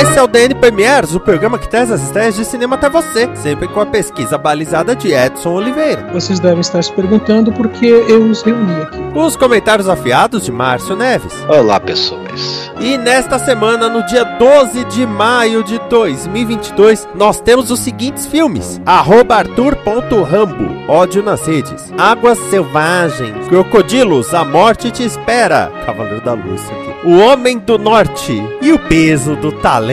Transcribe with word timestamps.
Esse 0.00 0.16
é 0.16 0.22
o 0.22 0.28
DN 0.28 0.54
Premiers, 0.54 1.12
o 1.12 1.18
programa 1.18 1.58
que 1.58 1.68
traz 1.68 1.90
as 1.90 2.00
estreias 2.00 2.36
de 2.36 2.44
cinema 2.44 2.76
até 2.76 2.88
você, 2.88 3.28
sempre 3.34 3.66
com 3.66 3.80
a 3.80 3.86
pesquisa 3.86 4.38
balizada 4.38 4.94
de 4.94 5.12
Edson 5.12 5.54
Oliveira. 5.54 6.08
Vocês 6.12 6.38
devem 6.38 6.60
estar 6.60 6.80
se 6.84 6.92
perguntando 6.92 7.50
por 7.50 7.66
que 7.66 7.86
eu 7.86 8.22
os 8.22 8.42
reuni 8.42 8.80
aqui. 8.80 8.96
Os 9.12 9.34
comentários 9.34 9.88
afiados 9.88 10.44
de 10.44 10.52
Márcio 10.52 10.94
Neves. 10.94 11.34
Olá, 11.48 11.80
pessoas. 11.80 12.70
E 12.78 12.96
nesta 12.96 13.40
semana, 13.40 13.88
no 13.88 14.06
dia 14.06 14.22
12 14.22 14.84
de 14.84 15.04
maio 15.04 15.64
de 15.64 15.80
2022, 15.90 17.08
nós 17.16 17.40
temos 17.40 17.72
os 17.72 17.80
seguintes 17.80 18.24
filmes: 18.24 18.80
Arthur.rambo, 18.86 19.56
ódio 20.86 21.24
nas 21.24 21.44
redes, 21.44 21.92
Águas 21.98 22.38
Selvagens, 22.50 23.48
Crocodilos, 23.48 24.32
A 24.32 24.44
Morte 24.44 24.92
Te 24.92 25.02
Espera, 25.02 25.72
Cavaleiro 25.84 26.20
da 26.20 26.34
Luz 26.34 26.62
aqui, 26.70 27.08
O 27.08 27.18
Homem 27.18 27.58
do 27.58 27.76
Norte 27.78 28.40
e 28.62 28.70
O 28.70 28.78
Peso 28.78 29.34
do 29.34 29.50
Talento. 29.50 29.87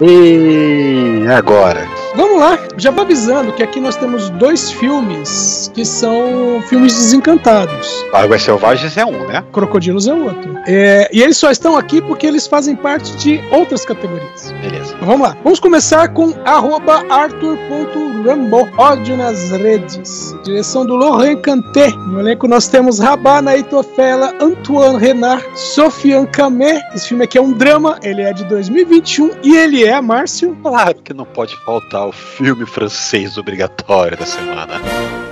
E 0.00 1.26
agora? 1.28 2.03
Vamos 2.16 2.38
lá, 2.38 2.56
já 2.76 2.92
vou 2.92 3.02
avisando 3.02 3.52
que 3.52 3.62
aqui 3.62 3.80
nós 3.80 3.96
temos 3.96 4.30
dois 4.30 4.70
filmes 4.70 5.70
que 5.74 5.84
são 5.84 6.62
filmes 6.68 6.94
desencantados. 6.94 8.04
Águas 8.12 8.42
Selvagens 8.42 8.96
é 8.96 9.04
um, 9.04 9.26
né? 9.26 9.42
Crocodilos 9.52 10.06
é 10.06 10.14
outro. 10.14 10.56
É, 10.66 11.10
e 11.12 11.20
eles 11.20 11.36
só 11.36 11.50
estão 11.50 11.76
aqui 11.76 12.00
porque 12.00 12.24
eles 12.24 12.46
fazem 12.46 12.76
parte 12.76 13.16
de 13.16 13.42
outras 13.50 13.84
categorias. 13.84 14.52
Beleza. 14.60 14.96
Vamos 15.00 15.22
lá. 15.22 15.36
Vamos 15.42 15.58
começar 15.58 16.06
com 16.08 16.32
arthur.rambo, 17.10 18.68
ódio 18.78 19.16
nas 19.16 19.50
redes. 19.50 20.34
Direção 20.44 20.86
do 20.86 20.94
Laurent 20.94 21.40
Canté. 21.40 21.90
No 21.90 22.20
elenco 22.20 22.46
nós 22.46 22.68
temos 22.68 23.00
Rabana 23.00 23.56
Itofela, 23.56 24.32
Antoine 24.40 24.98
Renard, 24.98 25.44
Sofiane 25.54 26.28
Camé. 26.28 26.80
Esse 26.94 27.08
filme 27.08 27.24
aqui 27.24 27.38
é 27.38 27.42
um 27.42 27.52
drama, 27.52 27.98
ele 28.02 28.22
é 28.22 28.32
de 28.32 28.44
2021 28.44 29.32
e 29.42 29.56
ele 29.56 29.84
é, 29.84 30.00
Márcio... 30.00 30.56
Claro 30.62 30.94
que 31.02 31.12
não 31.12 31.24
pode 31.24 31.56
faltar 31.64 32.03
o 32.04 32.12
filme 32.12 32.66
francês 32.66 33.36
obrigatório 33.38 34.16
da 34.16 34.26
semana. 34.26 34.80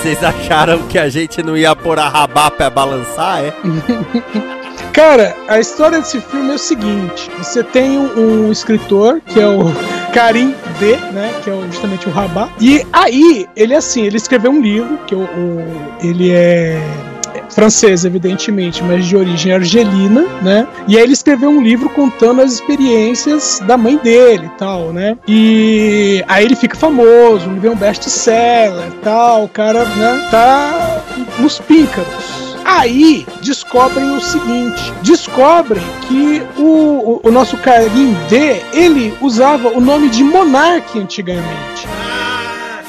Vocês 0.00 0.22
acharam 0.22 0.86
que 0.88 0.98
a 0.98 1.08
gente 1.08 1.42
não 1.42 1.56
ia 1.56 1.74
pôr 1.74 1.98
a 1.98 2.08
rabá 2.08 2.50
pra 2.50 2.70
balançar, 2.70 3.44
é? 3.44 3.52
Cara, 4.98 5.36
a 5.46 5.60
história 5.60 6.00
desse 6.00 6.20
filme 6.20 6.50
é 6.50 6.54
o 6.54 6.58
seguinte: 6.58 7.30
você 7.38 7.62
tem 7.62 7.98
um, 7.98 8.46
um 8.46 8.52
escritor 8.52 9.20
que 9.20 9.38
é 9.40 9.46
o 9.46 9.64
Karim 10.12 10.54
D, 10.80 10.96
né? 11.12 11.32
Que 11.44 11.50
é 11.50 11.66
justamente 11.70 12.08
o 12.08 12.10
Rabá. 12.10 12.48
E 12.60 12.84
aí, 12.92 13.48
ele 13.54 13.74
é 13.74 13.76
assim, 13.76 14.06
ele 14.06 14.16
escreveu 14.16 14.50
um 14.50 14.60
livro, 14.60 14.98
que 15.06 15.14
o, 15.14 15.20
o 15.20 15.96
ele 16.02 16.32
é 16.32 16.80
francês, 17.50 18.04
evidentemente, 18.04 18.82
mas 18.82 19.06
de 19.06 19.16
origem 19.16 19.52
argelina, 19.52 20.22
né? 20.42 20.66
E 20.86 20.96
aí 20.96 21.02
ele 21.02 21.12
escreveu 21.12 21.50
um 21.50 21.62
livro 21.62 21.88
contando 21.90 22.42
as 22.42 22.52
experiências 22.52 23.60
da 23.66 23.76
mãe 23.76 23.96
dele 23.96 24.46
e 24.46 24.58
tal, 24.58 24.92
né? 24.92 25.16
E 25.26 26.24
aí 26.28 26.44
ele 26.44 26.56
fica 26.56 26.76
famoso, 26.76 27.48
ele 27.48 27.60
vê 27.60 27.68
um 27.68 27.76
best-seller 27.76 28.92
tal, 29.02 29.44
o 29.44 29.48
cara, 29.48 29.84
né, 29.84 30.28
tá 30.30 31.02
nos 31.38 31.58
píncaros. 31.58 32.48
Aí 32.64 33.26
descobrem 33.40 34.14
o 34.14 34.20
seguinte: 34.20 34.92
descobrem 35.02 35.82
que 36.06 36.42
o, 36.58 36.62
o, 36.62 37.20
o 37.24 37.30
nosso 37.30 37.56
Karim 37.56 38.14
D 38.28 38.62
ele 38.72 39.14
usava 39.20 39.68
o 39.68 39.80
nome 39.80 40.10
de 40.10 40.22
Monark 40.22 40.98
antigamente 40.98 41.88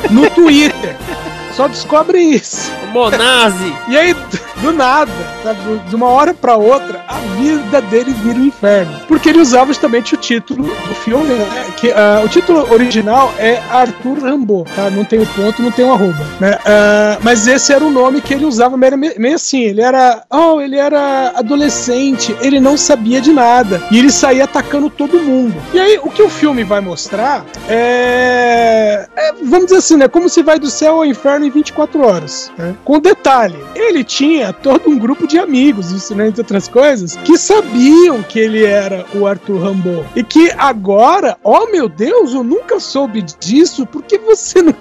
no 0.10 0.30
Twitter. 0.30 0.96
Só 1.60 1.68
descobre 1.68 2.22
isso. 2.22 2.72
Monazi! 2.94 3.76
E 3.90 3.98
aí, 3.98 4.16
do 4.62 4.72
nada, 4.72 5.12
sabe, 5.44 5.60
de 5.90 5.94
uma 5.94 6.08
hora 6.08 6.34
pra 6.34 6.56
outra, 6.56 7.04
a 7.06 7.20
vida 7.36 7.82
dele 7.82 8.14
vira 8.14 8.40
um 8.40 8.46
inferno. 8.46 9.00
Porque 9.10 9.28
ele 9.28 9.42
usava 9.42 9.68
justamente 9.68 10.14
o 10.14 10.18
título 10.18 10.64
do 10.64 10.96
filme, 10.96 11.34
né? 11.34 11.74
Que, 11.76 11.90
uh, 11.90 12.24
o 12.24 12.30
título 12.30 12.72
original 12.72 13.34
é 13.38 13.62
Arthur 13.70 14.20
Rambo, 14.20 14.66
tá? 14.74 14.90
Não 14.90 15.04
tem 15.04 15.20
o 15.20 15.26
ponto, 15.28 15.62
não 15.62 15.70
tem 15.70 15.84
o 15.84 15.92
arroba. 15.92 16.26
Né? 16.40 16.54
Uh, 16.54 17.20
mas 17.24 17.46
esse 17.46 17.74
era 17.74 17.84
o 17.84 17.92
nome 17.92 18.22
que 18.22 18.34
ele 18.34 18.46
usava 18.46 18.78
meio, 18.78 18.98
meio 18.98 19.36
assim. 19.36 19.64
Ele 19.64 19.82
era. 19.82 20.24
Oh, 20.30 20.62
ele 20.62 20.78
era 20.78 21.34
adolescente, 21.36 22.36
ele 22.40 22.62
não 22.62 22.78
sabia 22.78 23.20
de 23.20 23.34
nada. 23.34 23.82
E 23.92 24.00
ele 24.00 24.12
saía 24.12 24.46
atacando 24.46 24.90
todo 24.90 25.20
mundo. 25.20 25.56
E 25.74 25.80
aí, 25.80 26.00
o 26.02 26.10
que 26.10 26.24
o 26.24 26.30
filme 26.30 26.64
vai 26.64 26.80
mostrar 26.80 27.46
é. 27.68 29.08
é 29.16 29.34
vamos 29.44 29.66
dizer 29.66 29.78
assim, 29.78 29.98
né? 29.98 30.08
Como 30.08 30.30
se 30.30 30.42
vai 30.42 30.58
do 30.58 30.70
céu 30.70 30.96
ao 30.96 31.06
inferno 31.06 31.49
em 31.50 31.52
24 31.52 32.02
horas. 32.02 32.52
Né? 32.58 32.76
Com 32.86 33.00
detalhe, 33.00 33.58
ele 33.76 34.04
tinha 34.04 34.54
todo 34.54 34.90
um 34.90 34.98
grupo 34.98 35.28
de 35.28 35.38
amigos, 35.38 35.92
isso 35.92 36.16
né, 36.16 36.28
entre 36.28 36.42
outras 36.42 36.68
coisas, 36.68 37.16
que 37.18 37.38
sabiam 37.38 38.24
que 38.24 38.40
ele 38.40 38.64
era 38.64 39.06
o 39.14 39.28
Arthur 39.28 39.60
Rambo. 39.60 40.06
E 40.16 40.24
que 40.24 40.52
agora, 40.58 41.38
oh 41.44 41.68
meu 41.68 41.90
Deus, 41.90 42.34
eu 42.34 42.44
nunca 42.44 42.80
soube 42.80 43.22
disso, 43.40 43.86
por 43.86 44.04
que 44.04 44.18
você, 44.18 44.62
não, 44.62 44.74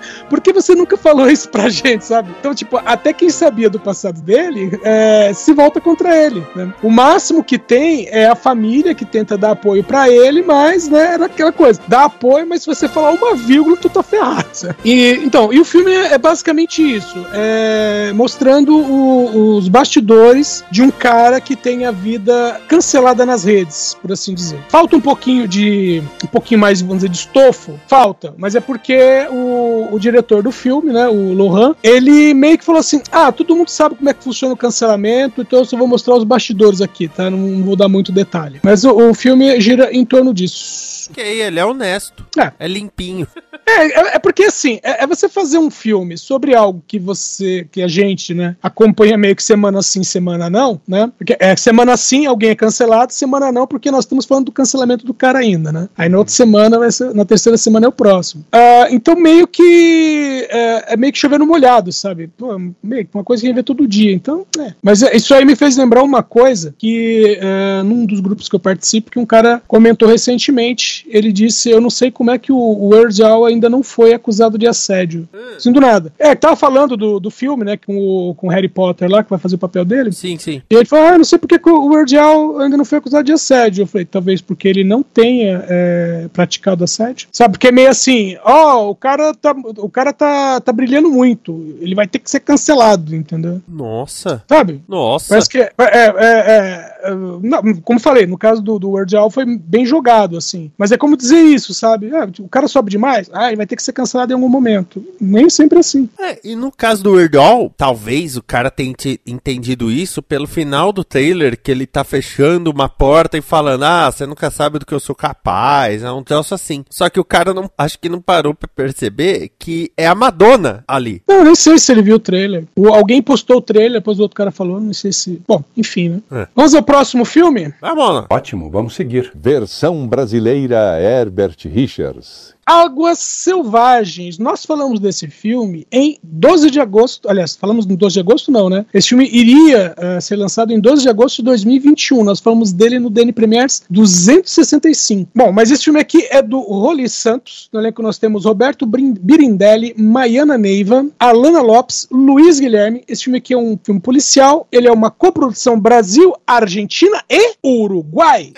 você 0.58 0.74
nunca 0.74 0.96
falou 0.96 1.30
isso 1.30 1.48
pra 1.48 1.68
gente, 1.68 2.04
sabe? 2.04 2.30
Então, 2.38 2.54
tipo, 2.54 2.80
até 2.84 3.12
quem 3.12 3.30
sabia 3.30 3.70
do 3.70 3.78
passado 3.78 4.20
dele 4.20 4.78
é, 4.82 5.32
se 5.32 5.52
volta 5.52 5.80
contra 5.80 6.14
ele. 6.16 6.46
Né? 6.54 6.72
O 6.82 6.90
máximo 6.90 7.42
que 7.42 7.58
tem 7.58 8.08
é 8.10 8.26
a 8.26 8.34
família 8.34 8.94
que 8.94 9.04
tenta 9.04 9.38
dar 9.38 9.52
apoio 9.52 9.82
para 9.82 10.10
ele, 10.10 10.42
mas, 10.42 10.88
né, 10.88 11.14
era 11.14 11.26
aquela 11.26 11.52
coisa, 11.52 11.80
dá 11.88 12.04
apoio, 12.04 12.46
mas 12.46 12.62
se 12.62 12.66
você 12.66 12.88
falar 12.88 13.12
uma 13.12 13.34
vírgula, 13.34 13.76
tu 13.76 13.88
tá 13.88 14.02
ferrado. 14.02 14.48
Sabe? 14.52 14.74
E, 14.84 15.12
então, 15.22 15.52
e 15.52 15.60
o 15.60 15.64
filme 15.64 15.92
é 15.92 16.18
basicamente 16.18 16.57
isso. 16.62 17.26
É, 17.32 18.12
mostrando 18.14 18.76
o, 18.76 19.56
os 19.56 19.68
bastidores 19.68 20.64
de 20.70 20.82
um 20.82 20.90
cara 20.90 21.40
que 21.40 21.54
tem 21.54 21.84
a 21.84 21.90
vida 21.90 22.60
cancelada 22.68 23.24
nas 23.24 23.44
redes, 23.44 23.96
por 24.00 24.12
assim 24.12 24.34
dizer. 24.34 24.58
Falta 24.68 24.96
um 24.96 25.00
pouquinho 25.00 25.46
de. 25.46 26.02
um 26.24 26.26
pouquinho 26.28 26.60
mais, 26.60 26.80
vamos 26.80 26.98
dizer, 26.98 27.08
de 27.08 27.18
estofo? 27.18 27.78
Falta, 27.86 28.34
mas 28.36 28.54
é 28.54 28.60
porque 28.60 29.26
o, 29.30 29.88
o 29.92 29.98
diretor 29.98 30.42
do 30.42 30.52
filme, 30.52 30.92
né, 30.92 31.08
o 31.08 31.32
Lohan, 31.32 31.74
ele 31.82 32.34
meio 32.34 32.58
que 32.58 32.64
falou 32.64 32.80
assim: 32.80 33.00
ah, 33.12 33.30
todo 33.30 33.56
mundo 33.56 33.68
sabe 33.68 33.94
como 33.94 34.08
é 34.08 34.14
que 34.14 34.24
funciona 34.24 34.54
o 34.54 34.56
cancelamento, 34.56 35.42
então 35.42 35.60
eu 35.60 35.64
só 35.64 35.76
vou 35.76 35.86
mostrar 35.86 36.16
os 36.16 36.24
bastidores 36.24 36.80
aqui, 36.80 37.08
tá? 37.08 37.30
Não 37.30 37.62
vou 37.62 37.76
dar 37.76 37.88
muito 37.88 38.12
detalhe. 38.12 38.60
Mas 38.62 38.84
o, 38.84 39.10
o 39.10 39.14
filme 39.14 39.60
gira 39.60 39.92
em 39.92 40.04
torno 40.04 40.32
disso. 40.32 40.97
Ok, 41.10 41.24
ele 41.24 41.58
é 41.58 41.64
honesto. 41.64 42.26
É. 42.38 42.52
É 42.58 42.68
limpinho. 42.68 43.26
É, 43.68 43.84
é, 43.84 44.14
é 44.14 44.18
porque 44.18 44.44
assim, 44.44 44.80
é, 44.82 45.04
é 45.04 45.06
você 45.06 45.28
fazer 45.28 45.58
um 45.58 45.70
filme 45.70 46.16
sobre 46.16 46.54
algo 46.54 46.82
que 46.86 46.98
você, 46.98 47.68
que 47.70 47.82
a 47.82 47.86
gente, 47.86 48.32
né, 48.32 48.56
acompanha 48.62 49.18
meio 49.18 49.36
que 49.36 49.42
semana 49.42 49.82
sim, 49.82 50.02
semana 50.02 50.48
não, 50.48 50.80
né? 50.88 51.12
Porque 51.18 51.36
é 51.38 51.54
semana 51.54 51.94
sim, 51.96 52.24
alguém 52.24 52.50
é 52.50 52.54
cancelado, 52.54 53.12
semana 53.12 53.52
não, 53.52 53.66
porque 53.66 53.90
nós 53.90 54.04
estamos 54.04 54.24
falando 54.24 54.46
do 54.46 54.52
cancelamento 54.52 55.04
do 55.04 55.12
cara 55.12 55.40
ainda, 55.40 55.70
né? 55.70 55.88
Aí 55.98 56.08
na 56.08 56.16
outra 56.16 56.32
semana, 56.32 56.78
vai 56.78 56.90
ser, 56.90 57.14
na 57.14 57.26
terceira 57.26 57.58
semana 57.58 57.84
é 57.84 57.88
o 57.88 57.92
próximo. 57.92 58.42
Uh, 58.54 58.88
então 58.90 59.14
meio 59.14 59.46
que 59.46 60.48
é, 60.48 60.94
é, 60.94 60.96
meio 60.96 61.12
que 61.12 61.18
chovendo 61.18 61.46
molhado, 61.46 61.92
sabe? 61.92 62.28
Pô, 62.38 62.58
meio 62.82 63.04
que 63.04 63.10
uma 63.14 63.24
coisa 63.24 63.42
que 63.42 63.46
a 63.46 63.48
gente 63.50 63.56
vê 63.56 63.62
todo 63.62 63.86
dia. 63.86 64.12
Então, 64.12 64.46
é. 64.58 64.72
Mas 64.82 65.02
isso 65.02 65.34
aí 65.34 65.44
me 65.44 65.54
fez 65.54 65.76
lembrar 65.76 66.02
uma 66.02 66.22
coisa 66.22 66.74
que 66.78 67.38
é, 67.40 67.82
num 67.82 68.06
dos 68.06 68.20
grupos 68.20 68.48
que 68.48 68.56
eu 68.56 68.60
participo, 68.60 69.10
que 69.10 69.18
um 69.18 69.26
cara 69.26 69.62
comentou 69.68 70.08
recentemente 70.08 70.97
tweet, 70.98 71.06
ele 71.08 71.32
disse: 71.32 71.70
Eu 71.70 71.80
não 71.80 71.90
sei 71.90 72.10
como 72.10 72.30
é 72.30 72.38
que 72.38 72.50
o, 72.50 72.56
o 72.56 72.90
Al 73.24 73.44
ainda 73.44 73.68
não 73.68 73.82
foi 73.82 74.12
acusado 74.12 74.58
de 74.58 74.66
assédio. 74.66 75.28
Assim, 75.56 75.72
do 75.72 75.80
nada. 75.80 76.12
É, 76.18 76.34
tava 76.34 76.56
falando 76.56 76.96
do, 76.96 77.20
do 77.20 77.30
filme, 77.30 77.64
né, 77.64 77.76
com 77.76 77.98
o 77.98 78.34
com 78.34 78.48
Harry 78.48 78.68
Potter 78.68 79.10
lá, 79.10 79.22
que 79.22 79.30
vai 79.30 79.38
fazer 79.38 79.56
o 79.56 79.58
papel 79.58 79.84
dele. 79.84 80.12
Sim, 80.12 80.38
sim. 80.38 80.62
E 80.70 80.74
ele 80.74 80.84
falou: 80.84 81.06
Ah, 81.06 81.18
não 81.18 81.24
sei 81.24 81.38
porque 81.38 81.58
que 81.58 81.68
o 81.68 81.86
Weird 81.88 82.16
Al 82.16 82.60
ainda 82.60 82.76
não 82.76 82.84
foi 82.84 82.98
acusado 82.98 83.24
de 83.24 83.32
assédio. 83.32 83.82
Eu 83.82 83.86
falei: 83.86 84.04
Talvez 84.04 84.40
porque 84.40 84.68
ele 84.68 84.84
não 84.84 85.02
tenha 85.02 85.64
é, 85.68 86.28
praticado 86.32 86.84
assédio. 86.84 87.28
Sabe? 87.32 87.52
Porque 87.52 87.68
é 87.68 87.72
meio 87.72 87.90
assim: 87.90 88.36
Ó, 88.44 88.86
oh, 88.86 88.90
o 88.90 88.94
cara, 88.94 89.34
tá, 89.34 89.54
o 89.76 89.88
cara 89.88 90.12
tá, 90.12 90.60
tá 90.60 90.72
brilhando 90.72 91.10
muito. 91.10 91.76
Ele 91.80 91.94
vai 91.94 92.06
ter 92.06 92.18
que 92.18 92.30
ser 92.30 92.40
cancelado, 92.40 93.14
entendeu? 93.14 93.60
Nossa. 93.68 94.42
Sabe? 94.48 94.82
Nossa. 94.88 95.28
Parece 95.28 95.48
que. 95.48 95.58
É, 95.58 95.74
é, 95.78 96.06
é, 96.06 96.18
é, 96.18 96.97
não, 97.42 97.62
como 97.82 98.00
falei, 98.00 98.26
no 98.26 98.36
caso 98.38 98.60
do, 98.62 98.78
do 98.78 98.90
Weird 98.90 99.16
Al 99.16 99.30
foi 99.30 99.44
bem 99.46 99.84
jogado, 99.86 100.36
assim. 100.36 100.70
Mas 100.76 100.92
é 100.92 100.96
como 100.96 101.16
dizer 101.16 101.40
isso, 101.40 101.72
sabe? 101.74 102.10
Ah, 102.14 102.28
o 102.40 102.48
cara 102.48 102.66
sobe 102.68 102.90
demais, 102.90 103.30
ah, 103.32 103.48
ele 103.48 103.56
vai 103.56 103.66
ter 103.66 103.76
que 103.76 103.82
ser 103.82 103.92
cancelado 103.92 104.32
em 104.32 104.34
algum 104.34 104.48
momento. 104.48 105.04
Nem 105.20 105.48
sempre 105.50 105.78
assim. 105.78 106.08
É, 106.18 106.38
e 106.44 106.54
no 106.56 106.70
caso 106.72 107.02
do 107.02 107.12
Weird 107.12 107.36
Al, 107.36 107.72
talvez 107.76 108.36
o 108.36 108.42
cara 108.42 108.70
tenha 108.70 108.92
te- 108.94 109.20
entendido 109.26 109.90
isso 109.90 110.22
pelo 110.22 110.46
final 110.46 110.92
do 110.92 111.04
trailer, 111.04 111.58
que 111.60 111.70
ele 111.70 111.86
tá 111.86 112.02
fechando 112.04 112.70
uma 112.70 112.88
porta 112.88 113.36
e 113.38 113.42
falando, 113.42 113.84
ah, 113.84 114.10
você 114.10 114.26
nunca 114.26 114.50
sabe 114.50 114.78
do 114.78 114.86
que 114.86 114.94
eu 114.94 115.00
sou 115.00 115.14
capaz, 115.14 116.02
é 116.02 116.10
um 116.10 116.22
troço 116.22 116.54
assim. 116.54 116.84
Só 116.90 117.08
que 117.08 117.20
o 117.20 117.24
cara 117.24 117.52
não, 117.54 117.70
acho 117.78 117.98
que 117.98 118.08
não 118.08 118.20
parou 118.20 118.54
pra 118.54 118.68
perceber 118.68 119.50
que 119.58 119.90
é 119.96 120.06
a 120.06 120.14
Madonna 120.14 120.84
ali. 120.86 121.22
Não, 121.28 121.36
eu 121.36 121.44
nem 121.44 121.54
sei 121.54 121.78
se 121.78 121.92
ele 121.92 122.02
viu 122.02 122.16
o 122.16 122.20
trailer. 122.20 122.64
O- 122.76 122.88
alguém 122.92 123.22
postou 123.22 123.58
o 123.58 123.62
trailer, 123.62 123.92
depois 124.00 124.18
o 124.18 124.22
outro 124.22 124.36
cara 124.36 124.50
falou, 124.50 124.80
não 124.80 124.92
sei 124.92 125.12
se. 125.12 125.40
Bom, 125.46 125.62
enfim, 125.76 126.08
né? 126.08 126.20
É. 126.30 126.48
Vamos 126.54 126.74
ao 126.74 126.82
próximo 126.88 127.24
filme? 127.26 127.74
Vamos 127.82 128.14
lá. 128.14 128.26
Ótimo, 128.30 128.70
vamos 128.70 128.94
seguir. 128.94 129.30
Versão 129.34 130.08
brasileira 130.08 130.98
Herbert 130.98 131.56
Richards. 131.66 132.56
Águas 132.68 133.18
Selvagens. 133.18 134.38
Nós 134.38 134.66
falamos 134.66 135.00
desse 135.00 135.26
filme 135.26 135.86
em 135.90 136.18
12 136.22 136.70
de 136.70 136.78
agosto. 136.78 137.26
Aliás, 137.26 137.56
falamos 137.56 137.86
em 137.86 137.96
12 137.96 138.12
de 138.12 138.20
agosto, 138.20 138.52
não, 138.52 138.68
né? 138.68 138.84
Esse 138.92 139.08
filme 139.08 139.26
iria 139.32 139.94
eh, 139.96 140.20
ser 140.20 140.36
lançado 140.36 140.70
em 140.70 140.78
12 140.78 141.00
de 141.00 141.08
agosto 141.08 141.36
de 141.36 141.44
2021. 141.44 142.22
Nós 142.22 142.40
falamos 142.40 142.70
dele 142.70 142.98
no 142.98 143.08
DN 143.08 143.32
Premiers 143.32 143.82
265. 143.88 145.30
Bom, 145.34 145.50
mas 145.50 145.70
esse 145.70 145.84
filme 145.84 145.98
aqui 145.98 146.28
é 146.30 146.42
do 146.42 146.60
Roli 146.60 147.08
Santos. 147.08 147.70
No 147.72 147.80
elenco 147.80 148.02
nós 148.02 148.18
temos 148.18 148.44
Roberto 148.44 148.84
Birindelli, 148.84 149.94
Maiana 149.96 150.58
Neiva, 150.58 151.06
Alana 151.18 151.62
Lopes, 151.62 152.06
Luiz 152.10 152.60
Guilherme. 152.60 153.02
Esse 153.08 153.24
filme 153.24 153.38
aqui 153.38 153.54
é 153.54 153.58
um 153.58 153.78
filme 153.82 153.98
policial. 153.98 154.68
Ele 154.70 154.88
é 154.88 154.92
uma 154.92 155.10
coprodução 155.10 155.80
Brasil, 155.80 156.34
Argentina 156.46 157.24
e 157.30 157.54
Uruguai. 157.64 158.52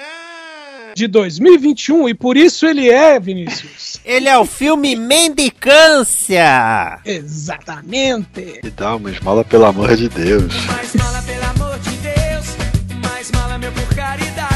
De 1.01 1.09
2021, 1.09 2.11
e 2.11 2.15
por 2.15 2.37
isso 2.37 2.67
ele 2.67 2.91
é, 2.91 3.19
Vinícius. 3.19 3.99
Ele 4.05 4.29
é 4.29 4.37
o 4.37 4.45
filme 4.45 4.95
Mendicância. 4.95 7.01
Exatamente. 7.07 8.61
E 8.63 8.69
dá 8.69 8.97
uma 8.97 9.11
esmola, 9.11 9.43
pelo 9.43 9.65
amor 9.65 9.97
de 9.97 10.11
Deus. 10.11 10.53
mais 10.67 10.95
mala, 10.95 11.23
pelo 11.23 11.45
amor 11.47 11.79
de 11.79 11.91
Deus. 11.93 12.47
Mais 13.03 13.31
mala, 13.31 13.57
meu, 13.57 13.73
por 13.73 13.95
caridade. 13.95 14.50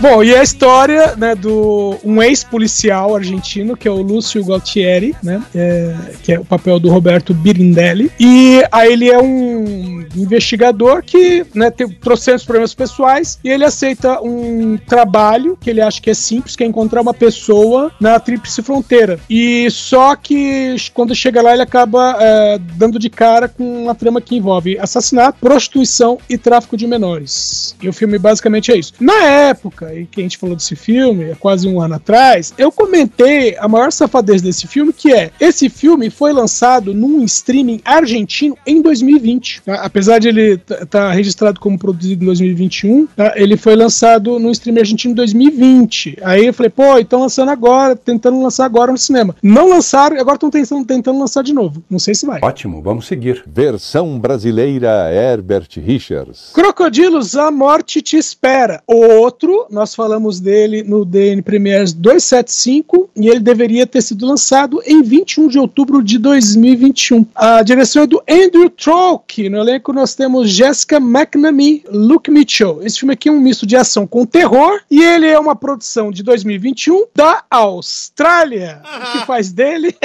Bom, 0.00 0.22
e 0.22 0.34
a 0.34 0.42
história 0.42 1.14
né, 1.16 1.34
do 1.34 1.96
um 2.04 2.22
ex-policial 2.22 3.14
argentino, 3.14 3.76
que 3.76 3.88
é 3.88 3.90
o 3.90 4.02
Lúcio 4.02 4.44
Galtieri, 4.44 5.14
né, 5.22 5.42
é, 5.54 5.96
que 6.22 6.32
é 6.32 6.38
o 6.38 6.44
papel 6.44 6.78
do 6.78 6.90
Roberto 6.90 7.32
Birindelli. 7.32 8.10
E 8.18 8.62
aí 8.70 8.92
ele 8.92 9.08
é 9.08 9.18
um 9.18 10.04
investigador 10.16 11.02
que 11.02 11.46
né, 11.54 11.70
tem 11.70 11.88
trocentos 11.88 12.44
problemas 12.44 12.74
pessoais 12.74 13.38
e 13.42 13.48
ele 13.48 13.64
aceita 13.64 14.20
um 14.20 14.76
trabalho 14.76 15.56
que 15.60 15.70
ele 15.70 15.80
acha 15.80 16.00
que 16.00 16.10
é 16.10 16.14
simples, 16.14 16.56
que 16.56 16.64
é 16.64 16.66
encontrar 16.66 17.00
uma 17.00 17.14
pessoa 17.14 17.90
na 18.00 18.18
tríplice 18.18 18.62
fronteira. 18.62 19.18
E 19.30 19.70
só 19.70 20.14
que 20.16 20.76
quando 20.92 21.14
chega 21.14 21.40
lá 21.40 21.52
ele 21.52 21.62
acaba 21.62 22.16
é, 22.20 22.58
dando 22.58 22.98
de 22.98 23.08
cara 23.08 23.48
com 23.48 23.84
uma 23.84 23.94
trama 23.94 24.20
que 24.20 24.36
envolve 24.36 24.78
assassinato, 24.78 25.38
prostituição 25.40 26.18
e 26.28 26.36
tráfico 26.36 26.76
de 26.76 26.86
menores. 26.86 27.74
E 27.80 27.88
o 27.88 27.92
filme 27.92 28.18
basicamente 28.18 28.72
é 28.72 28.76
isso. 28.76 28.92
Na 29.00 29.24
época 29.24 29.83
em 29.92 30.06
que 30.06 30.20
a 30.20 30.22
gente 30.22 30.38
falou 30.38 30.56
desse 30.56 30.76
filme, 30.76 31.32
há 31.32 31.36
quase 31.36 31.68
um 31.68 31.80
ano 31.80 31.94
atrás, 31.94 32.52
eu 32.56 32.70
comentei 32.70 33.56
a 33.58 33.68
maior 33.68 33.92
safadez 33.92 34.42
desse 34.42 34.66
filme, 34.66 34.92
que 34.92 35.12
é 35.12 35.30
esse 35.40 35.68
filme 35.68 36.10
foi 36.10 36.32
lançado 36.32 36.94
num 36.94 37.22
streaming 37.24 37.80
argentino 37.84 38.56
em 38.66 38.80
2020. 38.80 39.62
tá? 39.62 39.74
Apesar 39.76 40.18
de 40.18 40.28
ele 40.28 40.60
estar 40.68 41.10
registrado 41.12 41.60
como 41.60 41.78
produzido 41.78 42.22
em 42.22 42.26
2021, 42.26 43.06
tá? 43.06 43.32
ele 43.36 43.56
foi 43.56 43.76
lançado 43.76 44.38
num 44.38 44.50
streaming 44.50 44.80
argentino 44.80 45.12
em 45.12 45.14
2020. 45.14 46.18
Aí 46.22 46.46
eu 46.46 46.54
falei, 46.54 46.70
pô, 46.70 46.98
estão 46.98 47.20
lançando 47.20 47.50
agora, 47.50 47.96
tentando 47.96 48.40
lançar 48.40 48.64
agora 48.64 48.92
no 48.92 48.98
cinema. 48.98 49.34
Não 49.42 49.68
lançaram 49.68 50.16
e 50.16 50.20
agora 50.20 50.36
estão 50.36 50.50
tentando, 50.50 50.84
tentando 50.84 51.18
lançar 51.18 51.42
de 51.42 51.52
novo. 51.52 51.82
Não 51.88 51.98
sei 51.98 52.14
se 52.14 52.26
vai. 52.26 52.40
Ótimo, 52.42 52.82
vamos 52.82 53.06
seguir. 53.06 53.42
Versão 53.46 54.18
brasileira 54.18 55.12
Herbert 55.12 55.68
Richards. 55.76 56.50
Crocodilos, 56.54 57.36
a 57.36 57.50
morte 57.50 58.00
te 58.02 58.16
espera. 58.16 58.82
Outro, 58.86 59.66
nós 59.74 59.94
falamos 59.94 60.38
dele 60.38 60.84
no 60.84 61.04
DN 61.04 61.42
Premiers 61.42 61.92
275 61.92 63.10
e 63.16 63.28
ele 63.28 63.40
deveria 63.40 63.86
ter 63.86 64.00
sido 64.00 64.24
lançado 64.24 64.80
em 64.86 65.02
21 65.02 65.48
de 65.48 65.58
outubro 65.58 66.02
de 66.02 66.16
2021. 66.16 67.26
A 67.34 67.62
direção 67.62 68.04
é 68.04 68.06
do 68.06 68.22
Andrew 68.30 68.70
Trock. 68.70 69.48
No 69.48 69.58
elenco 69.58 69.92
nós 69.92 70.14
temos 70.14 70.48
Jessica 70.48 70.96
McNamee, 70.96 71.84
Luke 71.90 72.30
Mitchell. 72.30 72.80
Esse 72.82 73.00
filme 73.00 73.14
aqui 73.14 73.28
é 73.28 73.32
um 73.32 73.40
misto 73.40 73.66
de 73.66 73.76
ação 73.76 74.06
com 74.06 74.24
terror 74.24 74.80
e 74.88 75.02
ele 75.02 75.26
é 75.26 75.38
uma 75.38 75.56
produção 75.56 76.12
de 76.12 76.22
2021 76.22 77.06
da 77.14 77.42
Austrália. 77.50 78.80
O 78.84 79.12
que 79.12 79.26
faz 79.26 79.52
dele? 79.52 79.94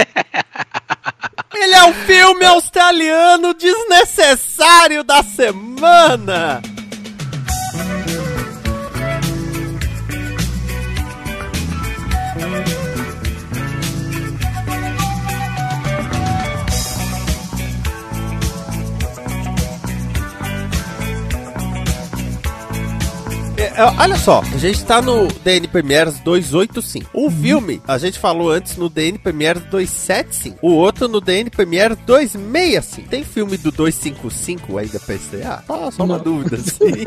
Ele 1.51 1.74
é 1.74 1.83
o 1.83 1.94
filme 1.94 2.45
australiano 2.45 3.54
desnecessário 3.54 5.04
da 5.04 5.22
semana. 5.24 6.62
É, 23.59 23.73
é, 23.81 23.83
olha 24.00 24.15
só, 24.17 24.41
a 24.41 24.57
gente 24.57 24.85
tá 24.85 25.01
no 25.01 25.27
DN 25.44 25.67
Premiers 25.67 26.17
285. 26.21 27.09
Um 27.13 27.29
filme, 27.29 27.81
a 27.85 27.97
gente 27.97 28.17
falou 28.17 28.50
antes 28.50 28.77
no 28.77 28.88
DN 28.89 29.17
Premiers 29.17 29.59
275. 29.69 30.57
O 30.61 30.71
outro 30.71 31.09
no 31.09 31.19
DN 31.19 31.50
Premiers 31.50 31.97
265. 32.06 33.09
Tem 33.09 33.23
filme 33.25 33.57
do 33.57 33.69
255 33.71 34.77
ainda 34.77 34.97
pra 35.00 35.13
estrear? 35.15 35.63
Ah, 35.67 35.89
só 35.91 36.03
uma 36.06 36.15
Não. 36.17 36.23
dúvida, 36.23 36.56
assim. 36.61 37.03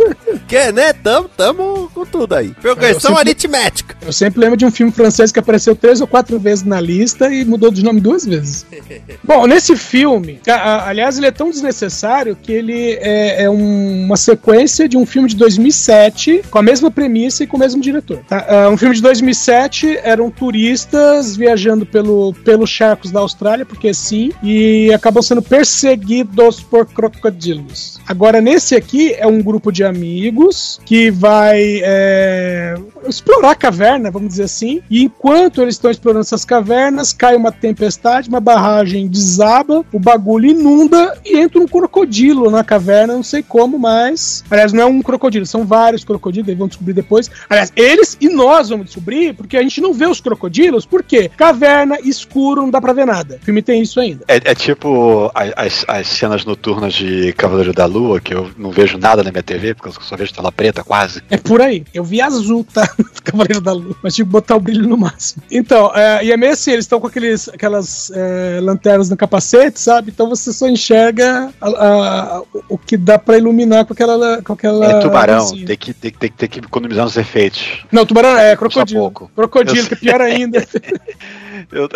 que, 0.46 0.72
né? 0.72 0.92
Tamo, 0.92 1.28
tamo 1.30 1.90
com 1.94 2.04
tudo 2.04 2.34
aí. 2.34 2.50
Progressão 2.50 3.12
Eu 3.12 3.16
sempre- 3.16 3.30
aritmética. 3.30 3.96
Eu 4.02 4.12
sempre 4.12 4.40
lembro 4.40 4.56
de 4.58 4.66
um 4.66 4.70
filme 4.70 4.92
francês 4.92 5.32
que 5.32 5.38
apareceu 5.38 5.74
três 5.74 6.02
ou 6.02 6.06
quatro 6.06 6.38
vezes 6.38 6.64
na 6.64 6.80
lista 6.82 7.32
e 7.32 7.46
mudou 7.46 7.70
de 7.70 7.82
nome 7.82 7.98
duas 8.00 8.26
vezes. 8.26 8.66
Bom, 9.24 9.46
nesse 9.46 9.74
filme, 9.74 10.38
a- 10.46 10.52
a- 10.52 10.88
aliás, 10.90 11.16
ele 11.16 11.26
é 11.26 11.30
tão 11.30 11.48
desnecessário 11.50 12.36
que 12.36 12.52
ele 12.52 12.92
é, 13.00 13.44
é 13.44 13.50
um- 13.50 14.04
uma 14.04 14.18
sequência 14.18 14.86
de 14.86 14.98
um 14.98 15.06
filme 15.06 15.28
de 15.30 15.36
2007 15.36 16.41
com 16.50 16.58
a 16.58 16.62
mesma 16.62 16.90
premissa 16.90 17.44
e 17.44 17.46
com 17.46 17.56
o 17.56 17.60
mesmo 17.60 17.80
diretor. 17.80 18.18
tá? 18.28 18.44
Ah, 18.48 18.70
um 18.70 18.76
filme 18.76 18.94
de 18.94 19.02
2007 19.02 20.00
eram 20.02 20.30
turistas 20.30 21.36
viajando 21.36 21.86
pelo, 21.86 22.34
pelos 22.44 22.70
charcos 22.70 23.10
da 23.10 23.20
Austrália, 23.20 23.64
porque 23.64 23.92
sim, 23.94 24.32
e 24.42 24.92
acabam 24.92 25.22
sendo 25.22 25.42
perseguidos 25.42 26.60
por 26.60 26.86
crocodilos. 26.86 28.00
Agora, 28.06 28.40
nesse 28.40 28.74
aqui 28.74 29.14
é 29.14 29.26
um 29.26 29.40
grupo 29.40 29.70
de 29.70 29.84
amigos 29.84 30.80
que 30.84 31.10
vai 31.10 31.80
é, 31.82 32.74
explorar 33.06 33.50
a 33.50 33.54
caverna, 33.54 34.10
vamos 34.10 34.28
dizer 34.28 34.44
assim, 34.44 34.82
e 34.90 35.02
enquanto 35.02 35.62
eles 35.62 35.74
estão 35.74 35.90
explorando 35.90 36.22
essas 36.22 36.44
cavernas, 36.44 37.12
cai 37.12 37.36
uma 37.36 37.52
tempestade, 37.52 38.28
uma 38.28 38.40
barragem 38.40 39.06
desaba, 39.06 39.84
o 39.92 39.98
bagulho 39.98 40.46
inunda 40.46 41.18
e 41.24 41.38
entra 41.38 41.60
um 41.60 41.66
crocodilo 41.66 42.50
na 42.50 42.64
caverna, 42.64 43.14
não 43.14 43.22
sei 43.22 43.42
como, 43.42 43.78
mas. 43.78 44.44
Aliás, 44.50 44.72
não 44.72 44.82
é 44.82 44.86
um 44.86 45.02
crocodilo, 45.02 45.46
são 45.46 45.64
vários 45.64 46.04
crocodilos, 46.04 46.22
eles 46.40 46.58
vão 46.58 46.68
descobrir 46.68 46.92
depois. 46.92 47.30
Aliás, 47.48 47.72
eles 47.76 48.16
e 48.20 48.28
nós 48.28 48.68
vamos 48.68 48.86
descobrir, 48.86 49.34
porque 49.34 49.56
a 49.56 49.62
gente 49.62 49.80
não 49.80 49.92
vê 49.92 50.06
os 50.06 50.20
crocodilos, 50.20 50.84
porque 50.86 51.30
caverna, 51.36 51.98
escuro, 52.04 52.62
não 52.62 52.70
dá 52.70 52.80
pra 52.80 52.92
ver 52.92 53.06
nada. 53.06 53.38
O 53.42 53.44
filme 53.44 53.62
tem 53.62 53.82
isso 53.82 54.00
ainda. 54.00 54.24
É, 54.28 54.36
é 54.36 54.54
tipo 54.54 55.30
a- 55.34 55.64
as, 55.64 55.84
as 55.88 56.06
cenas 56.08 56.44
noturnas 56.44 56.94
de 56.94 57.32
Cavaleiro 57.34 57.72
da 57.72 57.84
Lua, 57.86 58.20
que 58.20 58.34
eu 58.34 58.50
não 58.56 58.70
vejo 58.70 58.98
nada 58.98 59.22
na 59.22 59.30
minha 59.30 59.42
TV, 59.42 59.74
porque 59.74 59.88
eu 59.90 60.02
só 60.02 60.16
vejo 60.16 60.32
tela 60.32 60.52
preta 60.52 60.82
quase. 60.84 61.22
É 61.30 61.36
por 61.36 61.60
aí. 61.60 61.84
Eu 61.92 62.04
vi 62.04 62.20
azul, 62.20 62.64
tá? 62.72 62.88
Cavaleiro 63.24 63.60
da 63.60 63.72
Lua. 63.72 63.96
Mas 64.02 64.14
tinha 64.14 64.24
que 64.24 64.30
botar 64.30 64.56
o 64.56 64.60
brilho 64.60 64.86
no 64.88 64.96
máximo. 64.96 65.42
Então, 65.50 65.90
é, 65.94 66.24
e 66.24 66.32
é 66.32 66.36
meio 66.36 66.52
assim, 66.52 66.72
eles 66.72 66.84
estão 66.84 67.00
com 67.00 67.06
aqueles, 67.06 67.48
aquelas 67.48 68.10
é, 68.14 68.60
lanternas 68.62 69.08
no 69.10 69.16
capacete, 69.16 69.80
sabe? 69.80 70.10
Então 70.10 70.28
você 70.28 70.52
só 70.52 70.68
enxerga 70.68 71.50
a- 71.60 71.68
a- 71.68 72.42
o 72.68 72.78
que 72.78 72.96
dá 72.96 73.18
pra 73.18 73.36
iluminar 73.38 73.84
com 73.84 73.92
aquela. 73.92 74.42
Com 74.42 74.52
aquela 74.52 74.86
É 74.86 75.00
tubarão, 75.00 75.40
luzinha. 75.42 75.66
tem 75.66 75.76
que, 75.76 75.92
tem, 75.94 76.10
que- 76.10 76.18
tem, 76.22 76.30
que- 76.30 76.36
tem 76.36 76.48
que 76.48 76.58
economizar 76.60 77.04
nos 77.04 77.16
efeitos. 77.16 77.84
Não, 77.90 78.06
tubarão 78.06 78.36
é 78.38 78.50
Só 78.52 78.56
crocodilo. 78.56 79.00
pouco. 79.00 79.30
Crocodilo, 79.34 79.86
que 79.88 79.94
é 79.94 79.96
pior 79.96 80.20
ainda. 80.20 80.64
Eu- 81.70 81.88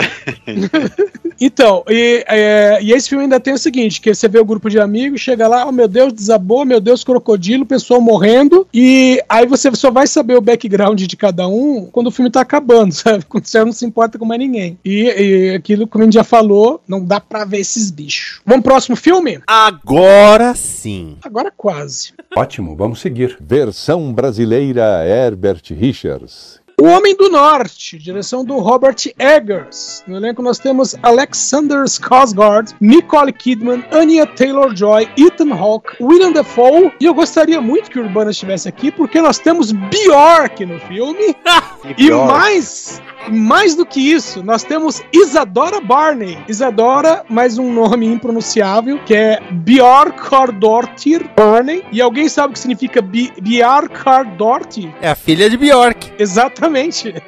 Então, 1.38 1.84
e, 1.88 2.24
é, 2.28 2.78
e 2.82 2.92
esse 2.92 3.08
filme 3.10 3.24
ainda 3.24 3.38
tem 3.38 3.52
o 3.52 3.58
seguinte: 3.58 4.00
que 4.00 4.14
você 4.14 4.26
vê 4.28 4.38
o 4.38 4.44
grupo 4.44 4.70
de 4.70 4.78
amigos, 4.80 5.20
chega 5.20 5.46
lá, 5.46 5.66
oh 5.66 5.72
meu 5.72 5.86
Deus, 5.86 6.12
desabou, 6.12 6.64
meu 6.64 6.80
Deus, 6.80 7.04
crocodilo, 7.04 7.66
pessoa 7.66 8.00
morrendo, 8.00 8.66
e 8.72 9.22
aí 9.28 9.46
você 9.46 9.70
só 9.74 9.90
vai 9.90 10.06
saber 10.06 10.34
o 10.36 10.40
background 10.40 10.98
de 11.02 11.16
cada 11.16 11.46
um 11.46 11.86
quando 11.92 12.06
o 12.06 12.10
filme 12.10 12.30
tá 12.30 12.40
acabando, 12.40 12.92
sabe? 12.94 13.24
Quando 13.26 13.44
você 13.46 13.62
não 13.64 13.72
se 13.72 13.84
importa 13.84 14.18
com 14.18 14.24
mais 14.24 14.40
ninguém. 14.40 14.78
E, 14.84 15.02
e 15.50 15.54
aquilo, 15.54 15.86
como 15.86 16.02
a 16.04 16.06
gente 16.06 16.14
já 16.14 16.24
falou, 16.24 16.80
não 16.88 17.04
dá 17.04 17.20
pra 17.20 17.44
ver 17.44 17.58
esses 17.58 17.90
bichos. 17.90 18.40
Vamos 18.46 18.62
pro 18.62 18.72
próximo 18.72 18.96
filme? 18.96 19.38
Agora 19.46 20.54
sim. 20.54 21.16
Agora 21.22 21.52
quase. 21.54 22.14
Ótimo, 22.34 22.74
vamos 22.76 23.00
seguir. 23.00 23.36
Versão 23.40 24.12
brasileira 24.16 25.04
Herbert 25.04 25.70
Richards. 25.70 26.65
O 26.78 26.84
Homem 26.84 27.16
do 27.16 27.30
Norte, 27.30 27.96
direção 27.96 28.44
do 28.44 28.58
Robert 28.58 28.96
Eggers. 29.18 30.04
No 30.06 30.14
elenco 30.18 30.42
nós 30.42 30.58
temos 30.58 30.94
Alexander 31.02 31.84
Skarsgård, 31.84 32.74
Nicole 32.82 33.32
Kidman, 33.32 33.82
Anya 33.90 34.26
Taylor-Joy, 34.26 35.08
Ethan 35.16 35.54
Hawke, 35.54 35.96
William 35.98 36.32
Dafoe. 36.32 36.92
E 37.00 37.06
eu 37.06 37.14
gostaria 37.14 37.62
muito 37.62 37.90
que 37.90 37.98
o 37.98 38.02
Urbana 38.02 38.30
estivesse 38.30 38.68
aqui, 38.68 38.92
porque 38.92 39.22
nós 39.22 39.38
temos 39.38 39.72
Bjork 39.72 40.66
no 40.66 40.78
filme. 40.80 41.34
E 41.86 41.94
pior, 41.94 42.26
mais, 42.26 43.00
mais 43.28 43.76
do 43.76 43.86
que 43.86 44.00
isso, 44.00 44.42
nós 44.42 44.64
temos 44.64 45.00
Isadora 45.12 45.80
Barney. 45.80 46.36
Isadora, 46.48 47.24
mais 47.28 47.58
um 47.58 47.72
nome 47.72 48.06
impronunciável, 48.06 48.98
que 49.06 49.14
é 49.14 49.40
Bjorkardortir 49.52 51.24
Barney. 51.36 51.84
E 51.92 52.02
alguém 52.02 52.28
sabe 52.28 52.50
o 52.50 52.52
que 52.54 52.58
significa 52.58 53.00
Bjorkardortir? 53.00 54.92
É 55.00 55.10
a 55.10 55.14
filha 55.14 55.48
de 55.48 55.56
Bjork. 55.56 56.12
Exatamente. 56.18 56.65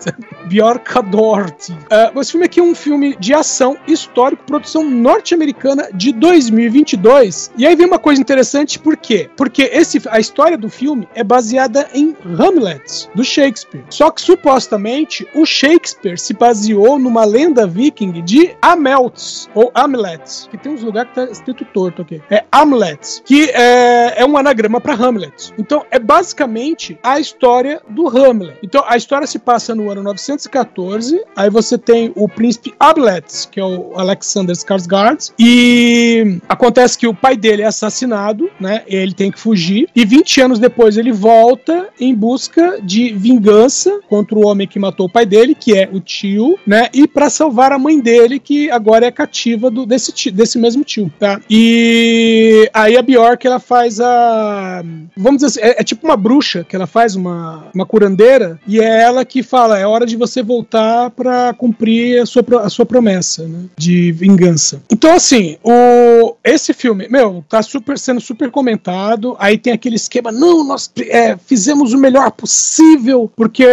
Bjorkadort. 0.49 1.69
Uh, 1.69 2.19
esse 2.19 2.31
filme 2.31 2.45
aqui 2.47 2.59
é 2.59 2.63
um 2.63 2.73
filme 2.73 3.15
de 3.19 3.35
ação 3.35 3.77
histórico, 3.87 4.43
produção 4.45 4.83
norte-americana 4.83 5.89
de 5.93 6.11
2022. 6.11 7.51
E 7.55 7.67
aí 7.67 7.75
vem 7.75 7.85
uma 7.85 7.99
coisa 7.99 8.19
interessante, 8.19 8.79
por 8.79 8.97
quê? 8.97 9.29
Porque 9.37 9.69
esse, 9.71 10.01
a 10.09 10.19
história 10.19 10.57
do 10.57 10.67
filme 10.67 11.07
é 11.13 11.23
baseada 11.23 11.87
em 11.93 12.15
Hamlet, 12.25 13.07
do 13.13 13.23
Shakespeare. 13.23 13.83
Só 13.89 14.09
que 14.09 14.21
supostamente 14.21 14.98
o 15.33 15.45
Shakespeare 15.45 16.17
se 16.17 16.33
baseou 16.33 16.99
numa 16.99 17.25
lenda 17.25 17.67
viking 17.67 18.23
de 18.23 18.55
Amelts, 18.61 19.49
ou 19.53 19.71
Amlet, 19.75 20.47
que 20.49 20.57
tem 20.57 20.73
uns 20.73 20.81
lugares 20.81 21.09
que 21.09 21.15
tá 21.15 21.31
escrito 21.31 21.65
torto 21.65 22.01
aqui. 22.01 22.21
É 22.29 22.43
Amlet, 22.51 23.21
que 23.23 23.49
é, 23.49 24.21
é 24.21 24.25
um 24.25 24.37
anagrama 24.37 24.79
para 24.81 24.93
Hamlet. 24.93 25.53
Então 25.57 25.85
é 25.91 25.99
basicamente 25.99 26.97
a 27.03 27.19
história 27.19 27.81
do 27.89 28.07
Hamlet. 28.07 28.57
Então 28.63 28.83
a 28.87 28.97
história 28.97 29.27
se 29.27 29.39
passa 29.39 29.75
no 29.75 29.89
ano 29.89 30.03
914, 30.03 31.23
aí 31.35 31.49
você 31.49 31.77
tem 31.77 32.11
o 32.15 32.27
príncipe 32.27 32.73
Hamlet, 32.79 33.47
que 33.49 33.59
é 33.59 33.63
o 33.63 33.93
Alexander 33.95 34.55
Skarsgård, 34.55 35.31
e 35.37 36.39
acontece 36.47 36.97
que 36.97 37.07
o 37.07 37.13
pai 37.13 37.35
dele 37.35 37.61
é 37.61 37.65
assassinado, 37.65 38.49
né? 38.59 38.83
Ele 38.87 39.13
tem 39.13 39.31
que 39.31 39.39
fugir, 39.39 39.89
e 39.95 40.05
20 40.05 40.41
anos 40.41 40.59
depois 40.59 40.97
ele 40.97 41.11
volta 41.11 41.89
em 41.99 42.13
busca 42.13 42.79
de 42.81 43.13
vingança 43.13 43.99
contra 44.07 44.37
o 44.37 44.45
homem 44.45 44.67
que 44.67 44.79
matou 44.79 44.88
o 44.97 45.09
pai 45.09 45.25
dele, 45.25 45.55
que 45.55 45.75
é 45.77 45.89
o 45.91 45.99
tio, 45.99 46.57
né? 46.65 46.87
E 46.93 47.07
para 47.07 47.29
salvar 47.29 47.71
a 47.71 47.79
mãe 47.79 47.99
dele, 47.99 48.39
que 48.39 48.69
agora 48.71 49.05
é 49.05 49.11
cativa 49.11 49.69
do, 49.69 49.85
desse, 49.85 50.11
tio- 50.11 50.31
desse 50.31 50.57
mesmo 50.57 50.83
tio, 50.83 51.11
tá? 51.19 51.39
E 51.49 52.69
aí 52.73 52.97
a 52.97 53.01
Bjork 53.01 53.45
ela 53.45 53.59
faz 53.59 53.99
a. 53.99 54.83
Vamos 55.15 55.41
dizer 55.41 55.47
assim, 55.47 55.59
é, 55.61 55.81
é 55.81 55.83
tipo 55.83 56.05
uma 56.07 56.17
bruxa 56.17 56.63
que 56.67 56.75
ela 56.75 56.87
faz, 56.87 57.15
uma, 57.15 57.67
uma 57.73 57.85
curandeira, 57.85 58.59
e 58.67 58.79
é 58.79 59.01
ela 59.01 59.23
que 59.25 59.43
fala: 59.43 59.77
é 59.79 59.85
hora 59.85 60.05
de 60.05 60.15
você 60.15 60.41
voltar 60.41 61.09
para 61.11 61.53
cumprir 61.53 62.21
a 62.21 62.25
sua, 62.25 62.43
a 62.63 62.69
sua 62.69 62.85
promessa, 62.85 63.47
né? 63.47 63.65
De 63.77 64.11
vingança. 64.11 64.81
Então, 64.91 65.13
assim, 65.13 65.57
o, 65.63 66.35
esse 66.49 66.73
filme, 66.73 67.07
meu, 67.09 67.43
tá 67.47 67.61
super 67.61 67.97
sendo 67.97 68.19
super 68.21 68.49
comentado. 68.51 69.35
Aí 69.39 69.57
tem 69.57 69.73
aquele 69.73 69.95
esquema: 69.95 70.31
não, 70.31 70.63
nós 70.63 70.91
é, 71.09 71.37
fizemos 71.37 71.93
o 71.93 71.97
melhor 71.97 72.31
possível, 72.31 73.31
porque 73.35 73.65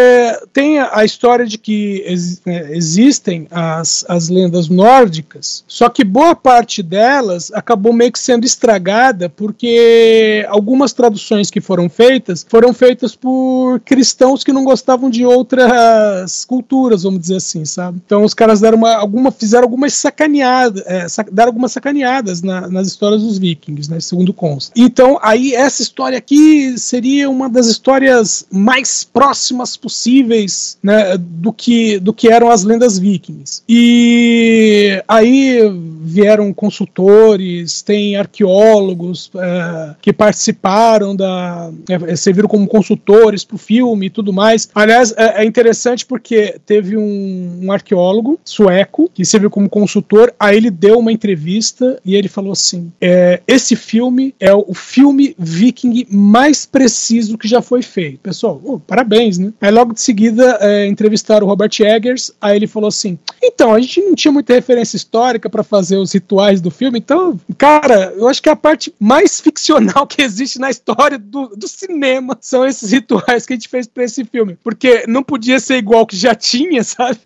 tem 0.53 0.79
a, 0.79 1.05
história 1.05 1.47
de 1.47 1.59
que 1.59 2.03
ex- 2.07 2.41
é, 2.47 2.77
existem 2.77 3.47
as, 3.51 4.05
as 4.09 4.29
lendas 4.29 4.69
nórdicas, 4.69 5.65
só 5.67 5.89
que 5.89 6.05
boa 6.05 6.35
parte 6.35 6.83
delas 6.83 7.51
acabou 7.53 7.93
meio 7.93 8.13
que 8.13 8.19
sendo 8.19 8.45
estragada 8.45 9.29
porque 9.29 10.45
algumas 10.49 10.93
traduções 10.93 11.51
que 11.51 11.61
foram 11.61 11.89
feitas 11.89 12.45
foram 12.49 12.73
feitas 12.73 13.15
por 13.15 13.81
cristãos 13.81 14.43
que 14.45 14.53
não 14.53 14.65
gostavam 14.65 15.09
de 15.11 15.25
outras 15.25 16.45
culturas, 16.45 17.03
vamos 17.03 17.21
dizer 17.21 17.37
assim, 17.37 17.65
sabe? 17.65 18.01
Então 18.05 18.25
os 18.25 18.35
caras 18.35 18.61
deram 18.61 18.79
uma, 18.79 18.95
alguma, 18.95 19.31
fizeram 19.31 19.65
algumas 19.65 19.95
sacaneadas, 19.95 20.83
é, 20.87 21.09
sac- 21.09 21.31
deram 21.31 21.49
algumas 21.51 21.73
sacaneadas 21.73 22.43
na- 22.43 22.66
nas 22.69 22.87
histórias 22.87 23.23
dos 23.23 23.39
vikings, 23.39 23.91
né? 23.91 24.01
Segundo 24.01 24.33
consta. 24.33 24.73
Então 24.77 25.19
aí 25.23 25.55
essa 25.55 25.83
história 25.83 26.19
aqui 26.19 26.79
seria 26.79 27.29
uma 27.31 27.49
das 27.49 27.67
histórias 27.67 28.47
mais 28.51 29.05
próximas 29.05 29.77
possíveis, 29.77 30.79
né? 30.83 31.17
Do 31.19 31.53
que, 31.53 31.99
do 31.99 32.13
que 32.13 32.29
eram 32.29 32.51
as 32.51 32.65
lendas 32.65 32.99
vikings. 32.99 33.63
E 33.69 35.03
aí 35.09 35.61
vieram 36.03 36.53
consultores, 36.53 37.83
tem 37.83 38.17
arqueólogos 38.17 39.31
é, 39.35 39.95
que 40.01 40.13
participaram 40.13 41.15
da. 41.15 41.71
É, 41.89 42.17
serviram 42.17 42.49
como 42.49 42.67
consultores 42.67 43.45
para 43.45 43.57
o 43.57 43.59
filme 43.59 44.07
e 44.07 44.11
tudo 44.11 44.33
mais. 44.33 44.69
Aliás, 44.75 45.13
é, 45.17 45.43
é 45.43 45.45
interessante 45.45 46.07
porque 46.07 46.59
teve 46.65 46.97
um, 46.97 47.61
um 47.63 47.73
arqueólogo 47.73 48.39
sueco 48.45 49.11
que 49.13 49.25
serviu 49.25 49.51
como 49.51 49.69
consultor, 49.69 50.33
aí 50.39 50.57
ele 50.57 50.71
deu 50.71 50.99
uma 50.99 51.13
entrevista 51.13 52.01
e 52.05 52.15
ele 52.15 52.29
falou 52.29 52.55
assim: 52.57 52.93
é, 53.01 53.41
esse 53.47 53.77
filme 53.77 54.35
é 54.41 54.53
o 54.53 54.75
filme 54.75 55.35
viking 55.39 56.07
mais 56.11 56.67
preciso 56.67 57.39
que 57.39 57.49
já 57.49 57.63
foi 57.63 57.83
feito. 57.83 58.21
Pessoal, 58.21 58.61
oh, 58.65 58.79
parabéns, 58.79 59.39
né? 59.39 59.53
Aí 59.61 59.71
logo 59.71 59.93
de 59.93 60.01
seguida 60.01 60.59
é, 60.61 60.87
entrevistaram 60.87 61.47
o 61.47 61.51
Robert 61.51 61.71
Eggers, 61.81 62.33
aí 62.41 62.57
ele 62.57 62.67
falou 62.67 62.89
assim: 62.89 63.19
então, 63.43 63.73
a 63.73 63.81
gente 63.81 64.01
não 64.01 64.15
tinha 64.15 64.33
muita 64.33 64.55
referência 64.55 64.97
histórica 64.97 65.49
para 65.49 65.63
fazer 65.63 65.97
os 65.97 66.13
rituais 66.13 66.61
do 66.61 66.71
filme, 66.71 66.99
então, 66.99 67.39
cara, 67.57 68.13
eu 68.17 68.29
acho 68.29 68.43
que 68.43 68.49
a 68.49 68.57
parte 68.57 68.95
mais 68.99 69.41
ficcional 69.41 70.07
que 70.07 70.23
existe 70.23 70.59
na 70.59 70.71
história 70.71 71.19
do, 71.19 71.49
do 71.49 71.69
cinema 71.69 72.37
são 72.41 72.67
esses 72.67 72.91
rituais 72.91 73.47
que 73.47 73.53
a 73.53 73.57
gente 73.57 73.69
fez 73.69 73.87
pra 73.87 74.05
esse 74.05 74.25
filme. 74.25 74.59
Porque 74.63 75.05
não 75.07 75.23
podia 75.23 75.61
ser 75.61 75.77
igual 75.77 76.07
que 76.07 76.17
já 76.17 76.35
tinha, 76.35 76.83
sabe? 76.83 77.19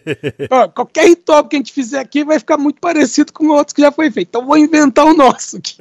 Ó, 0.50 0.68
qualquer 0.68 1.08
ritual 1.08 1.44
que 1.44 1.56
a 1.56 1.58
gente 1.58 1.72
fizer 1.72 1.98
aqui 1.98 2.24
vai 2.24 2.38
ficar 2.38 2.56
muito 2.56 2.80
parecido 2.80 3.32
com 3.32 3.48
outros 3.48 3.72
que 3.72 3.82
já 3.82 3.92
foi 3.92 4.10
feito. 4.10 4.28
Então 4.28 4.46
vou 4.46 4.56
inventar 4.66 5.06
o 5.06 5.14
nosso 5.14 5.56
aqui. 5.56 5.76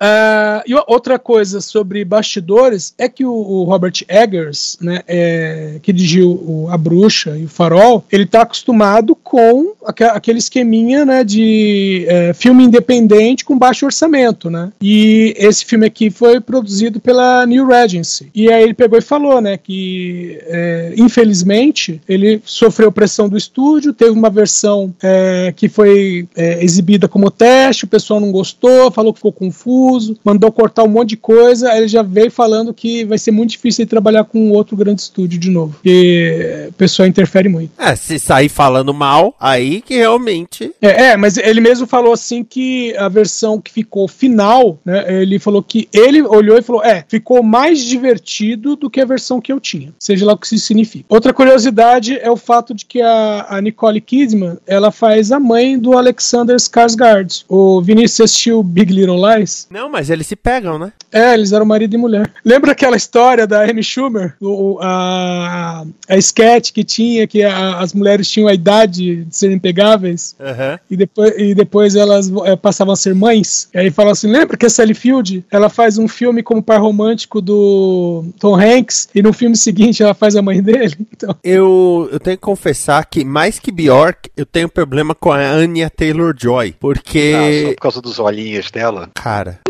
Ah, 0.00 0.62
e 0.66 0.74
outra 0.86 1.18
coisa 1.18 1.60
sobre 1.60 2.04
bastidores 2.04 2.94
é 2.98 3.08
que 3.08 3.24
o, 3.24 3.32
o 3.32 3.64
Robert 3.64 3.92
Eggers, 4.08 4.76
né, 4.80 5.00
é, 5.06 5.78
que 5.82 5.92
dirigiu 5.92 6.30
o- 6.30 6.68
A 6.70 6.76
Bruxa 6.78 7.36
e 7.36 7.44
o 7.44 7.48
Farol, 7.48 8.04
ele 8.10 8.26
tá 8.26 8.42
acostumado 8.42 9.14
com 9.14 9.72
aque- 9.84 10.04
aquele 10.04 10.38
esqueminha 10.38 11.04
né, 11.04 11.24
de 11.24 12.04
é, 12.08 12.32
filme 12.34 12.64
independente 12.64 13.44
com 13.44 13.58
baixo 13.58 13.86
orçamento, 13.86 14.50
né? 14.50 14.70
E 14.80 15.34
esse 15.36 15.64
filme 15.64 15.86
aqui 15.86 16.10
foi 16.10 16.40
produzido 16.40 17.00
pela 17.00 17.44
New 17.46 17.66
Regency. 17.66 18.30
E 18.34 18.50
aí 18.52 18.62
ele 18.62 18.74
pegou 18.74 18.98
e 18.98 19.02
falou, 19.02 19.40
né, 19.40 19.56
que 19.56 20.38
é, 20.46 20.94
infelizmente 20.96 22.00
ele 22.08 22.40
sofreu 22.44 22.92
pressão 22.92 23.28
do 23.28 23.36
estúdio, 23.36 23.92
teve 23.92 24.10
uma 24.12 24.30
versão 24.30 24.94
é, 25.02 25.52
que 25.56 25.68
foi 25.68 26.28
é, 26.36 26.62
exibida 26.64 27.08
como 27.08 27.30
teste 27.30 27.47
teste, 27.48 27.84
o 27.84 27.88
pessoal 27.88 28.20
não 28.20 28.30
gostou, 28.30 28.90
falou 28.90 29.12
que 29.12 29.18
ficou 29.18 29.32
confuso, 29.32 30.18
mandou 30.22 30.52
cortar 30.52 30.84
um 30.84 30.88
monte 30.88 31.10
de 31.10 31.16
coisa, 31.16 31.70
aí 31.70 31.78
ele 31.78 31.88
já 31.88 32.02
veio 32.02 32.30
falando 32.30 32.74
que 32.74 33.04
vai 33.04 33.16
ser 33.16 33.30
muito 33.30 33.50
difícil 33.50 33.82
ele 33.82 33.90
trabalhar 33.90 34.24
com 34.24 34.50
outro 34.50 34.76
grande 34.76 35.00
estúdio 35.00 35.40
de 35.40 35.48
novo, 35.50 35.72
porque 35.74 36.66
o 36.68 36.72
pessoal 36.74 37.08
interfere 37.08 37.48
muito. 37.48 37.70
É, 37.78 37.96
se 37.96 38.18
sair 38.18 38.50
falando 38.50 38.92
mal, 38.92 39.34
aí 39.40 39.80
que 39.80 39.96
realmente. 39.96 40.72
É, 40.82 41.10
é, 41.10 41.16
mas 41.16 41.38
ele 41.38 41.60
mesmo 41.60 41.86
falou 41.86 42.12
assim 42.12 42.44
que 42.44 42.94
a 42.96 43.08
versão 43.08 43.60
que 43.60 43.70
ficou 43.70 44.06
final, 44.06 44.78
né, 44.84 45.22
ele 45.22 45.38
falou 45.38 45.62
que 45.62 45.88
ele 45.92 46.20
olhou 46.22 46.58
e 46.58 46.62
falou, 46.62 46.84
é, 46.84 47.04
ficou 47.08 47.42
mais 47.42 47.82
divertido 47.82 48.76
do 48.76 48.90
que 48.90 49.00
a 49.00 49.06
versão 49.06 49.40
que 49.40 49.52
eu 49.52 49.58
tinha, 49.58 49.92
seja 49.98 50.26
lá 50.26 50.34
o 50.34 50.38
que 50.38 50.54
isso 50.54 50.66
significa. 50.66 51.06
Outra 51.08 51.32
curiosidade 51.32 52.18
é 52.18 52.30
o 52.30 52.36
fato 52.36 52.74
de 52.74 52.84
que 52.84 53.00
a, 53.00 53.46
a 53.48 53.60
Nicole 53.60 54.00
Kidman, 54.00 54.58
ela 54.66 54.90
faz 54.90 55.32
a 55.32 55.40
mãe 55.40 55.78
do 55.78 55.96
Alexander 55.96 56.56
Skarsgård. 56.56 57.37
O 57.48 57.80
Vinícius 57.82 58.20
assistiu 58.30 58.62
Big 58.62 58.92
Little 58.92 59.16
Lies? 59.36 59.66
Não, 59.70 59.88
mas 59.90 60.10
eles 60.10 60.26
se 60.26 60.36
pegam, 60.36 60.78
né? 60.78 60.92
É, 61.12 61.34
eles 61.34 61.52
eram 61.52 61.64
marido 61.66 61.94
e 61.94 61.98
mulher. 61.98 62.30
Lembra 62.44 62.72
aquela 62.72 62.96
história 62.96 63.46
da 63.46 63.62
Amy 63.64 63.82
Schumer? 63.82 64.34
O, 64.40 64.78
a, 64.80 65.84
a 66.08 66.16
sketch 66.16 66.72
que 66.72 66.84
tinha, 66.84 67.26
que 67.26 67.42
a- 67.42 67.78
as 67.80 67.92
mulheres 67.94 68.28
tinham 68.30 68.48
a 68.48 68.54
idade 68.54 69.24
de 69.24 69.36
serem 69.36 69.58
pegáveis 69.58 70.34
Aham. 70.40 70.78
e 70.90 70.96
depois, 70.96 71.34
e 71.38 71.54
depois 71.54 71.94
elas 71.96 72.30
eh, 72.44 72.56
passavam 72.56 72.92
a 72.92 72.96
ser 72.96 73.14
mães. 73.14 73.68
E 73.74 73.78
aí 73.78 73.90
fala 73.90 74.12
assim: 74.12 74.30
lembra 74.30 74.56
que 74.56 74.66
a 74.66 74.70
Sally 74.70 74.94
Field 74.94 75.44
ela 75.50 75.68
faz 75.68 75.98
um 75.98 76.06
filme 76.08 76.42
como 76.42 76.62
par 76.62 76.80
romântico 76.80 77.40
do 77.40 78.24
Tom 78.38 78.54
Hanks 78.56 79.08
e 79.14 79.22
no 79.22 79.32
filme 79.32 79.56
seguinte 79.56 80.02
ela 80.02 80.14
faz 80.14 80.36
a 80.36 80.42
mãe 80.42 80.62
dele? 80.62 80.94
Então, 81.18 81.34
Eu, 81.42 82.08
eu 82.12 82.20
tenho 82.20 82.36
que 82.36 82.42
confessar 82.42 83.04
que, 83.06 83.24
mais 83.24 83.58
que 83.58 83.72
Bjork, 83.72 84.30
eu 84.36 84.46
tenho 84.46 84.68
problema 84.68 85.16
com 85.16 85.32
a 85.32 85.38
Anya 85.50 85.90
Ah, 87.34 87.62
só 87.62 87.68
por 87.74 87.80
causa 87.80 88.00
dos 88.00 88.18
olhinhos 88.18 88.70
dela. 88.70 89.10
cara... 89.14 89.60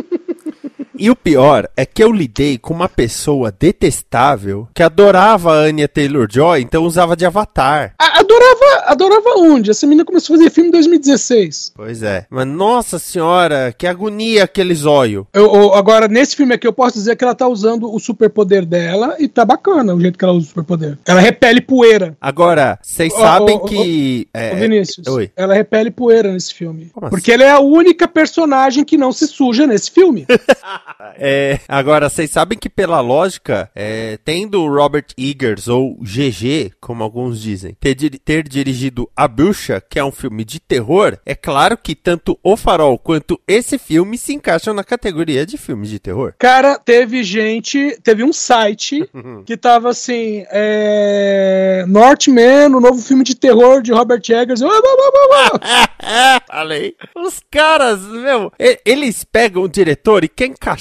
E 0.99 1.11
o 1.11 1.17
pior 1.17 1.69
é 1.77 1.87
que 1.87 2.03
eu 2.03 2.11
lidei 2.13 2.59
com 2.59 2.75
uma 2.75 2.89
pessoa 2.89 3.55
detestável 3.57 4.67
que 4.75 4.83
adorava 4.83 5.53
a 5.53 5.57
Anya 5.61 5.87
Taylor-Joy, 5.87 6.61
então 6.61 6.83
usava 6.85 7.15
de 7.17 7.25
avatar. 7.25 7.95
a- 7.99 8.19
adorava, 8.19 8.85
adorava 8.87 9.31
onde? 9.39 9.71
Essa 9.71 9.87
menina 9.87 10.05
começou 10.05 10.35
a 10.35 10.39
fazer 10.39 10.51
filme 10.51 10.69
em 10.69 10.73
2016. 10.73 11.73
Pois 11.75 12.03
é. 12.03 12.27
Mas 12.29 12.47
nossa 12.47 12.99
senhora, 12.99 13.73
que 13.77 13.87
agonia 13.87 14.45
aquele 14.45 14.75
zóio. 14.75 15.27
Eu, 15.33 15.55
eu- 15.55 15.75
agora, 15.75 16.09
nesse 16.09 16.35
filme 16.35 16.55
aqui, 16.55 16.67
eu 16.67 16.73
posso 16.73 16.95
dizer 16.99 17.15
que 17.17 17.23
ela 17.25 17.35
tá 17.35 17.47
usando 17.47 17.93
o 17.95 17.99
superpoder 18.01 18.67
dela 18.67 19.15
e 19.19 19.29
tá 19.29 19.45
bacana 19.45 19.95
o 19.95 20.01
jeito 20.01 20.19
que 20.19 20.25
ela 20.25 20.35
usa 20.35 20.47
o 20.47 20.49
superpoder. 20.49 20.99
Ela 21.07 21.21
repele 21.21 21.61
poeira. 21.61 22.17
Agora, 22.21 22.79
vocês 22.83 23.13
sabem 23.15 23.59
que... 23.65 24.27
Ô, 24.35 24.39
é, 24.39 24.55
Vinícius, 24.57 25.07
Oi. 25.07 25.31
ela 25.37 25.55
repele 25.55 25.91
poeira 25.91 26.33
nesse 26.33 26.53
filme. 26.53 26.91
Como 26.93 27.09
Porque 27.09 27.31
ela 27.33 27.45
é 27.45 27.51
a 27.51 27.61
única 27.61 28.09
personagem 28.09 28.85
que 28.85 28.97
não 28.97 29.13
se 29.13 29.27
suja 29.29 29.67
nesse 29.67 29.91
filme. 29.91 30.27
É, 31.21 31.59
agora, 31.67 32.09
vocês 32.09 32.31
sabem 32.31 32.57
que 32.57 32.69
pela 32.69 33.01
lógica, 33.01 33.69
é, 33.75 34.19
tendo 34.25 34.65
Robert 34.69 35.07
Eggers, 35.17 35.67
ou 35.67 35.97
GG, 36.01 36.75
como 36.81 37.03
alguns 37.03 37.41
dizem, 37.41 37.77
ter, 37.81 37.97
ter 38.21 38.49
dirigido 38.49 39.11
A 39.17 39.27
Bruxa, 39.27 39.81
que 39.81 39.99
é 39.99 40.05
um 40.05 40.13
filme 40.13 40.45
de 40.45 40.61
terror, 40.61 41.19
é 41.27 41.35
claro 41.35 41.77
que 41.77 41.97
tanto 41.97 42.39
O 42.43 42.57
Farol 42.57 42.99
quanto 42.99 43.41
esse 43.49 43.79
filme 43.79 44.17
se 44.17 44.33
encaixam 44.33 44.73
na 44.73 44.85
categoria 44.85 45.45
de 45.45 45.59
filmes 45.59 45.91
de 45.91 45.99
terror. 45.99 46.35
Cara, 46.39 46.79
teve 46.79 47.25
gente, 47.25 47.99
teve 48.03 48.23
um 48.23 48.33
site 48.33 49.09
que 49.45 49.57
tava 49.57 49.91
assim, 49.91 50.45
é, 50.51 51.85
Northman, 51.89 52.77
o 52.77 52.81
novo 52.81 53.03
filme 53.03 53.25
de 53.25 53.35
terror 53.35 53.83
de 53.83 53.93
Robert 53.93 54.23
Eggers. 54.29 54.61
Falei. 56.47 56.95
Os 57.17 57.43
caras, 57.51 58.01
meu, 58.03 58.53
eles 58.85 59.25
pegam 59.25 59.65
o 59.65 59.69
diretor 59.69 60.23
e 60.23 60.29
querem 60.29 60.53
encaixar 60.53 60.78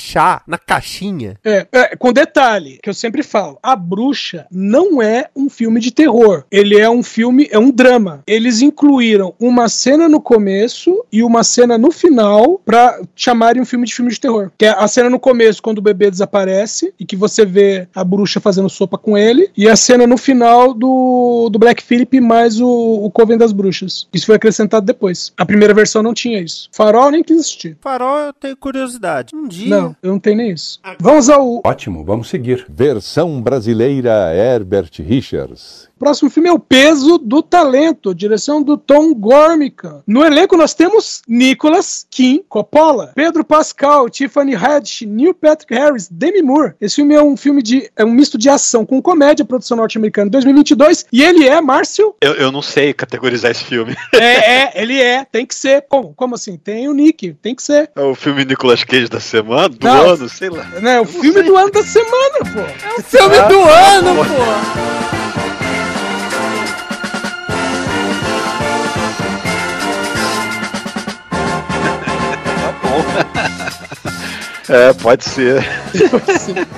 na 0.48 0.58
caixinha. 0.58 1.38
É, 1.44 1.68
é, 1.72 1.96
com 1.96 2.14
detalhe, 2.14 2.80
que 2.82 2.90
eu 2.90 2.94
sempre 2.94 3.24
falo, 3.24 3.58
A 3.62 3.76
Bruxa 3.76 4.46
não 4.52 5.02
é 5.02 5.26
um 5.36 5.50
filme 5.50 5.80
de 5.80 5.92
terror. 5.92 6.44
Ele 6.52 6.80
é 6.80 6.90
um 6.90 7.04
filme, 7.04 7.48
é 7.52 7.60
um 7.60 7.72
drama. 7.72 8.24
Eles 8.28 8.62
incluíram 8.62 9.34
uma 9.40 9.70
cena 9.70 10.08
no 10.08 10.22
começo 10.22 11.06
e 11.12 11.24
uma 11.24 11.44
cena 11.44 11.78
no 11.78 11.92
final 11.92 12.62
pra 12.66 13.00
chamarem 13.16 13.62
um 13.62 13.66
filme 13.66 13.86
de 13.86 13.94
filme 13.94 14.12
de 14.12 14.20
terror. 14.20 14.52
Que 14.58 14.66
é 14.66 14.70
a 14.70 14.88
cena 14.88 15.10
no 15.10 15.20
começo, 15.20 15.62
quando 15.62 15.80
o 15.80 15.82
bebê 15.82 16.10
desaparece 16.10 16.94
e 17.00 17.06
que 17.06 17.16
você 17.16 17.46
vê 17.46 17.88
a 17.94 18.04
bruxa 18.04 18.40
fazendo 18.40 18.70
sopa 18.70 18.98
com 18.98 19.18
ele, 19.18 19.50
e 19.56 19.68
a 19.68 19.76
cena 19.76 20.06
no 20.08 20.18
final 20.18 20.74
do, 20.74 21.50
do 21.52 21.60
Black 21.60 21.84
Phillip 21.84 22.20
mais 22.20 22.60
o, 22.60 22.68
o 22.68 23.12
Coven 23.12 23.38
das 23.38 23.52
Bruxas. 23.52 24.08
Isso 24.14 24.26
foi 24.26 24.36
acrescentado 24.36 24.86
depois. 24.86 25.34
A 25.38 25.46
primeira 25.46 25.74
versão 25.74 26.04
não 26.04 26.14
tinha 26.14 26.40
isso. 26.40 26.70
Farol 26.72 27.12
nem 27.12 27.24
quis 27.24 27.40
assistir. 27.40 27.78
Farol, 27.82 28.18
eu 28.20 28.34
tenho 28.34 28.58
curiosidade. 28.58 29.36
Um 29.36 29.48
dia. 29.48 29.70
Não, 29.70 29.87
eu 30.02 30.12
não 30.12 30.20
tenho 30.20 30.38
nem 30.38 30.52
isso. 30.52 30.80
Vamos 31.00 31.30
ao 31.30 31.62
Ótimo, 31.66 32.04
vamos 32.04 32.30
seguir. 32.30 32.66
Versão 32.70 33.42
brasileira 33.42 34.34
Herbert 34.34 34.92
Richards. 35.00 35.90
Próximo 35.98 36.30
filme 36.30 36.50
é 36.50 36.54
O 36.54 36.60
Peso 36.60 37.18
do 37.18 37.42
Talento, 37.42 38.14
direção 38.14 38.62
do 38.62 38.78
Tom 38.78 39.14
Gormican. 39.14 40.02
No 40.08 40.24
elenco 40.24 40.56
nós 40.56 40.74
temos 40.74 41.22
Nicholas 41.28 42.06
Kim 42.10 42.44
Coppola, 42.48 43.12
Pedro 43.16 43.44
Pascal, 43.44 44.10
Tiffany 44.10 44.56
Haddish, 44.56 45.02
Neil 45.02 45.34
Patrick 45.34 45.74
Harris, 45.74 46.08
Demi 46.10 46.42
Moore. 46.42 46.74
Esse 46.80 46.98
filme 46.98 47.16
é 47.16 47.22
um 47.22 47.36
filme 47.36 47.62
de 47.62 47.90
é 47.96 48.06
um 48.06 48.12
misto 48.12 48.38
de 48.38 48.50
ação 48.50 48.86
com 48.86 49.02
comédia, 49.02 49.46
produção 49.46 49.78
norte-americana 49.78 50.28
de 50.28 50.32
2022, 50.32 51.06
e 51.12 51.24
ele 51.24 51.48
é 51.48 51.60
Márcio. 51.62 52.16
Eu, 52.22 52.34
eu 52.34 52.52
não 52.52 52.62
sei 52.62 52.94
categorizar 52.94 53.52
esse 53.52 53.64
filme. 53.64 53.96
É, 54.18 54.64
é, 54.64 54.82
ele 54.82 55.00
é, 55.00 55.24
tem 55.26 55.46
que 55.46 55.54
ser. 55.54 55.86
Como? 55.88 56.14
Como 56.16 56.34
assim? 56.34 56.58
Tem 56.58 56.88
o 56.88 56.94
Nick, 56.94 57.34
tem 57.34 57.54
que 57.54 57.62
ser. 57.62 57.92
É 57.96 58.02
o 58.02 58.16
filme 58.16 58.44
Nicolas 58.44 58.84
Cage 58.84 59.08
da 59.08 59.20
semana, 59.20 59.70
do 59.70 59.86
Não. 59.86 60.10
ano, 60.10 60.28
sei 60.28 60.50
lá. 60.50 60.66
Né? 60.82 61.00
O 61.00 61.06
filme 61.06 61.44
do 61.44 61.56
ano 61.56 61.72
da 61.72 61.84
semana, 61.84 62.40
pô. 62.40 63.02
Filme 63.04 63.42
do 63.48 63.62
ano, 63.62 64.26
pô! 64.26 64.97
É, 74.70 74.94
pode 74.94 75.24
ser. 75.26 75.66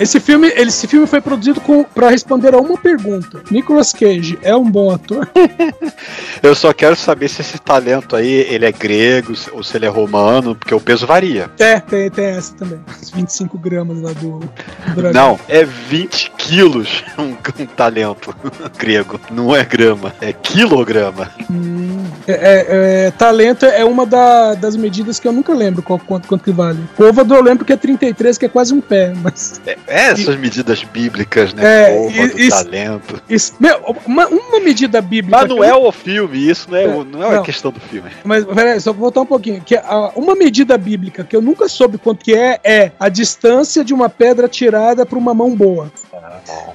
Esse 0.00 0.18
filme, 0.18 0.48
esse 0.48 0.88
filme 0.88 1.06
foi 1.06 1.20
produzido 1.20 1.62
para 1.94 2.08
responder 2.08 2.54
a 2.54 2.58
uma 2.58 2.76
pergunta. 2.76 3.40
Nicolas 3.50 3.92
Cage 3.92 4.36
é 4.42 4.56
um 4.56 4.68
bom 4.68 4.90
ator? 4.90 5.28
Eu 6.42 6.56
só 6.56 6.72
quero 6.72 6.96
saber 6.96 7.28
se 7.28 7.40
esse 7.40 7.56
talento 7.58 8.16
aí, 8.16 8.26
ele 8.28 8.64
é 8.66 8.72
grego 8.72 9.32
ou 9.52 9.62
se 9.62 9.76
ele 9.76 9.86
é 9.86 9.88
romano, 9.88 10.56
porque 10.56 10.74
o 10.74 10.80
peso 10.80 11.06
varia. 11.06 11.48
É, 11.60 11.78
tem, 11.78 12.10
tem 12.10 12.24
essa 12.24 12.52
também. 12.54 12.80
Os 13.00 13.10
25 13.10 13.56
gramas 13.58 14.00
lá 14.00 14.10
do, 14.14 14.40
do. 14.40 15.12
Não, 15.12 15.38
é 15.48 15.64
20 15.64 16.32
quilos 16.36 17.04
um, 17.16 17.36
um 17.62 17.66
talento 17.66 18.34
grego. 18.76 19.20
Não 19.30 19.54
é 19.54 19.64
grama, 19.64 20.12
é 20.20 20.32
quilograma. 20.32 21.30
Hum, 21.48 22.04
é, 22.26 22.32
é- 22.32 22.66
é, 23.06 23.10
talento 23.12 23.64
é 23.66 23.84
uma 23.84 24.04
da- 24.04 24.54
das 24.54 24.74
medidas 24.74 25.20
que 25.20 25.28
eu 25.28 25.32
nunca 25.32 25.54
lembro 25.54 25.80
qual, 25.82 25.98
quanto, 26.00 26.26
quanto 26.26 26.42
que 26.42 26.50
vale. 26.50 26.80
Côvado 26.96 27.34
eu 27.34 27.42
lembro 27.42 27.64
que 27.64 27.72
é 27.72 27.76
33, 27.76 28.36
que 28.38 28.46
é 28.46 28.48
quase 28.48 28.72
um 28.74 28.80
pé, 28.80 29.12
mas. 29.22 29.60
É, 29.66 29.76
é 29.86 30.00
essas 30.10 30.36
medidas 30.36 30.82
bíblicas, 30.84 31.52
né? 31.54 31.62
É, 31.64 31.96
Porra, 31.96 32.28
do 32.28 32.38
e- 32.38 32.46
isso- 32.46 32.64
talento. 32.64 33.22
Isso, 33.28 33.54
meu, 33.58 33.96
uma, 34.06 34.26
uma 34.28 34.60
medida 34.60 35.00
bíblica. 35.00 35.38
Mas 35.38 35.48
não 35.48 35.62
é 35.64 35.74
o 35.74 35.90
filme, 35.92 36.48
isso 36.50 36.70
não 36.70 36.76
é, 36.78 36.86
o- 36.86 37.04
não 37.04 37.22
é 37.22 37.26
a 37.28 37.32
Não. 37.36 37.42
questão 37.42 37.70
do 37.70 37.80
filme. 37.80 38.10
Mas, 38.24 38.44
peraí, 38.44 38.80
só 38.80 38.92
voltar 38.92 39.22
um 39.22 39.26
pouquinho. 39.26 39.62
Que 39.64 39.76
a- 39.76 40.12
uma 40.16 40.34
medida 40.34 40.76
bíblica 40.76 41.24
que 41.24 41.34
eu 41.36 41.40
nunca 41.42 41.68
soube 41.68 41.98
quanto 41.98 42.24
que 42.24 42.34
é, 42.34 42.58
é 42.64 42.92
a 42.98 43.08
distância 43.08 43.84
de 43.84 43.94
uma 43.94 44.08
pedra 44.08 44.48
tirada 44.48 45.06
para 45.06 45.18
uma 45.18 45.32
mão 45.34 45.54
boa. 45.54 45.90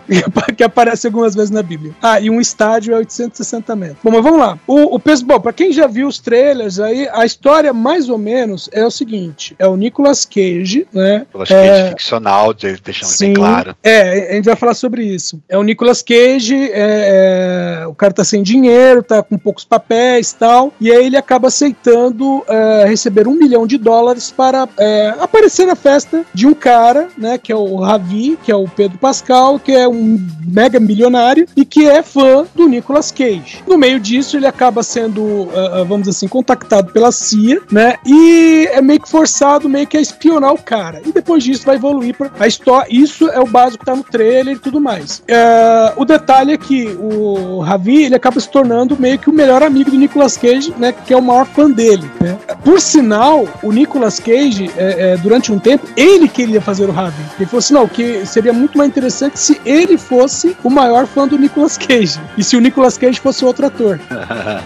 que 0.55 0.63
aparece 0.63 1.07
algumas 1.07 1.35
vezes 1.35 1.49
na 1.51 1.61
Bíblia. 1.61 1.93
Ah, 2.01 2.19
e 2.19 2.29
um 2.29 2.39
estádio 2.39 2.93
é 2.93 2.97
860 2.97 3.75
metros. 3.75 3.97
Bom, 4.03 4.11
mas 4.11 4.23
vamos 4.23 4.39
lá. 4.39 4.57
O, 4.65 4.95
o 4.95 4.99
peso, 4.99 5.25
bom, 5.25 5.39
pra 5.39 5.51
quem 5.53 5.71
já 5.71 5.87
viu 5.87 6.07
os 6.07 6.19
trailers 6.19 6.79
aí, 6.79 7.07
a 7.11 7.25
história 7.25 7.73
mais 7.73 8.07
ou 8.09 8.17
menos 8.17 8.69
é 8.71 8.85
o 8.85 8.91
seguinte: 8.91 9.55
é 9.59 9.67
o 9.67 9.75
Nicolas 9.75 10.06
Cage, 10.25 10.87
né? 10.93 11.19
Nicolas 11.19 11.49
Cage 11.49 11.69
É, 11.69 11.89
ficcional, 11.89 12.53
de- 12.53 12.77
deixando 12.83 13.09
Sim, 13.09 13.25
bem 13.27 13.33
claro. 13.35 13.75
É, 13.83 14.31
a 14.31 14.35
gente 14.35 14.45
vai 14.45 14.55
falar 14.55 14.73
sobre 14.73 15.03
isso. 15.03 15.41
É 15.49 15.57
o 15.57 15.63
Nicolas 15.63 16.01
Cage, 16.01 16.55
é, 16.71 17.81
é, 17.83 17.87
o 17.87 17.93
cara 17.93 18.13
tá 18.13 18.23
sem 18.23 18.41
dinheiro, 18.43 19.03
tá 19.03 19.21
com 19.23 19.37
poucos 19.37 19.65
papéis 19.65 20.31
e 20.31 20.35
tal, 20.35 20.73
e 20.79 20.91
aí 20.91 21.05
ele 21.05 21.17
acaba 21.17 21.47
aceitando 21.47 22.43
é, 22.47 22.85
receber 22.87 23.27
um 23.27 23.33
milhão 23.33 23.65
de 23.67 23.77
dólares 23.77 24.31
para 24.31 24.67
é, 24.77 25.13
aparecer 25.19 25.65
na 25.65 25.75
festa 25.75 26.25
de 26.33 26.47
um 26.47 26.53
cara, 26.53 27.07
né, 27.17 27.37
que 27.37 27.51
é 27.51 27.55
o 27.55 27.75
Ravi, 27.77 28.37
que 28.43 28.51
é 28.51 28.55
o 28.55 28.67
Pedro 28.67 28.97
Pascal, 28.97 29.59
que 29.59 29.71
é 29.71 29.87
um 29.87 30.19
mega 30.45 30.79
milionário 30.79 31.47
e 31.55 31.65
que 31.65 31.87
é 31.87 32.01
fã 32.01 32.45
do 32.55 32.67
Nicolas 32.67 33.11
Cage. 33.11 33.63
No 33.67 33.77
meio 33.77 33.99
disso, 33.99 34.37
ele 34.37 34.47
acaba 34.47 34.83
sendo 34.83 35.49
ah, 35.53 35.83
vamos 35.83 35.99
dizer 36.07 36.11
assim, 36.11 36.27
contactado 36.27 36.91
pela 36.91 37.11
CIA, 37.11 37.61
né? 37.71 37.95
E 38.05 38.67
é 38.71 38.81
meio 38.81 38.99
que 38.99 39.09
forçado, 39.09 39.69
meio 39.69 39.87
que 39.87 39.96
a 39.97 40.01
espionar 40.01 40.53
o 40.53 40.61
cara. 40.61 41.01
E 41.05 41.11
depois 41.11 41.43
disso 41.43 41.65
vai 41.65 41.75
evoluir 41.75 42.15
pra 42.15 42.29
a 42.39 42.47
história. 42.47 42.87
Isso 42.89 43.29
é 43.29 43.39
o 43.39 43.45
básico 43.47 43.79
que 43.79 43.85
tá 43.85 43.95
no 43.95 44.03
trailer 44.03 44.55
e 44.55 44.59
tudo 44.59 44.79
mais. 44.79 45.23
Ah, 45.31 45.93
o 45.95 46.05
detalhe 46.05 46.53
é 46.53 46.57
que 46.57 46.87
o 46.99 47.59
Ravi, 47.59 48.03
ele 48.05 48.15
acaba 48.15 48.39
se 48.39 48.49
tornando 48.49 48.97
meio 48.99 49.17
que 49.19 49.29
o 49.29 49.33
melhor 49.33 49.63
amigo 49.63 49.91
do 49.91 49.97
Nicolas 49.97 50.37
Cage, 50.37 50.73
né? 50.77 50.93
Que 51.05 51.13
é 51.13 51.17
o 51.17 51.21
maior 51.21 51.45
fã 51.45 51.69
dele, 51.69 52.09
né? 52.21 52.37
Por 52.63 52.79
sinal, 52.81 53.47
o 53.63 53.71
Nicolas 53.71 54.19
Cage, 54.19 54.69
é, 54.77 55.13
é, 55.13 55.17
durante 55.17 55.51
um 55.51 55.59
tempo, 55.59 55.87
ele 55.95 56.27
queria 56.27 56.61
fazer 56.61 56.85
o 56.89 56.91
Ravi. 56.91 57.21
Ele 57.37 57.45
falou 57.45 57.59
assim, 57.59 57.73
não, 57.73 57.87
que 57.87 58.25
seria 58.25 58.53
muito 58.53 58.77
mais 58.77 58.89
interessante 58.89 59.39
se 59.39 59.59
ele 59.65 59.97
fosse 59.97 60.55
o 60.63 60.69
maior 60.69 61.07
fã 61.07 61.27
do 61.27 61.37
Nicolas 61.37 61.77
Cage. 61.77 62.19
E 62.37 62.43
se 62.43 62.55
o 62.55 62.59
Nicolas 62.59 62.97
Cage 62.97 63.19
fosse 63.19 63.43
outro 63.45 63.65
ator. 63.65 63.99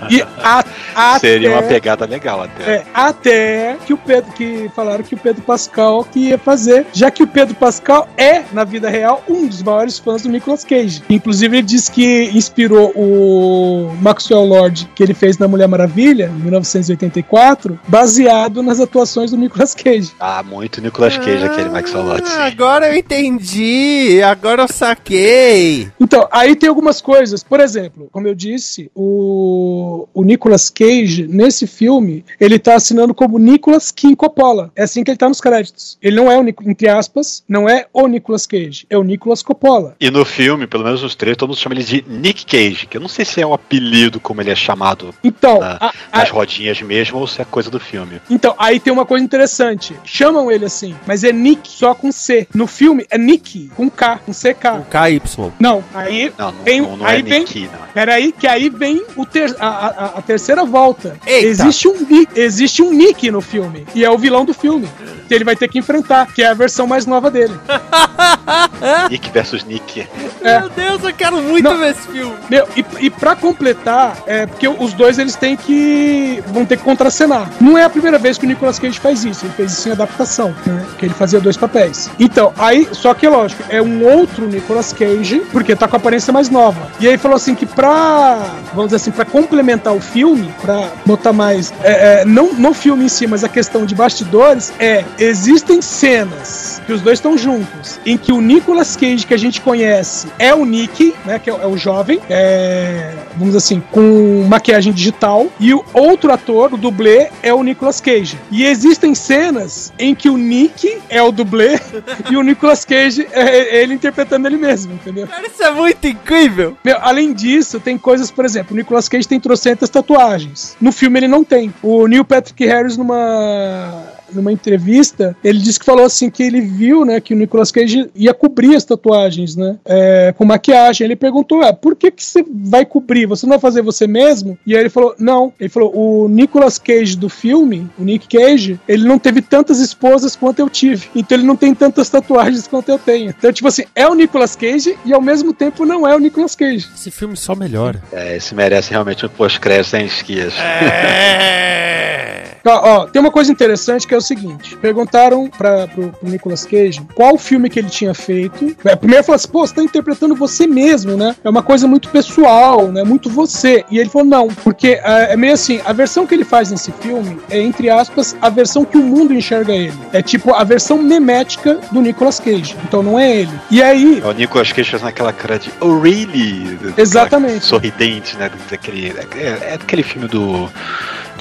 E 0.09 0.21
a, 0.43 0.63
até, 0.95 1.19
Seria 1.19 1.51
uma 1.51 1.63
pegada 1.63 2.05
legal 2.05 2.41
até. 2.43 2.63
é, 2.63 2.85
até 2.93 3.77
que 3.85 3.93
o 3.93 3.97
Pedro 3.97 4.31
que 4.33 4.69
falaram 4.75 5.03
que 5.03 5.15
o 5.15 5.17
Pedro 5.21 5.41
Pascal 5.41 6.03
que 6.03 6.19
ia 6.29 6.37
fazer, 6.37 6.85
já 6.93 7.11
que 7.11 7.23
o 7.23 7.27
Pedro 7.27 7.55
Pascal 7.55 8.07
é 8.17 8.43
na 8.51 8.63
vida 8.63 8.89
real 8.89 9.23
um 9.29 9.47
dos 9.47 9.61
maiores 9.61 9.97
fãs 9.99 10.23
do 10.23 10.29
Nicolas 10.29 10.63
Cage. 10.63 11.03
Inclusive 11.09 11.57
ele 11.57 11.67
disse 11.67 11.91
que 11.91 12.29
inspirou 12.33 12.91
o 12.95 13.95
Maxwell 14.01 14.45
Lord 14.45 14.89
que 14.95 15.03
ele 15.03 15.13
fez 15.13 15.37
na 15.37 15.47
Mulher 15.47 15.67
Maravilha 15.67 16.31
em 16.35 16.41
1984, 16.43 17.79
baseado 17.87 18.63
nas 18.63 18.79
atuações 18.79 19.31
do 19.31 19.37
Nicolas 19.37 19.73
Cage. 19.73 20.11
Ah, 20.19 20.43
muito 20.43 20.81
Nicolas 20.81 21.17
Cage 21.17 21.43
aquele 21.43 21.69
Max 21.69 21.91
Lotz. 21.93 22.31
Ah, 22.31 22.45
agora 22.45 22.89
eu 22.89 22.97
entendi. 22.97 24.21
Agora 24.23 24.63
eu 24.63 24.67
saquei. 24.67 25.89
Então, 25.99 26.27
aí 26.31 26.55
tem 26.55 26.69
algumas 26.69 27.01
coisas. 27.01 27.43
Por 27.43 27.59
exemplo, 27.59 28.09
como 28.11 28.27
eu 28.27 28.35
disse, 28.35 28.91
o, 28.95 30.07
o 30.13 30.23
Nicolas 30.23 30.69
Cage, 30.69 31.27
nesse 31.27 31.67
filme, 31.67 32.25
ele 32.39 32.57
tá 32.57 32.75
assinando 32.75 33.13
como 33.13 33.37
Nicolas 33.37 33.91
King 33.91 34.15
Coppola. 34.15 34.71
É 34.75 34.83
assim 34.83 35.03
que 35.03 35.10
ele 35.11 35.17
tá 35.17 35.27
nos 35.29 35.41
créditos. 35.41 35.97
Ele 36.01 36.15
não 36.15 36.31
é 36.31 36.37
o, 36.39 36.47
entre 36.47 36.87
aspas, 36.87 37.43
não 37.47 37.67
é 37.69 37.85
o 37.93 38.07
Nicolas 38.07 38.45
Cage, 38.45 38.85
é 38.89 38.97
o 38.97 39.03
Nicolas 39.03 39.41
Coppola. 39.43 39.95
E 39.99 40.09
no 40.09 40.25
filme, 40.25 40.67
pelo 40.67 40.83
menos 40.83 41.01
nos 41.03 41.15
três, 41.15 41.37
todo 41.37 41.49
mundo 41.49 41.57
chama 41.59 41.75
ele 41.75 41.83
de 41.83 42.03
Nick 42.07 42.45
Cage, 42.45 42.87
que 42.87 42.97
eu 42.97 43.01
não 43.01 43.07
sei 43.07 43.25
se 43.25 43.41
é 43.41 43.45
um 43.47 43.53
apelido 43.53 44.19
como 44.19 44.41
ele 44.41 44.51
é 44.51 44.55
chamado 44.55 45.13
Então, 45.23 45.59
na- 45.59 45.77
a- 45.79 45.93
a- 46.11 46.17
nas 46.19 46.29
rodinhas 46.29 46.81
mesmo 46.81 47.19
ou 47.19 47.27
se 47.27 47.41
é 47.41 47.45
coisa 47.45 47.69
do 47.69 47.79
filme. 47.79 48.21
então, 48.29 48.55
aí 48.57 48.79
tem 48.79 48.91
uma 48.91 49.05
coisa 49.05 49.23
interessante. 49.23 49.95
Chamam 50.05 50.51
ele 50.51 50.65
assim, 50.65 50.95
mas 51.05 51.23
é 51.23 51.31
Nick 51.31 51.69
só 51.69 51.93
com 51.93 52.11
C. 52.11 52.47
No 52.53 52.67
filme 52.67 53.05
é 53.09 53.17
Nick 53.17 53.69
com 53.75 53.89
K, 53.89 54.17
com 54.25 54.31
CK. 54.31 54.79
O 54.79 54.85
KY. 54.85 55.51
Não, 55.59 55.83
aí 55.93 56.31
Não, 56.37 56.51
não, 56.51 56.63
Tem- 56.63 56.81
não, 56.81 56.97
não 56.97 57.05
aí 57.05 57.19
é 57.19 57.23
vem- 57.23 57.39
Nick, 57.41 57.61
não. 57.61 57.79
Peraí, 57.93 58.31
que 58.31 58.47
aí 58.47 58.69
vem 58.69 59.03
o 59.15 59.25
ter- 59.25 59.55
a, 59.59 59.67
a- 59.67 60.05
a 60.17 60.21
terceira 60.21 60.63
volta. 60.63 61.17
Eita. 61.25 61.47
Existe 61.47 61.87
um, 61.87 62.25
existe 62.35 62.81
um 62.81 62.91
Nick 62.93 63.29
no 63.31 63.41
filme. 63.41 63.85
E 63.95 64.03
é 64.05 64.09
o 64.09 64.17
vilão 64.17 64.45
do 64.45 64.53
filme. 64.53 64.87
Que 65.27 65.33
ele 65.33 65.43
vai 65.43 65.55
ter 65.55 65.67
que 65.67 65.79
enfrentar, 65.79 66.27
que 66.27 66.43
é 66.43 66.47
a 66.47 66.53
versão 66.53 66.85
mais 66.85 67.05
nova 67.05 67.31
dele. 67.31 67.53
Nick 69.09 69.29
versus 69.31 69.63
Nick. 69.63 70.07
É. 70.41 70.59
Meu 70.59 70.69
Deus, 70.69 71.03
eu 71.03 71.13
quero 71.13 71.37
muito 71.41 71.63
Não. 71.63 71.77
ver 71.77 71.91
esse 71.91 72.07
filme. 72.07 72.35
Meu, 72.49 72.67
e, 72.75 72.85
e 72.99 73.09
pra 73.09 73.35
completar, 73.35 74.17
é 74.25 74.45
porque 74.45 74.67
os 74.67 74.93
dois 74.93 75.17
eles 75.19 75.35
têm 75.35 75.55
que. 75.55 76.43
vão 76.47 76.65
ter 76.65 76.77
que 76.77 76.83
contracenar. 76.83 77.49
Não 77.59 77.77
é 77.77 77.83
a 77.83 77.89
primeira 77.89 78.17
vez 78.17 78.37
que 78.37 78.45
o 78.45 78.47
Nicolas 78.47 78.79
Cage 78.79 78.99
faz 78.99 79.23
isso. 79.23 79.45
Ele 79.45 79.53
fez 79.53 79.71
isso 79.71 79.87
em 79.89 79.91
adaptação, 79.91 80.53
né? 80.65 80.85
Que 80.97 81.05
ele 81.05 81.13
fazia 81.13 81.39
dois 81.39 81.57
papéis. 81.57 82.09
Então, 82.19 82.53
aí, 82.57 82.87
só 82.91 83.13
que 83.13 83.27
lógico, 83.27 83.63
é 83.69 83.81
um 83.81 84.03
outro 84.05 84.47
Nicolas 84.47 84.91
Cage, 84.93 85.41
porque 85.51 85.75
tá 85.75 85.87
com 85.87 85.95
a 85.95 85.99
aparência 85.99 86.33
mais 86.33 86.49
nova. 86.49 86.87
E 86.99 87.07
aí 87.07 87.17
falou 87.17 87.35
assim 87.37 87.55
que 87.55 87.65
pra. 87.65 88.37
Vamos 88.73 88.85
dizer 88.87 88.97
assim, 88.97 89.11
pra 89.11 89.25
complementar 89.25 89.93
o 89.93 89.99
filme, 89.99 90.53
pra 90.61 90.89
botar 91.05 91.33
mais. 91.33 91.73
é, 91.83 92.21
é, 92.21 92.25
não 92.25 92.53
no 92.53 92.73
filme 92.73 93.05
em 93.05 93.09
si, 93.09 93.27
mas 93.27 93.43
a 93.43 93.49
questão 93.49 93.85
de 93.85 93.93
bastidores, 93.95 94.73
é. 94.81 95.05
Existem 95.19 95.81
cenas 95.81 96.81
que 96.85 96.91
os 96.91 97.01
dois 97.01 97.19
estão 97.19 97.37
juntos, 97.37 97.99
em 98.05 98.17
que 98.17 98.31
o 98.31 98.41
Nicolas 98.41 98.95
Cage 98.95 99.25
que 99.25 99.33
a 99.33 99.37
gente 99.37 99.61
conhece 99.61 100.27
é 100.39 100.53
o 100.53 100.65
Nick, 100.65 101.13
né? 101.25 101.39
Que 101.39 101.49
é, 101.49 101.53
o- 101.53 101.61
é 101.61 101.67
o 101.67 101.77
jovem, 101.77 102.19
é, 102.29 103.13
vamos 103.37 103.47
dizer 103.53 103.57
assim, 103.59 103.83
com 103.91 104.45
maquiagem 104.47 104.91
digital, 104.91 105.47
e 105.59 105.73
o 105.73 105.83
outro 105.93 106.31
ator, 106.33 106.73
o 106.73 106.77
dublê, 106.77 107.29
é 107.43 107.53
o 107.53 107.63
Nicolas 107.63 108.01
Cage. 108.01 108.37
E 108.51 108.65
existem 108.65 109.13
cenas 109.15 109.93
em 109.99 110.13
que 110.15 110.29
o 110.29 110.37
Nick 110.37 110.97
é 111.09 111.21
o 111.21 111.31
dublê 111.31 111.79
e 112.31 112.35
o 112.35 112.41
Nicolas 112.43 112.83
Cage 112.83 113.27
é 113.31 113.81
ele 113.81 113.93
interpretando 113.93 114.47
ele 114.47 114.57
mesmo, 114.57 114.93
entendeu? 114.93 115.27
Cara, 115.27 115.45
isso 115.47 115.61
é 115.63 115.71
muito 115.71 116.07
incrível. 116.07 116.75
Meu, 116.83 116.97
além 117.01 117.31
disso, 117.33 117.79
tem 117.79 117.97
coisas, 117.97 118.31
por 118.31 118.43
exemplo, 118.45 118.73
o 118.73 118.77
Nicolas 118.77 119.07
Cage 119.07 119.27
tem 119.27 119.39
trocentas 119.39 119.89
tatuagens. 119.89 120.75
No 120.81 120.91
filme 120.91 121.19
ele 121.19 121.27
não 121.27 121.43
tem. 121.43 121.73
O 121.83 122.07
Neil 122.07 122.25
Patrick 122.25 122.65
Harris, 122.65 122.97
numa 122.97 124.10
numa 124.33 124.51
entrevista, 124.51 125.35
ele 125.43 125.59
disse 125.59 125.79
que 125.79 125.85
falou 125.85 126.05
assim 126.05 126.29
que 126.29 126.43
ele 126.43 126.61
viu, 126.61 127.05
né, 127.05 127.19
que 127.19 127.33
o 127.33 127.37
Nicolas 127.37 127.71
Cage 127.71 128.09
ia 128.15 128.33
cobrir 128.33 128.75
as 128.75 128.83
tatuagens, 128.83 129.55
né, 129.55 129.77
é, 129.85 130.33
com 130.37 130.45
maquiagem. 130.45 131.05
Ele 131.05 131.15
perguntou, 131.15 131.61
ah, 131.61 131.73
por 131.73 131.95
que 131.95 132.11
que 132.11 132.23
você 132.23 132.43
vai 132.47 132.85
cobrir? 132.85 133.25
Você 133.25 133.45
não 133.45 133.51
vai 133.51 133.59
fazer 133.59 133.81
você 133.81 134.07
mesmo? 134.07 134.57
E 134.65 134.75
aí 134.75 134.81
ele 134.81 134.89
falou, 134.89 135.15
não. 135.17 135.53
Ele 135.59 135.69
falou, 135.69 135.91
o 135.95 136.27
Nicolas 136.27 136.77
Cage 136.77 137.15
do 137.17 137.29
filme, 137.29 137.89
o 137.97 138.03
Nick 138.03 138.27
Cage, 138.27 138.79
ele 138.87 139.07
não 139.07 139.19
teve 139.19 139.41
tantas 139.41 139.79
esposas 139.79 140.35
quanto 140.35 140.59
eu 140.59 140.69
tive. 140.69 141.07
Então 141.15 141.37
ele 141.37 141.45
não 141.45 141.55
tem 141.55 141.73
tantas 141.73 142.09
tatuagens 142.09 142.67
quanto 142.67 142.89
eu 142.89 142.99
tenho. 142.99 143.33
Então, 143.37 143.51
tipo 143.51 143.67
assim, 143.67 143.83
é 143.95 144.07
o 144.07 144.13
Nicolas 144.13 144.55
Cage 144.55 144.97
e 145.05 145.13
ao 145.13 145.21
mesmo 145.21 145.53
tempo 145.53 145.85
não 145.85 146.07
é 146.07 146.15
o 146.15 146.19
Nicolas 146.19 146.55
Cage. 146.55 146.87
Esse 146.93 147.11
filme 147.11 147.35
só 147.35 147.55
melhora. 147.55 148.01
É, 148.11 148.35
esse 148.37 148.53
merece 148.55 148.91
realmente 148.91 149.25
um 149.25 149.29
pós-crédito 149.29 149.89
sem 149.89 150.05
esquias. 150.05 150.53
É. 150.57 151.61
Ó, 152.63 153.01
ó, 153.01 153.05
tem 153.07 153.19
uma 153.19 153.31
coisa 153.31 153.51
interessante 153.51 154.07
que 154.07 154.13
é 154.13 154.17
o 154.21 154.27
seguinte: 154.27 154.77
perguntaram 154.77 155.49
pra, 155.49 155.87
pro, 155.87 156.09
pro 156.09 156.29
Nicolas 156.29 156.65
Cage 156.65 157.01
qual 157.15 157.37
filme 157.37 157.69
que 157.69 157.79
ele 157.79 157.89
tinha 157.89 158.13
feito. 158.13 158.75
É, 158.85 158.95
primeiro 158.95 159.23
falou 159.23 159.35
assim: 159.35 159.47
pô, 159.47 159.65
você 159.65 159.73
tá 159.73 159.83
interpretando 159.83 160.35
você 160.35 160.67
mesmo, 160.67 161.17
né? 161.17 161.35
É 161.43 161.49
uma 161.49 161.63
coisa 161.63 161.87
muito 161.87 162.09
pessoal, 162.09 162.91
né? 162.91 163.03
Muito 163.03 163.29
você. 163.29 163.83
E 163.89 163.99
ele 163.99 164.09
falou: 164.09 164.27
não, 164.27 164.47
porque 164.47 164.99
é, 165.03 165.33
é 165.33 165.37
meio 165.37 165.53
assim: 165.53 165.81
a 165.85 165.93
versão 165.93 166.25
que 166.25 166.33
ele 166.33 166.45
faz 166.45 166.71
nesse 166.71 166.91
filme 166.93 167.39
é, 167.49 167.59
entre 167.61 167.89
aspas, 167.89 168.35
a 168.41 168.49
versão 168.49 168.85
que 168.85 168.97
o 168.97 169.03
mundo 169.03 169.33
enxerga 169.33 169.73
ele. 169.73 169.93
É 170.13 170.21
tipo 170.21 170.53
a 170.53 170.63
versão 170.63 170.97
memética 170.97 171.79
do 171.91 172.01
Nicolas 172.01 172.39
Cage. 172.39 172.75
Então 172.83 173.03
não 173.03 173.19
é 173.19 173.35
ele. 173.35 173.51
E 173.69 173.81
aí. 173.81 174.21
É 174.23 174.27
o 174.27 174.31
Nicolas 174.31 174.71
Cage 174.71 174.91
fazendo 174.91 175.07
aquela 175.07 175.33
cara 175.33 175.57
de 175.57 175.71
Oh 175.79 175.99
really? 175.99 176.77
Exatamente. 176.97 177.65
Sorridente, 177.65 178.37
né? 178.37 178.49
Daquele, 178.69 179.09
é, 179.35 179.73
é 179.73 179.77
daquele 179.77 180.03
filme 180.03 180.27
do 180.27 180.69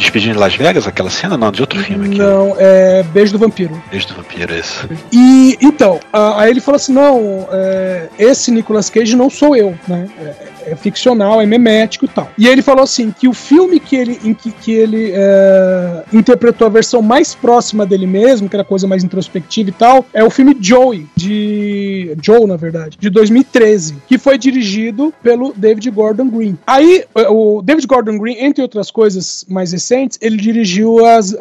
Despedindo 0.00 0.32
de 0.32 0.40
Las 0.40 0.56
Vegas, 0.56 0.86
aquela 0.86 1.10
cena? 1.10 1.36
Não, 1.36 1.52
de 1.52 1.60
outro 1.60 1.78
filme 1.78 2.06
aqui. 2.06 2.18
Não, 2.18 2.56
é 2.58 3.02
Beijo 3.02 3.32
do 3.32 3.38
Vampiro. 3.38 3.80
Beijo 3.90 4.08
do 4.08 4.14
Vampiro, 4.14 4.54
esse. 4.54 4.88
E 5.12 5.58
então, 5.60 6.00
aí 6.12 6.50
ele 6.50 6.60
falou 6.60 6.76
assim: 6.76 6.92
não, 6.94 7.46
é, 7.52 8.08
esse 8.18 8.50
Nicolas 8.50 8.88
Cage 8.88 9.14
não 9.14 9.28
sou 9.28 9.54
eu, 9.54 9.78
né? 9.86 10.08
É, 10.66 10.72
é 10.72 10.76
ficcional, 10.76 11.40
é 11.40 11.46
memético 11.46 12.04
e 12.04 12.08
tal. 12.08 12.30
E 12.38 12.46
ele 12.46 12.62
falou 12.62 12.82
assim: 12.84 13.10
que 13.10 13.28
o 13.28 13.32
filme 13.34 13.78
que 13.80 13.96
ele, 13.96 14.18
em 14.24 14.34
que, 14.34 14.50
que 14.50 14.72
ele 14.72 15.10
é, 15.14 16.02
interpretou 16.12 16.66
a 16.66 16.70
versão 16.70 17.02
mais 17.02 17.34
próxima 17.34 17.84
dele 17.86 18.06
mesmo, 18.06 18.48
que 18.48 18.56
era 18.56 18.64
coisa 18.64 18.86
mais 18.86 19.02
introspectiva 19.04 19.70
e 19.70 19.72
tal, 19.72 20.04
é 20.12 20.22
o 20.24 20.30
filme 20.30 20.56
Joey, 20.60 21.06
de. 21.16 22.16
Joe, 22.22 22.46
na 22.46 22.56
verdade, 22.56 22.96
de 22.98 23.08
2013, 23.10 23.96
que 24.08 24.18
foi 24.18 24.36
dirigido 24.38 25.12
pelo 25.22 25.52
David 25.56 25.90
Gordon 25.90 26.28
Green. 26.28 26.58
Aí, 26.66 27.04
o 27.28 27.62
David 27.62 27.86
Gordon 27.86 28.18
Green, 28.18 28.36
entre 28.40 28.62
outras 28.62 28.90
coisas 28.90 29.44
mais 29.48 29.72
recentes, 29.72 30.18
ele 30.20 30.36
dirigiu 30.36 31.04
as, 31.04 31.34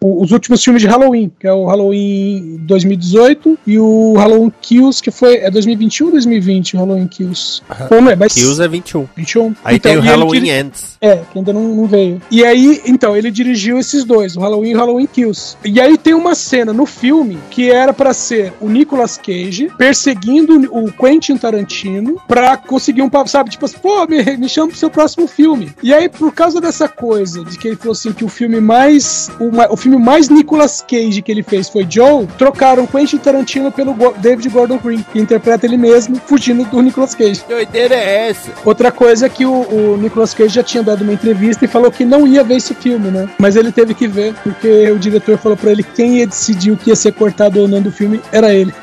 o- 0.00 0.22
os 0.22 0.30
últimos 0.32 0.62
filmes 0.62 0.82
de 0.82 0.88
Halloween, 0.88 1.30
que 1.38 1.46
é 1.46 1.52
o 1.52 1.66
Halloween 1.66 2.56
2018 2.62 3.58
e 3.66 3.78
o 3.78 4.14
Halloween 4.16 4.52
Kills, 4.60 5.02
que 5.02 5.10
foi. 5.10 5.36
É 5.36 5.50
2021 5.50 6.06
ou 6.06 6.12
2020 6.12 6.76
o 6.76 6.78
Halloween 6.80 7.06
Kills? 7.08 7.62
Não 8.00 8.10
é? 8.10 8.16
Mas, 8.16 8.34
Kills 8.34 8.60
é 8.62 8.68
21. 8.68 9.06
21. 9.16 9.54
Aí 9.64 9.76
Então, 9.76 9.92
tem 9.92 9.98
o 9.98 10.02
Halloween 10.02 10.40
diri- 10.40 10.50
Ends. 10.50 10.96
é, 11.00 11.16
que 11.30 11.38
ainda 11.38 11.52
não, 11.52 11.62
não 11.74 11.86
veio. 11.86 12.20
E 12.30 12.44
aí, 12.44 12.80
então, 12.86 13.16
ele 13.16 13.30
dirigiu 13.30 13.78
esses 13.78 14.04
dois, 14.04 14.36
o 14.36 14.40
Halloween 14.40 14.70
e 14.70 14.74
o 14.74 14.78
Halloween 14.78 15.06
Kills. 15.06 15.56
E 15.64 15.80
aí 15.80 15.96
tem 15.98 16.14
uma 16.14 16.34
cena 16.34 16.72
no 16.72 16.86
filme 16.86 17.38
que 17.50 17.70
era 17.70 17.92
pra 17.92 18.12
ser 18.14 18.52
o 18.60 18.68
Nicolas 18.68 19.16
Cage 19.18 19.70
perseguindo 19.76 20.54
o 20.72 20.90
Quentin 20.92 21.36
Tarantino 21.36 22.16
pra 22.26 22.56
conseguir 22.56 23.02
um 23.02 23.10
papo, 23.10 23.28
sabe? 23.28 23.50
Tipo 23.50 23.66
assim, 23.66 23.78
pô, 23.78 24.06
me, 24.06 24.22
me 24.36 24.48
chama 24.48 24.68
pro 24.68 24.78
seu 24.78 24.90
próximo 24.90 25.26
filme. 25.26 25.72
E 25.82 25.92
aí, 25.92 26.08
por 26.08 26.32
causa 26.32 26.60
dessa 26.60 26.88
coisa, 26.88 27.44
de 27.44 27.58
que 27.58 27.68
ele 27.68 27.76
falou 27.76 27.92
assim 27.92 28.12
que 28.12 28.24
o 28.24 28.28
filme 28.28 28.60
mais. 28.60 29.30
O, 29.38 29.72
o 29.72 29.76
filme 29.76 29.98
mais 29.98 30.28
Nicolas 30.28 30.80
Cage 30.82 31.22
que 31.22 31.30
ele 31.30 31.42
fez 31.42 31.68
foi 31.68 31.86
Joe, 31.88 32.26
trocaram 32.38 32.86
Quentin 32.86 33.18
Tarantino 33.18 33.70
pelo 33.70 33.92
Go- 33.94 34.14
David 34.18 34.48
Gordon 34.48 34.78
Green, 34.78 35.04
que 35.12 35.18
interpreta 35.20 35.66
ele 35.66 35.76
mesmo 35.76 36.16
fugindo 36.26 36.64
do 36.64 36.80
Nicolas 36.82 37.14
Cage. 37.14 37.42
Que 37.44 37.52
doideira 37.88 37.94
é 37.94 38.28
essa? 38.30 38.50
Outra 38.64 38.90
coisa 38.92 39.26
é 39.26 39.28
que 39.28 39.44
o, 39.44 39.52
o 39.52 39.96
Nicolas 39.96 40.34
Cage 40.34 40.54
já 40.54 40.62
tinha 40.62 40.82
dado 40.82 41.02
uma 41.02 41.12
entrevista 41.12 41.64
e 41.64 41.68
falou 41.68 41.90
que 41.90 42.04
não 42.04 42.26
ia 42.26 42.42
ver 42.44 42.56
esse 42.56 42.74
filme, 42.74 43.10
né? 43.10 43.28
Mas 43.38 43.56
ele 43.56 43.72
teve 43.72 43.94
que 43.94 44.06
ver, 44.06 44.34
porque 44.42 44.90
o 44.90 44.98
diretor 44.98 45.38
falou 45.38 45.56
pra 45.56 45.70
ele 45.72 45.82
que 45.82 45.92
quem 45.92 46.18
ia 46.18 46.26
decidir 46.26 46.70
o 46.70 46.76
que 46.76 46.90
ia 46.90 46.96
ser 46.96 47.12
cortado 47.12 47.60
ou 47.60 47.68
não 47.68 47.80
do 47.82 47.90
filme 47.92 48.20
era 48.32 48.52
ele. 48.54 48.72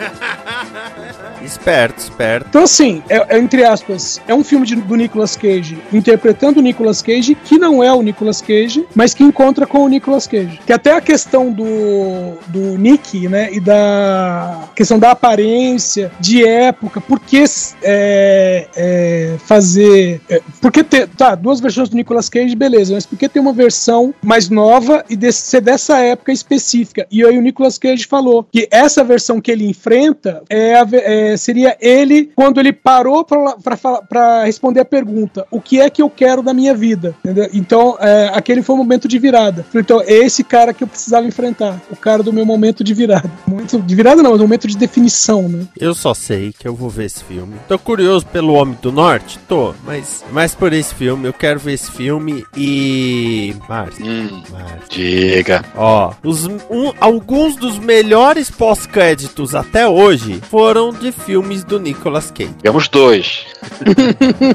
Esperto, 1.41 1.99
esperto. 1.99 2.45
Então, 2.49 2.63
assim, 2.63 3.01
é, 3.09 3.35
é, 3.35 3.39
entre 3.39 3.63
aspas, 3.63 4.21
é 4.27 4.35
um 4.35 4.43
filme 4.43 4.65
de- 4.67 4.75
do 4.75 4.95
Nicolas 4.95 5.35
Cage 5.38 5.81
interpretando 5.91 6.57
o 6.57 6.62
Nicolas 6.62 7.01
Cage, 7.01 7.33
que 7.33 7.57
não 7.57 7.81
é 7.83 7.91
o 7.93 8.01
Nicolas 8.01 8.41
Cage, 8.41 8.85
mas 8.93 9.13
que 9.13 9.23
encontra 9.23 9.65
com 9.65 9.79
o 9.79 9.88
Nicolas 9.88 10.27
Cage. 10.27 10.59
Que 10.65 10.73
até 10.73 10.91
a 10.93 11.01
questão 11.01 11.49
do, 11.51 12.33
do 12.47 12.77
Nick, 12.77 13.27
né, 13.29 13.49
e 13.53 13.59
da 13.59 14.59
questão 14.80 14.98
da 14.98 15.12
aparência, 15.12 16.10
de 16.22 16.48
época, 16.48 17.02
por 17.02 17.20
que 17.20 17.44
é, 17.84 18.65
é, 18.78 19.36
fazer. 19.39 20.22
É, 20.30 20.42
por 20.62 20.72
que 20.72 20.86
ter. 20.86 21.06
Tá, 21.10 21.36
duas 21.36 21.60
versões 21.60 21.89
do 21.89 21.98
Nicolas 21.98 22.30
Cage, 22.30 22.56
beleza, 22.56 22.94
mas 22.94 23.06
por 23.06 23.18
que 23.20 23.28
ter 23.28 23.42
uma 23.42 23.52
versão 23.52 24.13
mais 24.24 24.50
nova 24.50 25.04
e 25.10 25.18
desse- 25.18 25.42
ser 25.42 25.60
dessa 25.60 25.98
época 26.00 26.32
específica? 26.32 27.06
E 27.12 27.26
aí 27.26 27.38
o 27.38 27.42
Nicolas 27.42 27.78
Cage 27.78 28.08
falou 28.08 28.48
que 28.50 28.70
essa 28.72 29.04
versão 29.04 29.42
que 29.42 29.52
ele 29.52 29.68
enfrenta 29.68 30.44
é 30.50 30.76
a 30.76 30.88
é, 30.94 31.36
seria 31.36 31.76
ele 31.82 32.32
quando 32.34 32.58
ele 32.62 32.72
parou 32.72 33.26
para 33.26 34.46
responder 34.46 34.80
a 34.80 34.86
pergunta: 34.86 35.46
o 35.52 35.60
que 35.60 35.82
é 35.82 35.89
que 35.89 36.02
eu 36.02 36.10
quero 36.10 36.42
da 36.42 36.54
minha 36.54 36.74
vida? 36.74 37.13
Entendeu? 37.20 37.50
Então, 37.54 37.98
é, 38.00 38.32
aquele 38.34 38.62
foi 38.62 38.76
o 38.76 38.78
momento 38.78 39.10
de 39.10 39.20
virada. 39.20 39.65
Então, 39.76 40.02
é 40.02 40.13
esse 40.13 40.42
cara 40.42 40.74
que 40.74 40.86
eu 40.86 40.88
precisava 40.88 41.28
enfrentar, 41.28 41.82
o 41.92 41.98
cara 41.98 42.24
do 42.24 42.32
meu 42.32 42.46
momento 42.46 42.82
de 42.82 42.94
virada. 42.94 43.30
Momento 43.46 43.82
de 43.82 43.96
virada 43.96 44.24
não, 44.24 44.32
mas 44.32 44.39
momento 44.39 44.68
de 44.69 44.77
definição, 44.77 45.47
né? 45.49 45.65
Eu 45.77 45.93
só 45.93 46.13
sei 46.13 46.53
que 46.58 46.67
eu 46.67 46.75
vou 46.75 46.89
ver 46.89 47.05
esse 47.05 47.23
filme. 47.23 47.55
Tô 47.67 47.77
curioso 47.79 48.25
pelo 48.25 48.53
Homem 48.53 48.77
do 48.82 48.91
Norte? 48.91 49.39
Tô, 49.47 49.73
mas 49.86 50.23
mais 50.32 50.53
por 50.55 50.71
esse 50.73 50.93
filme. 50.93 51.27
Eu 51.27 51.34
quero 51.34 51.60
ver 51.60 51.73
esse 51.73 51.91
filme 51.91 52.45
e. 52.55 53.55
Márcio, 53.67 54.05
Hum, 54.05 54.43
Márcio. 54.51 54.79
diga. 54.89 55.63
Ó, 55.75 56.13
os, 56.23 56.45
um- 56.45 56.93
alguns 56.99 57.55
dos 57.55 57.77
melhores 57.79 58.49
pós-créditos 58.49 59.55
até 59.55 59.88
hoje 59.88 60.41
foram 60.49 60.91
de 60.91 61.12
filmes 61.12 61.63
do 61.63 61.79
Nicolas 61.79 62.32
Cage. 62.32 62.53
Tivemos 62.58 62.88
dois. 62.88 63.45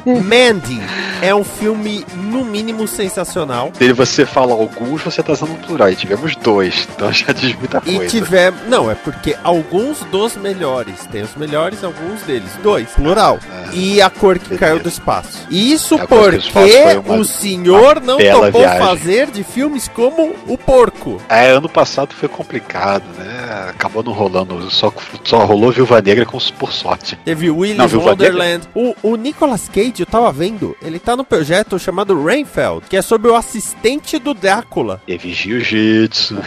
Mandy 0.07 0.81
é 1.23 1.35
um 1.35 1.45
filme, 1.45 2.05
no 2.17 2.45
mínimo, 2.45 2.87
sensacional. 2.87 3.71
Se 3.77 3.93
você 3.93 4.27
fala 4.27 4.53
alguns, 4.53 5.03
você 5.03 5.23
tá 5.23 5.33
usando 5.33 5.53
um 5.53 5.57
plural. 5.57 5.91
E 5.91 5.97
tivemos 5.97 6.35
dois. 6.37 6.87
Então 6.95 7.13
já 7.13 7.33
diz 7.33 7.55
muita 7.57 7.83
E 7.87 7.97
coisa. 7.97 8.11
tivemos. 8.11 8.61
Não, 8.69 8.91
é 8.91 8.95
porque 8.95 9.37
alguns 9.43 10.04
dos 10.11 10.37
melhores. 10.37 11.07
Tem 11.11 11.23
os 11.23 11.35
melhores, 11.35 11.83
alguns 11.85 12.23
deles. 12.23 12.51
Dois, 12.63 12.89
plural. 12.91 13.39
E 13.73 14.01
a 14.01 14.09
cor 14.11 14.39
que 14.39 14.45
Beleza. 14.51 14.61
caiu 14.61 14.79
do 14.81 14.89
espaço. 14.89 15.47
Isso 15.51 15.95
A 15.97 16.07
Cor 16.07 16.31
que 16.39 16.51
porque 16.53 17.01
uma- 17.07 17.17
o 17.19 17.25
senhor 17.25 18.01
não 18.01 18.19
topou 18.19 18.61
viagem. 18.61 18.87
fazer 18.87 19.31
de 19.31 19.43
filmes 19.43 19.89
como 19.89 20.35
O 20.47 20.57
Porco. 20.59 21.21
É, 21.29 21.51
ano 21.51 21.69
passado 21.69 22.15
foi 22.15 22.29
complicado, 22.29 23.05
né? 23.19 23.69
Acabou 23.71 24.03
não 24.03 24.13
rolando. 24.13 24.71
Só, 24.71 24.93
só 25.25 25.45
rolou 25.45 25.73
Viúva 25.73 26.01
Negra 26.01 26.25
com, 26.25 26.39
por 26.59 26.73
sorte. 26.73 27.19
Teve 27.25 27.51
Willy's 27.51 27.93
Não, 27.93 28.01
Wonderland. 28.01 28.69
O, 28.75 28.95
o 29.03 29.17
Nicolas 29.17 29.69
Cage, 29.69 29.95
eu 30.01 30.07
tava 30.07 30.31
vendo, 30.33 30.77
ele 30.83 30.99
tá 30.99 31.17
no 31.17 31.25
projeto 31.25 31.79
chamado 31.79 32.23
Rainfeld, 32.23 32.83
que 32.89 32.97
é 32.97 33.03
sobre 33.03 33.31
o 33.31 33.35
assistente 33.37 34.19
do 34.19 34.33
Drácula. 34.35 35.01
Teve 35.07 35.33
Jiu-Jitsu. 35.33 36.39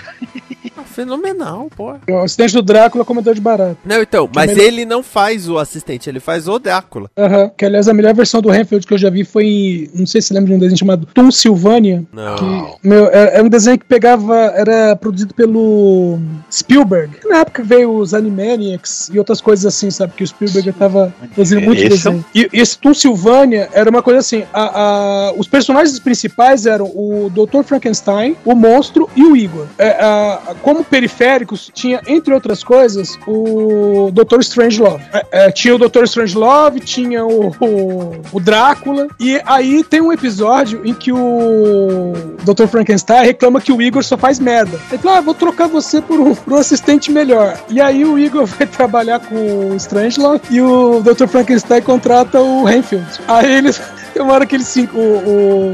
Ah, 0.77 0.83
fenomenal, 0.83 1.69
pô. 1.75 1.95
O 2.09 2.17
acidente 2.19 2.53
do 2.53 2.61
Drácula, 2.61 3.03
comedor 3.03 3.33
de 3.33 3.41
barato. 3.47 3.77
Não, 3.85 4.01
então, 4.01 4.29
mas 4.35 4.47
melhor- 4.51 4.63
ele 4.65 4.85
não 4.85 5.01
faz 5.01 5.47
o 5.49 5.57
assistente, 5.57 6.09
ele 6.09 6.19
faz 6.19 6.47
o 6.47 6.59
Drácula. 6.59 7.09
Aham. 7.17 7.49
Que 7.57 7.65
aliás 7.65 7.87
a 7.87 7.93
melhor 7.93 8.13
versão 8.13 8.41
do 8.41 8.49
Renfield 8.49 8.85
que 8.85 8.93
eu 8.93 8.97
já 8.97 9.09
vi 9.09 9.23
foi 9.23 9.45
em. 9.45 9.89
Não 9.93 10.05
sei 10.05 10.21
se 10.21 10.27
você 10.29 10.33
lembra 10.33 10.49
de 10.49 10.55
um 10.55 10.59
desenho 10.59 10.77
chamado 10.77 11.07
Tom 11.13 11.31
Sylvania. 11.31 12.03
Não. 12.11 12.35
Que, 12.35 12.87
meu, 12.87 13.07
é, 13.07 13.37
é 13.39 13.43
um 13.43 13.49
desenho 13.49 13.77
que 13.79 13.85
pegava. 13.85 14.35
Era 14.55 14.95
produzido 14.95 15.33
pelo 15.33 16.19
Spielberg. 16.51 17.11
Na 17.25 17.37
época 17.39 17.63
veio 17.63 17.91
os 17.95 18.13
Animaniacs 18.13 19.09
e 19.13 19.17
outras 19.19 19.41
coisas 19.41 19.65
assim, 19.65 19.89
sabe? 19.91 20.13
Que 20.15 20.23
o 20.23 20.27
Spielberg 20.27 20.71
tava 20.73 21.13
produzindo 21.33 21.61
muito 21.61 21.79
Esse 21.81 21.85
é 21.85 21.89
desenho. 22.11 22.25
E 22.33 22.49
esse 22.53 22.77
Tom 22.77 22.93
Sylvania 22.93 23.69
era 23.73 23.89
uma 23.89 24.01
coisa 24.01 24.19
assim: 24.19 24.43
a- 24.53 24.81
a- 25.29 25.33
os 25.37 25.47
personagens 25.47 25.97
principais 25.99 26.65
eram 26.65 26.85
o 26.87 27.29
Dr. 27.33 27.63
Frankenstein, 27.63 28.35
o 28.45 28.53
monstro 28.55 29.09
e 29.15 29.23
o 29.23 29.35
Igor. 29.35 29.65
É, 29.77 29.89
a- 30.03 30.55
como 30.61 30.83
periféricos, 30.83 31.69
tinha, 31.73 32.01
entre 32.07 32.33
outras 32.33 32.63
coisas, 32.63 33.15
o 33.27 34.09
Dr. 34.11 34.39
Strangelove. 34.39 35.03
É, 35.13 35.25
é, 35.31 35.51
tinha 35.51 35.75
o 35.75 35.77
Dr. 35.77 36.03
Strangelove, 36.03 36.79
tinha 36.79 37.25
o, 37.25 37.49
o, 37.59 38.11
o 38.31 38.39
Drácula, 38.39 39.07
e 39.19 39.39
aí 39.45 39.83
tem 39.83 40.01
um 40.01 40.11
episódio 40.11 40.81
em 40.85 40.93
que 40.93 41.11
o 41.11 42.13
Dr. 42.43 42.67
Frankenstein 42.67 43.25
reclama 43.25 43.59
que 43.61 43.71
o 43.71 43.81
Igor 43.81 44.03
só 44.03 44.17
faz 44.17 44.39
merda. 44.39 44.79
Ele 44.91 45.01
fala, 45.01 45.17
ah, 45.17 45.21
vou 45.21 45.33
trocar 45.33 45.67
você 45.67 46.01
por 46.01 46.19
um, 46.19 46.33
por 46.33 46.53
um 46.53 46.57
assistente 46.57 47.11
melhor. 47.11 47.57
E 47.69 47.81
aí 47.81 48.05
o 48.05 48.17
Igor 48.17 48.45
vai 48.47 48.65
trabalhar 48.67 49.19
com 49.19 49.35
o 49.71 49.75
Strangelove 49.75 50.41
e 50.49 50.61
o 50.61 51.01
Dr. 51.01 51.27
Frankenstein 51.27 51.81
contrata 51.81 52.39
o 52.41 52.63
Renfield. 52.63 53.05
Aí 53.27 53.51
eles 53.51 53.81
tem 54.13 54.21
uma 54.21 54.33
hora 54.33 54.45
que 54.45 54.55
eles 54.55 54.67
se. 54.67 54.89
O, 54.93 54.99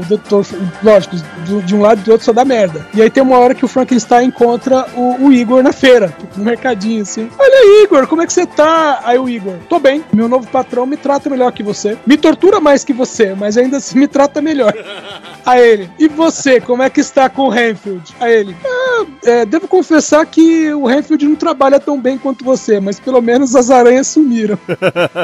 doutor. 0.08 0.44
Lógico, 0.82 1.16
do- 1.46 1.62
de 1.62 1.74
um 1.74 1.80
lado 1.80 2.00
e 2.00 2.04
do 2.04 2.10
outro 2.12 2.24
só 2.24 2.32
dá 2.32 2.44
merda. 2.44 2.86
E 2.94 3.00
aí 3.00 3.08
tem 3.10 3.22
uma 3.22 3.38
hora 3.38 3.54
que 3.54 3.64
o 3.64 3.68
Frankenstein 3.68 4.28
encontra 4.28 4.86
o, 4.94 5.26
o 5.26 5.32
Igor 5.32 5.62
na 5.62 5.72
feira, 5.72 6.12
no 6.36 6.44
mercadinho, 6.44 7.02
assim. 7.02 7.28
Olha, 7.46 7.82
Igor, 7.82 8.06
como 8.06 8.22
é 8.22 8.26
que 8.26 8.32
você 8.32 8.46
tá? 8.46 9.02
Aí 9.04 9.18
o 9.18 9.28
Igor, 9.28 9.58
tô 9.68 9.78
bem. 9.78 10.02
Meu 10.14 10.28
novo 10.28 10.46
patrão 10.46 10.86
me 10.86 10.96
trata 10.96 11.28
melhor 11.28 11.52
que 11.52 11.62
você. 11.62 11.98
Me 12.06 12.16
tortura 12.16 12.58
mais 12.58 12.84
que 12.84 12.94
você, 12.94 13.34
mas 13.34 13.58
ainda 13.58 13.76
assim 13.76 13.98
me 13.98 14.08
trata 14.08 14.40
melhor. 14.40 14.72
Aí 15.44 15.60
ele, 15.60 15.90
e 15.98 16.08
você, 16.08 16.58
como 16.58 16.82
é 16.82 16.88
que 16.88 17.00
está 17.00 17.28
com 17.28 17.42
o 17.42 17.48
Renfield? 17.50 18.14
Aí 18.18 18.32
ele, 18.32 18.56
ah, 18.64 19.04
é, 19.26 19.44
devo 19.44 19.68
confessar 19.68 20.24
que 20.24 20.72
o 20.72 20.86
Renfield 20.86 21.28
não 21.28 21.36
trabalha 21.36 21.78
tão 21.78 22.00
bem 22.00 22.16
quanto 22.16 22.42
você, 22.42 22.80
mas 22.80 22.98
pelo 22.98 23.20
menos 23.20 23.54
as 23.54 23.68
aranhas 23.68 24.06
sumiram. 24.06 24.58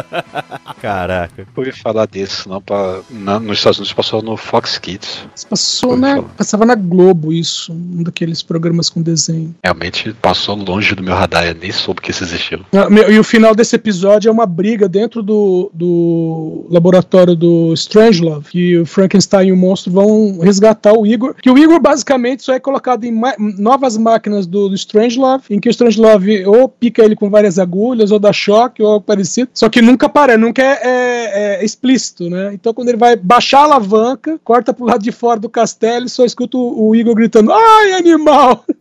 Caraca. 0.79 1.41
Eu 1.41 1.47
ouvi 1.57 1.73
falar 1.73 2.07
disso, 2.07 2.51
não, 2.51 2.61
pra, 2.61 3.01
na, 3.09 3.41
nos 3.41 3.57
Estados 3.57 3.79
Unidos 3.79 3.95
passou 3.95 4.21
no 4.21 4.37
Fox 4.37 4.77
Kids. 4.77 5.27
Passou 5.49 5.97
na, 5.97 6.17
falar. 6.17 6.29
passava 6.37 6.67
na 6.67 6.75
Globo 6.75 7.33
isso, 7.33 7.73
um 7.73 8.03
daqueles 8.03 8.43
programas 8.43 8.91
com 8.91 9.01
desenho. 9.01 9.55
Realmente 9.65 10.13
passou 10.21 10.55
longe 10.55 10.95
do 10.95 11.03
meu 11.03 11.15
radar, 11.15 11.47
eu 11.47 11.55
nem 11.55 11.73
soube 11.73 12.03
que 12.03 12.10
isso 12.11 12.25
existiu. 12.25 12.61
Ah, 12.73 12.89
E 13.11 13.19
o 13.19 13.25
final 13.25 13.55
desse 13.55 13.75
episódio 13.77 14.29
é 14.29 14.33
uma 14.33 14.47
briga 14.47 14.89
dentro 14.89 15.23
do, 15.23 15.71
do 15.73 16.67
laboratório 16.71 17.35
do 17.35 17.73
Strangelove, 17.75 18.51
que 18.51 18.79
o 18.79 18.87
Frankenstein 18.87 19.49
e 19.49 19.53
o 19.53 19.57
monstro 19.57 19.93
vão 19.93 20.39
resgatar 20.41 20.93
o 20.93 21.07
Igor. 21.07 21.35
Que 21.41 21.51
o 21.51 21.59
Igor 21.59 21.81
basicamente 21.81 22.43
só 22.43 22.53
é 22.53 22.61
colocado 22.61 23.05
em 23.05 23.13
novas 23.59 23.97
máquinas 23.97 24.47
do, 24.47 24.69
do 24.69 24.75
Strangelove, 24.75 25.45
em 25.51 25.61
que 25.61 25.69
o 25.69 25.71
Strangelove 25.71 26.45
ou 26.47 26.69
pica 26.69 27.03
ele 27.05 27.17
com 27.17 27.31
várias 27.31 27.59
agulhas, 27.59 28.11
ou 28.11 28.19
dá 28.19 28.33
choque, 28.33 28.83
ou 28.83 28.89
algo 28.91 29.05
parecido. 29.05 29.51
Só 29.55 29.69
que 29.69 29.81
nunca 29.83 30.09
para, 30.09 30.37
nunca 30.37 30.63
é, 30.63 30.79
é- 30.83 31.61
é 31.61 31.65
explícito, 31.65 32.29
né? 32.29 32.51
Então 32.53 32.73
quando 32.75 32.89
ele 32.89 32.99
vai 32.99 33.17
baixar 33.17 33.61
a 33.61 33.65
alavanca, 33.65 34.39
corta 34.45 34.73
pro 34.73 34.85
lado 34.85 35.03
de 35.03 35.13
fora 35.13 35.39
do 35.39 35.49
castelo 35.49 36.07
e 36.07 36.09
só 36.11 36.25
escuta 36.25 36.57
o, 36.57 36.89
o 36.89 36.95
Igor 36.95 37.15
gritando: 37.15 37.53
Ai, 37.53 37.93
animal! 37.93 38.65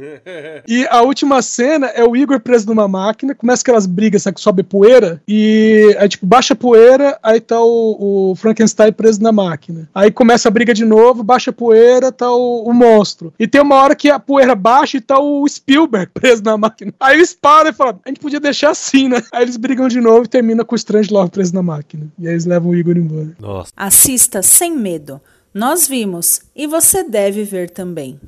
E 0.68 0.86
a 0.90 1.02
última 1.02 1.42
cena 1.42 1.88
é 1.88 2.04
o 2.04 2.16
Igor 2.16 2.40
preso 2.40 2.68
numa 2.68 2.88
máquina, 2.88 3.19
começa 3.36 3.62
aquelas 3.62 3.86
brigas, 3.86 4.24
sabe, 4.24 4.36
que 4.36 4.42
sobe 4.42 4.64
poeira, 4.64 5.22
e 5.28 5.96
aí, 6.00 6.10
tipo, 6.10 6.26
baixa 6.26 6.54
a 6.54 6.58
poeira, 6.58 7.18
aí 7.22 7.40
tá 7.40 7.62
o, 7.62 8.32
o 8.32 8.36
Frankenstein 8.36 8.92
preso 8.92 9.22
na 9.22 9.32
máquina. 9.32 9.90
Aí 9.94 10.12
começa 10.12 10.48
a 10.48 10.52
briga 10.52 10.74
de 10.74 10.86
novo, 10.86 11.24
baixa 11.24 11.52
a 11.52 11.54
poeira, 11.54 12.12
tá 12.12 12.32
o, 12.32 12.64
o 12.64 12.74
monstro. 12.74 13.34
E 13.40 13.48
tem 13.48 13.62
uma 13.62 13.76
hora 13.76 13.96
que 13.96 14.10
a 14.10 14.20
poeira 14.20 14.56
baixa 14.56 14.98
e 14.98 15.02
tá 15.02 15.20
o 15.20 15.48
Spielberg 15.48 16.12
preso 16.14 16.44
na 16.44 16.58
máquina. 16.58 16.94
Aí 17.00 17.18
eles 17.18 17.34
param 17.34 17.70
e 17.70 17.74
falam, 17.74 18.00
a 18.06 18.10
gente 18.10 18.20
podia 18.20 18.40
deixar 18.40 18.72
assim, 18.72 19.08
né? 19.10 19.22
Aí 19.32 19.44
eles 19.44 19.58
brigam 19.58 19.88
de 19.88 20.00
novo 20.00 20.26
e 20.26 20.28
termina 20.28 20.66
com 20.66 20.76
o 20.76 20.78
Strangelove 20.78 21.32
preso 21.32 21.54
na 21.54 21.64
máquina. 21.64 22.08
E 22.18 22.28
aí 22.28 22.34
eles 22.34 22.46
levam 22.46 22.72
o 22.72 22.76
Igor 22.76 22.98
embora. 22.98 23.36
Nossa. 23.40 23.72
Assista 23.76 24.42
sem 24.42 24.76
medo. 24.76 25.22
Nós 25.54 25.88
vimos 25.88 26.42
e 26.56 26.68
você 26.68 27.04
deve 27.04 27.44
ver 27.44 27.70
também. 27.72 28.20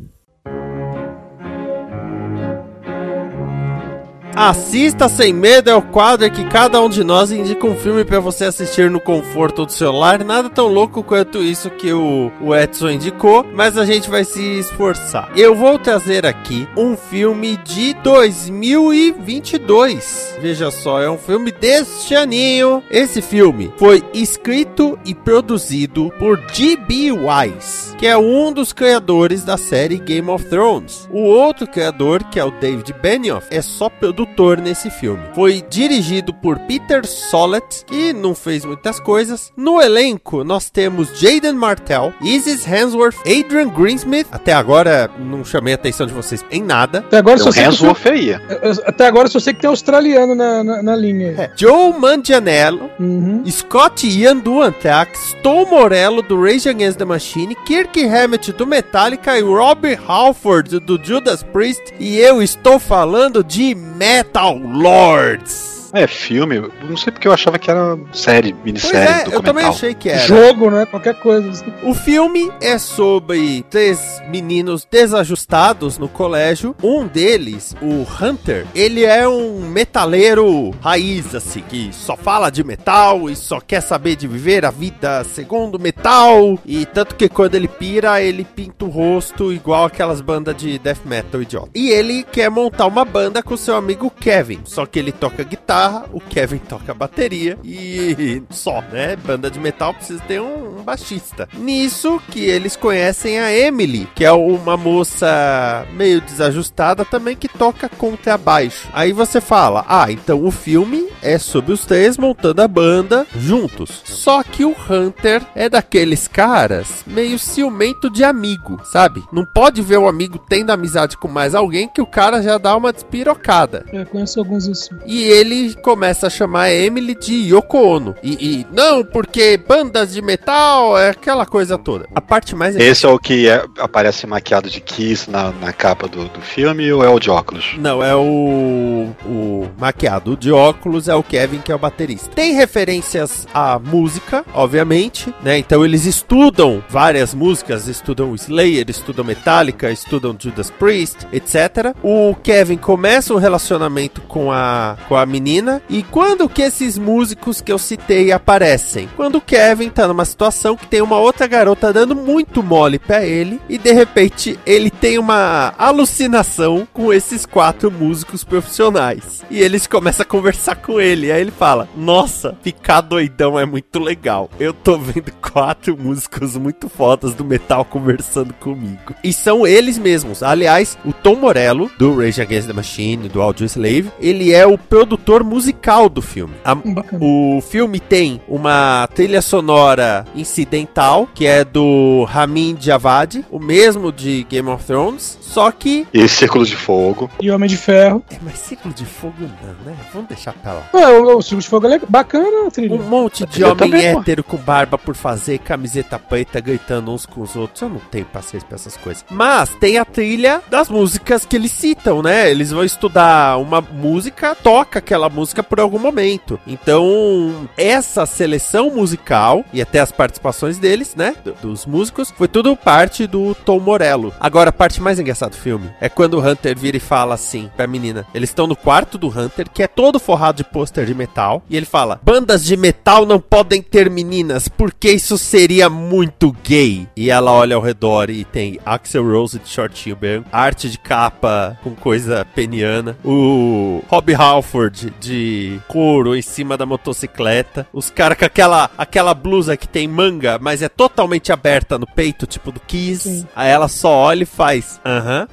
Assista 4.36 5.08
Sem 5.10 5.34
Medo 5.34 5.70
é 5.70 5.76
o 5.76 5.82
quadro 5.82 6.32
que 6.32 6.46
cada 6.46 6.82
um 6.82 6.88
de 6.88 7.04
nós 7.04 7.32
indica 7.32 7.68
um 7.68 7.76
filme 7.76 8.06
pra 8.06 8.22
você 8.22 8.46
assistir 8.46 8.90
no 8.90 9.00
conforto 9.00 9.66
do 9.66 9.72
celular. 9.72 10.24
Nada 10.24 10.50
tão 10.50 10.68
louco 10.68 11.04
quanto 11.04 11.44
isso 11.44 11.70
que 11.70 11.92
o, 11.92 12.32
o 12.40 12.56
Edson 12.56 12.92
indicou, 12.92 13.46
mas 13.54 13.78
a 13.78 13.84
gente 13.86 14.10
vai 14.10 14.24
se 14.24 14.42
esforçar. 14.60 15.30
Eu 15.36 15.54
vou 15.54 15.78
trazer 15.78 16.26
aqui 16.26 16.66
um 16.78 16.96
filme 16.96 17.58
de 17.58 17.94
2022. 17.96 20.38
Veja 20.40 20.72
só, 20.72 21.02
é 21.02 21.10
um 21.10 21.18
filme 21.18 21.52
deste 21.52 22.16
aninho. 22.16 22.82
Esse 22.90 23.22
filme 23.22 23.70
foi 23.76 24.02
escrito 24.14 24.98
e 25.04 25.14
produzido 25.14 26.10
por 26.18 26.38
D.B. 26.38 27.12
Wise, 27.12 27.98
que 27.98 28.08
é 28.08 28.18
um 28.18 28.54
dos 28.54 28.72
criadores 28.72 29.44
da 29.44 29.58
série 29.58 29.98
Game 29.98 30.30
of 30.30 30.46
Thrones. 30.46 31.10
O 31.12 31.20
outro 31.20 31.68
criador, 31.68 32.24
que 32.24 32.40
é 32.40 32.46
o 32.46 32.52
David 32.52 32.94
Benioff, 32.94 33.46
é 33.52 33.62
só 33.62 33.90
produtor 33.90 34.21
produtor 34.26 34.60
nesse 34.60 34.90
filme. 34.90 35.22
Foi 35.34 35.64
dirigido 35.70 36.34
por 36.34 36.60
Peter 36.60 37.06
Sollett, 37.06 37.84
que 37.86 38.14
não 38.14 38.36
fez 38.36 38.64
muitas 38.64 39.00
coisas. 39.00 39.52
No 39.58 39.82
elenco, 39.82 40.44
nós 40.44 40.70
temos 40.70 41.20
Jaden 41.20 41.54
Martell, 41.54 42.14
Isis 42.22 42.66
Hansworth, 42.68 43.18
Adrian 43.22 43.68
Greensmith. 43.70 44.28
Até 44.32 44.54
agora, 44.54 45.10
não 45.20 45.44
chamei 45.44 45.74
a 45.74 45.76
atenção 45.76 46.06
de 46.06 46.14
vocês 46.14 46.46
em 46.52 46.62
nada. 46.62 47.00
Até 47.00 47.18
agora 47.18 47.38
Tem 47.38 47.44
só 47.46 47.52
sei 47.52 47.64
que, 47.64 47.70
Hemsworth 47.70 48.06
eu- 48.06 48.84
até 48.86 49.08
agora 49.08 49.28
só 49.28 49.40
sei 49.40 49.54
que 49.54 49.62
tem 49.62 49.70
australiano 49.70 50.36
na, 50.36 50.64
na, 50.64 50.84
na 50.84 50.96
linha. 50.96 51.32
É, 51.38 51.52
Joe 51.56 51.94
Manganiello, 51.98 52.90
Uhum. 53.00 53.44
Scott 53.50 54.08
Ian 54.08 54.38
do 54.38 54.62
Anthrax, 54.62 55.36
Tom 55.42 55.66
Morello 55.66 56.22
do 56.22 56.42
Rage 56.42 56.70
Against 56.70 56.98
the 56.98 57.06
Machine, 57.06 57.56
Kirk 57.66 58.04
Hammett 58.06 58.52
do 58.54 58.68
Metallica 58.68 59.38
e 59.38 59.42
Rob 59.42 59.98
Halford 60.08 60.80
do 60.80 61.00
Judas 61.04 61.42
Priest. 61.44 61.82
E 62.00 62.18
eu 62.20 62.42
estou 62.42 62.80
falando 62.80 63.44
de 63.44 63.74
Metal 64.12 64.60
Lords. 64.60 65.81
É 65.94 66.08
filme, 66.08 66.62
não 66.88 66.96
sei 66.98 67.12
porque 67.12 67.28
eu 67.28 67.34
achava 67.34 67.60
que 67.60 67.70
era 67.70 67.98
série, 68.14 68.54
Pois 68.54 68.66
minissérie, 68.66 69.08
é, 69.32 69.36
eu 69.36 69.42
também 69.42 69.42
documental. 69.42 69.72
achei 69.72 69.94
que 69.94 70.10
era. 70.10 70.20
Jogo, 70.20 70.70
né? 70.70 70.86
Qualquer 70.86 71.16
coisa. 71.16 71.64
O 71.84 71.94
filme 71.94 72.52
é 72.62 72.78
sobre 72.78 73.64
três 73.70 74.22
meninos 74.30 74.86
desajustados 74.90 75.98
no 75.98 76.08
colégio. 76.08 76.76
Um 76.84 77.06
deles, 77.08 77.76
o 77.82 78.06
Hunter, 78.24 78.66
ele 78.74 79.04
é 79.04 79.28
um 79.28 79.60
metaleiro 79.70 80.72
raiz, 80.82 81.36
assim, 81.36 81.62
que 81.62 81.90
só 81.94 82.16
fala 82.16 82.50
de 82.50 82.64
metal 82.64 83.30
e 83.30 83.36
só 83.36 83.60
quer 83.60 83.82
saber 83.82 84.16
de 84.16 84.28
viver 84.28 84.66
a 84.66 84.72
vida 84.72 85.24
segundo 85.24 85.80
metal. 85.80 86.58
E 86.66 86.86
tanto 86.86 87.16
que 87.16 87.28
quando 87.30 87.56
ele 87.56 87.68
pira, 87.68 88.22
ele 88.22 88.44
pinta 88.46 88.86
o 88.86 88.90
rosto 88.90 89.52
igual 89.52 89.86
aquelas 89.86 90.22
bandas 90.22 90.56
de 90.56 90.78
death 90.80 91.06
metal 91.06 91.42
idiota. 91.42 91.70
E 91.76 91.90
ele 91.90 92.24
quer 92.24 92.50
montar 92.50 92.86
uma 92.88 93.04
banda 93.06 93.44
com 93.44 93.56
seu 93.58 93.76
amigo 93.76 94.10
Kevin. 94.10 94.62
Só 94.64 94.86
que 94.86 94.98
ele 95.00 95.12
toca 95.12 95.44
guitarra, 95.44 95.81
o 96.12 96.20
Kevin 96.20 96.58
toca 96.58 96.94
bateria 96.94 97.58
e 97.64 98.42
só, 98.50 98.82
né? 98.92 99.16
Banda 99.16 99.50
de 99.50 99.60
metal 99.60 99.94
precisa 99.94 100.22
ter 100.28 100.42
um, 100.42 100.80
um 100.80 100.84
baixista. 100.84 101.48
Nisso 101.54 102.22
que 102.30 102.42
eles 102.42 102.76
conhecem 102.76 103.40
a 103.40 103.56
Emily, 103.56 104.08
que 104.16 104.26
é 104.26 104.32
uma 104.32 104.78
moça 104.78 105.86
meio 105.94 106.22
desajustada 106.22 107.06
também 107.06 107.36
que 107.36 107.48
toca 107.48 107.90
contrabaixo. 107.90 108.88
Aí 108.94 109.12
você 109.12 109.40
fala: 109.40 109.86
"Ah, 109.88 110.12
então 110.12 110.44
o 110.44 110.52
filme 110.52 111.08
é 111.22 111.38
sobre 111.38 111.72
os 111.74 111.86
três 111.86 112.18
montando 112.18 112.62
a 112.62 112.68
banda 112.68 113.26
juntos". 113.36 114.02
Só 114.04 114.44
que 114.44 114.66
o 114.66 114.76
Hunter 114.90 115.42
é 115.56 115.70
daqueles 115.70 116.28
caras 116.28 117.04
meio 117.06 117.38
ciumento 117.40 118.10
de 118.10 118.24
amigo, 118.24 118.80
sabe? 118.84 119.24
Não 119.32 119.46
pode 119.46 119.82
ver 119.82 119.98
o 119.98 120.08
amigo 120.08 120.38
tendo 120.38 120.72
amizade 120.72 121.18
com 121.18 121.28
mais 121.28 121.56
alguém 121.56 121.88
que 121.88 122.02
o 122.02 122.06
cara 122.06 122.42
já 122.42 122.58
dá 122.58 122.76
uma 122.76 122.94
despirocada. 122.94 123.86
Eu 123.92 124.06
conheço 124.06 124.40
alguns 124.40 124.68
assim. 124.68 124.96
E 125.06 125.24
ele 125.24 125.71
começa 125.76 126.28
a 126.28 126.30
chamar 126.30 126.64
a 126.64 126.74
Emily 126.74 127.16
de 127.16 127.54
Yoko 127.54 127.78
Ono. 127.78 128.16
E, 128.24 128.32
e, 128.34 128.68
não, 128.72 129.04
porque 129.04 129.58
bandas 129.58 130.14
de 130.14 130.22
metal 130.22 130.98
é 130.98 131.10
aquela 131.10 131.46
coisa 131.46 131.78
toda. 131.78 132.08
A 132.14 132.22
parte 132.22 132.56
mais 132.56 132.76
Esse 132.76 133.06
é 133.06 133.10
o 133.10 133.20
que 133.20 133.48
é- 133.48 133.64
aparece 133.80 134.26
maquiado 134.28 134.70
de 134.70 134.80
Kiss 134.82 135.30
na, 135.30 135.52
na 135.52 135.74
capa 135.74 136.08
do, 136.08 136.26
do 136.30 136.42
filme 136.42 136.92
ou 136.92 137.04
é 137.04 137.10
o 137.10 137.20
de 137.20 137.30
óculos? 137.30 137.76
Não, 137.78 138.04
é 138.04 138.16
o, 138.16 139.10
o 139.26 139.68
maquiado 139.80 140.36
de 140.36 140.52
óculos, 140.52 141.08
é 141.08 141.16
o 141.16 141.24
Kevin, 141.24 141.60
que 141.60 141.72
é 141.72 141.76
o 141.76 141.80
baterista. 141.80 142.30
Tem 142.34 142.54
referências 142.54 143.48
à 143.54 143.80
música, 143.80 144.46
obviamente, 144.54 145.34
né? 145.42 145.58
Então 145.58 145.84
eles 145.86 146.06
estudam 146.06 146.84
várias 146.90 147.34
músicas, 147.34 147.88
estudam 147.88 148.34
Slayer, 148.36 148.90
estudam 148.90 149.24
Metallica, 149.26 149.92
estudam 149.92 150.36
Judas 150.38 150.70
Priest, 150.70 151.28
etc. 151.32 151.96
O 152.04 152.36
Kevin 152.36 152.78
começa 152.78 153.34
um 153.34 153.38
relacionamento 153.38 154.22
com 154.22 154.52
a, 154.52 154.98
com 155.08 155.16
a 155.16 155.26
menina. 155.26 155.61
E 155.90 156.04
quando 156.04 156.50
que 156.50 156.62
esses 156.62 156.98
músicos 156.98 157.62
que 157.62 157.72
eu 157.72 157.78
citei 157.78 158.32
aparecem? 158.32 159.10
Quando 159.16 159.36
o 159.36 159.42
Kevin 159.42 159.90
tá 159.90 160.08
numa 160.08 160.26
situação 160.26 160.76
que 160.76 160.88
tem 160.88 161.02
uma 161.02 161.18
outra 161.18 161.48
garota 161.48 161.94
dando 161.94 162.16
muito 162.16 162.64
mole 162.64 162.98
pra 163.00 163.24
ele. 163.24 163.60
E 163.70 163.78
de 163.78 163.92
repente 163.92 164.60
ele 164.66 164.90
tem 164.90 165.18
uma 165.18 165.74
alucinação 165.78 166.88
com 166.94 167.14
esses 167.14 167.46
quatro 167.46 167.92
músicos 167.92 168.44
profissionais. 168.44 169.44
E 169.50 169.60
eles 169.60 169.88
começam 169.88 170.24
a 170.24 170.26
conversar 170.26 170.76
com 170.76 171.00
ele. 171.00 171.32
Aí 171.32 171.42
ele 171.42 171.52
fala: 171.52 171.88
Nossa, 171.96 172.58
ficar 172.62 173.02
doidão 173.02 173.60
é 173.60 173.66
muito 173.66 174.00
legal. 174.00 174.50
Eu 174.60 174.74
tô 174.74 174.98
vendo 174.98 175.32
quatro 175.42 175.98
músicos 175.98 176.56
muito 176.58 176.90
fodas 176.90 177.34
do 177.34 177.44
metal 177.44 177.84
conversando 177.86 178.54
comigo. 178.54 179.14
E 179.24 179.34
são 179.34 179.66
eles 179.68 179.98
mesmos. 179.98 180.42
Aliás, 180.44 180.98
o 181.06 181.12
Tom 181.12 181.36
Morello, 181.36 181.92
do 181.98 182.16
Rage 182.18 182.42
Against 182.42 182.68
the 182.68 182.74
Machine, 182.74 183.30
do 183.30 183.42
Audio 183.42 183.66
Slave, 183.66 184.12
ele 184.20 184.54
é 184.54 184.66
o 184.66 184.78
produtor 184.78 185.44
musical 185.52 186.08
do 186.08 186.22
filme. 186.22 186.54
A- 186.64 186.78
o 187.20 187.62
filme 187.62 188.00
tem 188.00 188.42
uma 188.48 189.08
trilha 189.14 189.42
sonora 189.42 190.26
incidental, 190.34 191.28
que 191.34 191.46
é 191.46 191.66
do 191.66 192.24
Ramin 192.24 192.76
Djawadi, 192.76 193.44
o 193.52 193.60
mesmo 193.60 194.12
de 194.12 194.44
Game 194.50 194.70
of 194.70 194.86
Thrones, 194.86 195.38
só 195.42 195.70
que... 195.72 196.08
E 196.14 196.28
Círculo 196.30 196.66
de 196.66 196.76
Fogo. 196.76 197.30
E 197.42 197.52
Homem 197.52 197.68
de 197.70 197.76
Ferro. 197.76 198.24
É, 198.32 198.38
mas 198.42 198.60
Ciclo 198.60 198.94
de 198.94 199.06
Fogo 199.06 199.34
não, 199.40 199.86
né? 199.92 199.98
Vamos 200.14 200.30
deixar 200.30 200.54
pra 200.54 200.74
lá. 200.74 200.84
Ah, 200.94 201.10
o, 201.12 201.38
o 201.38 201.42
Círculo 201.42 201.62
de 201.62 201.68
Fogo 201.68 201.86
é 201.88 201.90
legal. 201.90 202.08
bacana 202.10 202.68
a 202.68 202.72
trilha. 202.72 202.96
Um 202.96 203.04
monte 203.04 203.46
de 203.46 203.64
homem 203.64 203.76
também, 203.76 204.14
pô. 204.14 204.20
hétero 204.22 204.44
com 204.44 204.58
barba 204.58 204.98
por 204.98 205.16
fazer, 205.16 205.58
camiseta 205.60 206.18
preta, 206.18 206.60
gritando 206.62 207.12
uns 207.12 207.26
com 207.26 207.42
os 207.42 207.56
outros. 207.56 207.82
Eu 207.82 207.90
não 207.90 208.00
tenho 208.10 208.26
paciência 208.26 208.66
pra 208.68 208.76
essas 208.76 208.96
coisas. 208.96 209.26
Mas 209.30 209.70
tem 209.76 209.98
a 209.98 210.06
trilha 210.06 210.62
das 210.70 210.90
músicas 210.90 211.46
que 211.46 211.56
eles 211.56 211.72
citam, 211.72 212.22
né? 212.22 212.50
Eles 212.50 212.72
vão 212.72 212.84
estudar 212.84 213.58
uma 213.60 213.82
música, 213.82 214.56
toca 214.56 215.00
aquela 215.00 215.28
música 215.28 215.41
por 215.68 215.80
algum 215.80 216.00
momento. 216.00 216.60
Então, 216.66 217.68
essa 217.78 218.26
seleção 218.26 218.92
musical 218.92 219.64
e 219.74 219.82
até 219.82 220.00
as 220.00 220.12
participações 220.12 220.78
deles, 220.78 221.16
né? 221.16 221.36
do- 221.44 221.54
dos 221.62 221.86
músicos, 221.86 222.32
foi 222.38 222.48
tudo 222.48 222.76
parte 222.76 223.26
do 223.28 223.56
Tom 223.56 223.80
Morello. 223.80 224.34
Agora, 224.40 224.70
a 224.70 224.74
parte 224.74 225.02
mais 225.02 225.20
engraçada 225.20 225.52
do 225.52 225.58
filme 225.58 225.90
é 226.00 226.10
quando 226.10 226.36
o 226.36 226.40
Hunter 226.46 226.78
vira 226.78 226.98
e 226.98 227.00
fala 227.00 227.36
assim 227.36 227.70
pra 227.76 227.88
menina. 227.88 228.26
Eles 228.34 228.50
estão 228.50 228.68
no 228.68 228.76
quarto 228.76 229.18
do 229.18 229.28
Hunter, 229.28 229.70
que 229.70 229.82
é 229.84 229.88
todo 229.88 230.20
forrado 230.20 230.58
de 230.58 230.64
pôster 230.64 231.06
de 231.06 231.14
metal, 231.16 231.64
e 231.70 231.76
ele 231.78 231.86
fala: 231.86 232.20
Bandas 232.24 232.64
de 232.64 232.76
metal 232.78 233.26
não 233.26 233.40
podem 233.40 233.82
ter 233.82 234.10
meninas, 234.10 234.68
porque 234.68 235.12
isso 235.12 235.38
seria 235.38 235.90
muito 235.90 236.52
gay. 236.64 237.08
E 237.16 237.30
ela 237.30 237.52
olha 237.52 237.76
ao 237.76 237.82
redor 237.82 238.30
e 238.30 238.44
tem 238.44 238.80
Axel 238.86 239.24
Rose 239.30 239.60
de 239.60 239.70
shortinho 239.70 240.16
branco, 240.16 240.48
arte 240.52 240.90
de 240.90 240.98
capa 240.98 241.78
com 241.84 241.92
coisa 241.96 242.46
peniana, 242.56 243.18
o 243.24 244.02
Rob 244.10 244.34
Halford 244.34 245.12
de 245.22 245.80
couro 245.88 246.36
em 246.36 246.42
cima 246.42 246.76
da 246.76 246.86
motocicleta, 246.86 247.88
os 247.94 248.10
caras 248.10 248.38
com 248.38 248.46
aquela, 248.46 248.90
aquela 248.98 249.34
blusa 249.34 249.78
que 249.78 249.88
tem 249.88 250.08
manga, 250.08 250.58
mas 250.60 250.82
é 250.82 250.90
totalmente 250.90 251.52
aberta 251.52 252.00
no 252.00 252.08
peito, 252.08 252.48
tipo 252.48 252.72
do 252.72 252.80
Kiss. 252.80 253.30
Sim. 253.30 253.48
Aí 253.56 253.70
ela 253.70 253.88
só 253.88 254.10
olha 254.10 254.44
e 254.44 254.46
faz, 254.46 255.00
aham. 255.06 255.48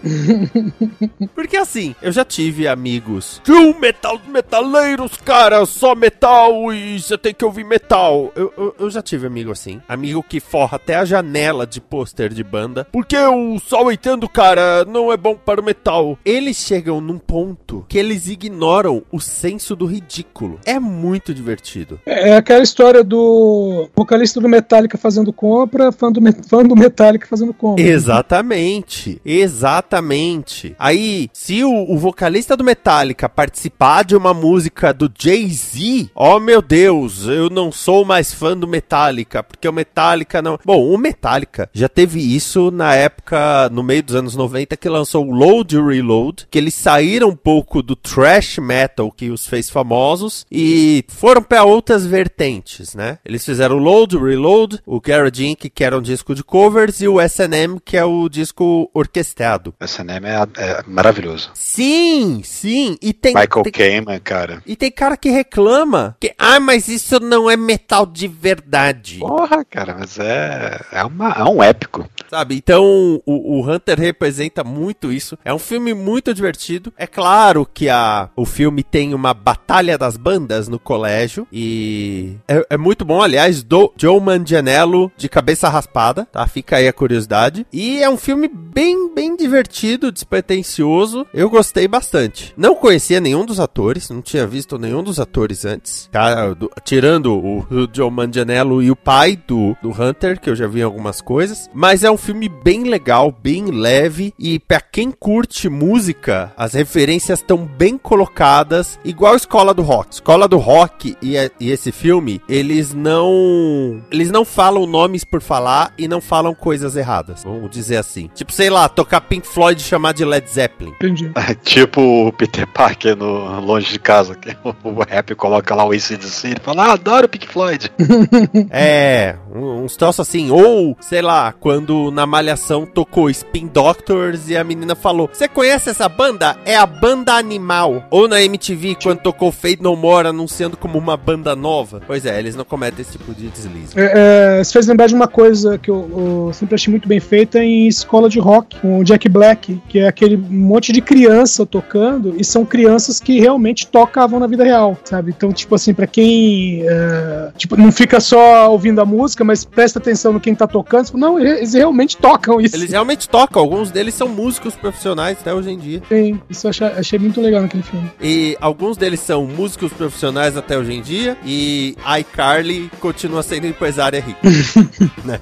Porque 1.35 1.57
assim, 1.57 1.95
eu 2.01 2.11
já 2.11 2.25
tive 2.25 2.67
amigos. 2.67 3.41
Tio, 3.45 3.79
metal, 3.79 4.21
metaleiros, 4.27 5.13
cara, 5.25 5.65
só 5.67 5.95
metal 5.95 6.73
e 6.73 6.99
você 6.99 7.19
tem 7.19 7.35
que 7.35 7.45
ouvir 7.45 7.65
metal. 7.65 8.33
Eu, 8.35 8.53
eu, 8.57 8.75
eu 8.79 8.91
já 8.91 9.03
tive 9.03 9.27
amigo 9.27 9.53
assim. 9.53 9.81
Amigo 9.89 10.23
que 10.23 10.41
forra 10.41 10.77
até 10.77 10.97
a 10.97 11.05
janela 11.05 11.67
de 11.67 11.81
pôster 11.81 12.33
de 12.33 12.43
banda. 12.43 12.87
Porque 12.91 13.17
o 13.17 13.59
sol 13.59 13.89
cara, 14.33 14.85
não 14.85 15.13
é 15.13 15.17
bom 15.17 15.35
para 15.35 15.61
o 15.61 15.65
metal. 15.65 16.19
Eles 16.25 16.57
chegam 16.57 17.01
num 17.01 17.19
ponto 17.19 17.85
que 17.89 17.99
eles 17.99 18.29
ignoram 18.29 19.03
o 19.11 19.21
senso 19.21 19.58
do 19.77 19.87
ridículo. 19.87 20.59
É 20.65 20.79
muito 20.79 21.35
divertido. 21.35 22.01
É 22.07 22.37
aquela 22.37 22.63
história 22.63 23.05
do 23.05 23.89
vocalista 23.95 24.41
do 24.41 24.49
Metallica 24.49 24.97
fazendo 24.97 25.33
compra, 25.33 25.93
fã 25.93 26.11
do, 26.11 26.21
fã 26.49 26.63
do 26.63 26.77
Metallica 26.77 27.27
fazendo 27.27 27.53
compra. 27.53 27.83
Exatamente, 27.83 29.21
exatamente. 29.25 30.75
Aí, 30.79 31.29
se 31.33 31.65
o, 31.65 31.93
o 31.93 31.99
vocalista 31.99 32.57
do 32.57 32.65
Metallica 32.65 33.29
participar 33.29 34.05
de 34.05 34.17
uma 34.17 34.33
música 34.33 34.93
do 34.93 35.11
Jay-Z, 35.17 36.11
oh 36.15 36.39
meu 36.39 36.63
Deus, 36.63 37.27
eu 37.27 37.51
não 37.51 37.73
sou 37.73 38.05
mais 38.05 38.33
fã 38.33 38.57
do 38.57 38.69
Metallica, 38.69 39.43
porque 39.43 39.69
o 39.69 39.73
Metallica 39.73 40.41
não. 40.41 40.59
Bom, 40.65 40.93
o 40.93 40.99
Metallica 40.99 41.69
já 41.73 41.89
teve 41.89 42.21
isso 42.21 42.71
na 42.71 42.95
época, 42.95 43.69
no 43.71 43.83
meio 43.83 44.03
dos 44.03 44.15
anos 44.15 44.37
90, 44.37 44.77
que 44.77 44.89
lançou 44.89 45.27
o 45.27 45.33
Load 45.33 45.81
Reload, 45.81 46.47
que 46.51 46.59
eles 46.59 46.75
saíram 46.75 47.29
um 47.29 47.37
pouco 47.37 47.83
do 47.83 47.97
thrash 47.97 48.59
metal 48.59 49.11
que 49.11 49.31
os 49.31 49.47
fez 49.49 49.71
famosos 49.71 50.45
e 50.51 51.05
foram 51.09 51.43
para 51.43 51.65
outras 51.65 52.05
vertentes, 52.05 52.95
né? 52.95 53.19
Eles 53.25 53.45
fizeram 53.45 53.77
o 53.77 53.79
Load, 53.79 54.17
o 54.17 54.25
Reload, 54.25 54.81
o 54.85 55.01
Garage 55.01 55.47
Inc., 55.47 55.71
que 55.71 55.85
era 55.85 55.97
um 55.97 56.03
disco 56.03 56.35
de 56.35 56.43
covers, 56.43 57.01
e 57.01 57.09
o 57.09 57.21
S&M, 57.21 57.81
que 57.85 57.97
é 57.97 58.05
o 58.05 58.29
disco 58.29 58.91
orquestrado. 58.93 59.75
Esse 59.81 60.01
anime 60.01 60.29
é, 60.29 60.47
é 60.57 60.83
maravilhoso. 60.87 61.51
Sim, 61.55 62.43
sim, 62.45 62.97
e 63.01 63.13
tem... 63.13 63.35
Michael 63.35 63.65
Kamen, 63.73 64.21
cara. 64.21 64.63
e 64.67 64.75
tem 64.75 64.89
tem 64.89 64.91
cara 64.91 65.17
que 65.17 65.29
reclama 65.29 66.17
que, 66.19 66.35
ah, 66.39 66.59
mas 66.59 66.89
isso 66.89 67.21
não 67.21 67.51
é 67.51 67.57
metal 67.57 68.07
de 68.07 68.27
verdade. 68.27 69.19
Porra, 69.19 69.65
cara, 69.65 69.95
mas 69.99 70.19
é, 70.19 70.81
é, 70.91 71.05
uma, 71.05 71.31
é 71.31 71.45
um 71.45 71.63
épico. 71.63 72.09
Sabe? 72.31 72.57
Então, 72.57 73.23
o, 73.25 73.59
o 73.59 73.69
Hunter 73.71 73.99
representa 73.99 74.63
muito 74.63 75.11
isso. 75.13 75.39
É 75.45 75.53
um 75.53 75.59
filme 75.59 75.95
muito 75.95 76.35
divertido. 76.35 76.93
É 76.97 77.07
claro 77.07 77.67
que 77.73 77.89
a, 77.89 78.29
o 78.37 78.45
filme 78.45 78.83
tem 78.83 79.15
uma 79.15 79.33
batalha 79.33 79.97
das 79.97 80.17
bandas 80.17 80.69
no 80.69 80.79
colégio. 80.79 81.47
E 81.53 82.35
é, 82.47 82.67
é 82.71 82.77
muito 82.77 83.05
bom. 83.05 83.23
Aliás, 83.23 83.63
do 83.63 83.93
Joe 83.97 84.21
Manganiello 84.21 85.11
de 85.17 85.29
cabeça 85.29 85.69
raspada, 85.69 86.27
tá? 86.27 86.47
Fica 86.47 86.77
aí 86.77 86.87
a 86.87 86.93
curiosidade. 86.93 87.67
E 87.73 88.03
é 88.03 88.11
um 88.11 88.17
filme 88.19 88.47
bem, 88.49 89.15
bem 89.15 89.35
divertido, 89.35 90.13
despretensioso. 90.13 91.27
Eu 91.33 91.49
gostei 91.49 91.89
bastante. 91.89 92.53
Não 92.57 92.75
conhecia 92.75 93.21
nenhum 93.21 93.47
dos 93.47 93.59
atores, 93.61 94.11
não 94.11 94.21
tinha 94.21 94.47
visto 94.47 94.79
nenhum 94.79 95.03
dos 95.03 95.19
atores 95.19 95.65
antes. 95.65 96.09
Cara, 96.13 96.55
do- 96.55 96.71
tirando 96.85 97.33
o, 97.35 97.59
o 97.61 97.89
Joe 97.91 98.11
Manganiello 98.11 98.83
e 98.83 98.91
o 98.91 98.97
pai 98.97 99.35
do, 99.47 99.75
do 99.83 99.91
Hunter, 99.91 100.39
que 100.41 100.51
eu 100.51 100.57
já 100.57 100.67
vi 100.67 100.83
algumas 100.83 101.21
coisas. 101.23 101.71
Mas 101.73 102.05
é 102.05 102.11
um 102.11 102.18
filme 102.19 102.49
bem 102.49 102.85
legal, 102.85 103.33
bem 103.33 103.67
leve. 103.67 104.35
E 104.39 104.59
pra 104.59 104.81
quem 104.81 105.11
curte 105.11 105.69
música, 105.69 106.53
as 106.57 106.75
referências 106.75 107.39
estão 107.41 107.59
bem 107.65 107.97
colocadas, 107.97 108.99
igual 109.05 109.35
Escola 109.37 109.73
do 109.73 109.83
Rock. 109.83 110.15
Escola 110.15 110.47
do 110.49 110.59
Rock 110.59 111.17
e, 111.23 111.35
e 111.61 111.71
esse 111.71 111.91
filme, 111.93 112.41
eles 112.49 112.93
não. 112.93 114.03
Eles 114.11 114.31
não 114.31 114.45
falam 114.45 114.87
nomes 114.87 115.25
por 115.25 115.41
falar 115.41 115.93
e 115.97 116.07
não 116.09 116.21
falam 116.21 116.55
coisas 116.55 116.97
erradas. 116.97 117.45
Vamos 117.45 117.71
dizer 117.71 117.97
assim. 117.97 118.29
Tipo, 118.35 118.53
sei 118.53 118.71
lá, 118.71 118.89
tocar 118.89 119.21
Pink 119.23 119.47
Floyd 119.47 119.81
e 119.81 119.85
chamar 119.85 120.13
de 120.13 120.25
Led 120.25 120.49
Zeppelin. 120.51 120.91
Entendi. 120.93 121.31
tipo 121.63 122.01
o 122.29 122.33
Peter 122.33 122.67
Parker 122.67 123.17
no 123.17 123.61
Longe 123.61 123.93
de 123.93 123.99
Casa, 123.99 124.35
que 124.35 124.51
o, 124.65 124.75
o 124.91 125.03
rap 125.05 125.35
coloca 125.35 125.75
lá 125.75 125.85
o 125.85 125.93
ACDC 125.93 126.55
e 126.57 126.61
fala, 126.63 126.87
ah, 126.87 126.93
adoro 126.93 127.27
o 127.27 127.29
Pink 127.29 127.47
Floyd. 127.49 127.91
É, 128.71 129.37
um- 129.55 129.85
uns 129.85 129.97
troços 129.97 130.29
assim. 130.29 130.51
Ou, 130.51 130.97
sei 131.01 131.23
lá, 131.23 131.53
quando 131.53 132.08
na 132.11 132.27
Malhação 132.27 132.87
tocou 132.87 133.31
Spin 133.31 133.67
Doctors 133.67 134.49
e 134.49 134.57
a 134.57 134.65
menina 134.65 134.95
falou: 134.95 135.29
Você 135.33 135.49
conhece 135.49 135.91
essa 135.91 136.09
banda? 136.09 136.57
É 136.65 136.77
a 136.77 136.87
banda 136.87 137.35
animal. 137.35 138.05
Ou 138.11 138.29
na 138.29 138.43
MTV, 138.43 138.97
quando 139.03 139.21
tocou 139.21 139.53
Fade 139.53 139.83
No 139.83 139.97
More 139.97 140.29
anunciando 140.29 140.77
como 140.77 140.99
uma 140.99 141.17
banda 141.17 141.55
nova. 141.55 142.01
Pois 142.07 142.25
é, 142.25 142.39
eles 142.39 142.55
não 142.55 142.65
cometem 142.65 143.03
esse 143.03 143.13
tipo 143.13 143.35
de 143.35 143.49
deslize. 143.49 143.93
É, 143.97 144.59
é, 144.59 144.61
isso 144.61 144.73
fez 144.73 144.87
lembrar 144.87 145.07
de 145.07 145.15
uma 145.15 145.29
coisa 145.29 145.79
que 145.79 145.91
eu, 145.91 146.47
eu 146.47 146.53
sempre 146.53 146.75
achei 146.75 146.91
muito 146.91 147.09
bem 147.09 147.21
feita 147.21 147.63
em 147.63 147.87
escola 147.87 148.29
de 148.29 148.39
rock, 148.39 148.81
com 148.81 148.99
o 148.99 149.05
Jack 149.05 149.29
Black, 149.29 149.81
que 149.89 149.99
é 149.99 150.09
aquele 150.09 150.37
monte 150.37 150.93
de 150.93 151.01
criança 151.01 151.67
tocando, 151.67 152.35
e 152.39 152.45
são 152.45 152.65
crianças 152.65 153.21
que 153.21 153.41
realmente 153.41 153.87
tocavam 153.87 154.39
na 154.41 154.47
vida 154.47 154.65
real, 154.65 154.97
sabe? 155.05 155.35
Então, 155.37 155.53
tipo 155.53 155.75
assim, 155.75 155.95
pra 155.95 156.07
quem 156.07 156.83
é, 156.87 157.51
tipo, 157.57 157.77
não 157.77 157.93
fica 157.93 158.21
só 158.21 158.71
ouvindo 158.71 159.01
a 159.01 159.05
música, 159.05 159.45
mas 159.45 159.65
presta 159.65 159.99
atenção 159.99 160.33
no 160.33 160.41
quem 160.41 160.55
tá 160.55 160.67
tocando, 160.67 161.07
tipo, 161.07 161.19
não, 161.19 161.39
eles 161.39 161.75
realmente 161.75 161.98
tocam 162.07 162.61
isso. 162.61 162.77
Eles 162.77 162.91
realmente 162.91 163.29
tocam, 163.29 163.63
alguns 163.63 163.91
deles 163.91 164.15
são 164.15 164.29
músicos 164.29 164.75
profissionais 164.75 165.39
até 165.41 165.53
hoje 165.53 165.71
em 165.71 165.79
dia. 165.79 166.03
Sim, 166.09 166.41
isso 166.49 166.67
eu 166.67 166.71
achei, 166.71 166.87
achei 166.87 167.19
muito 167.19 167.41
legal 167.41 167.63
naquele 167.63 167.83
filme. 167.83 168.11
E 168.21 168.57
alguns 168.61 168.97
deles 168.97 169.21
são 169.21 169.45
músicos 169.47 169.93
profissionais 169.93 170.57
até 170.57 170.79
hoje 170.79 170.93
em 170.93 171.03
dia. 171.03 171.37
E 171.45 171.97
iCarly 172.21 172.91
continua 173.01 173.43
sendo 173.43 173.67
empresária 173.67 174.21
rica. 174.21 174.41
né? 175.25 175.39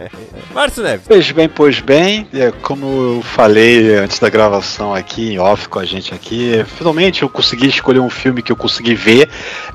Márcio 0.54 0.82
Neves. 0.82 1.07
Pois 1.07 1.30
bem, 1.30 1.48
pois 1.48 1.80
bem, 1.80 2.26
é, 2.32 2.50
como 2.50 2.86
eu 2.86 3.22
falei 3.22 3.96
antes 3.96 4.18
da 4.18 4.28
gravação 4.28 4.94
aqui, 4.94 5.32
em 5.32 5.38
off 5.38 5.68
com 5.68 5.78
a 5.78 5.84
gente 5.84 6.14
aqui, 6.14 6.64
finalmente 6.76 7.22
eu 7.22 7.28
consegui 7.28 7.68
escolher 7.68 8.00
um 8.00 8.11
filme 8.11 8.42
que 8.42 8.52
eu 8.52 8.57
consegui 8.57 8.94
ver 8.94 9.28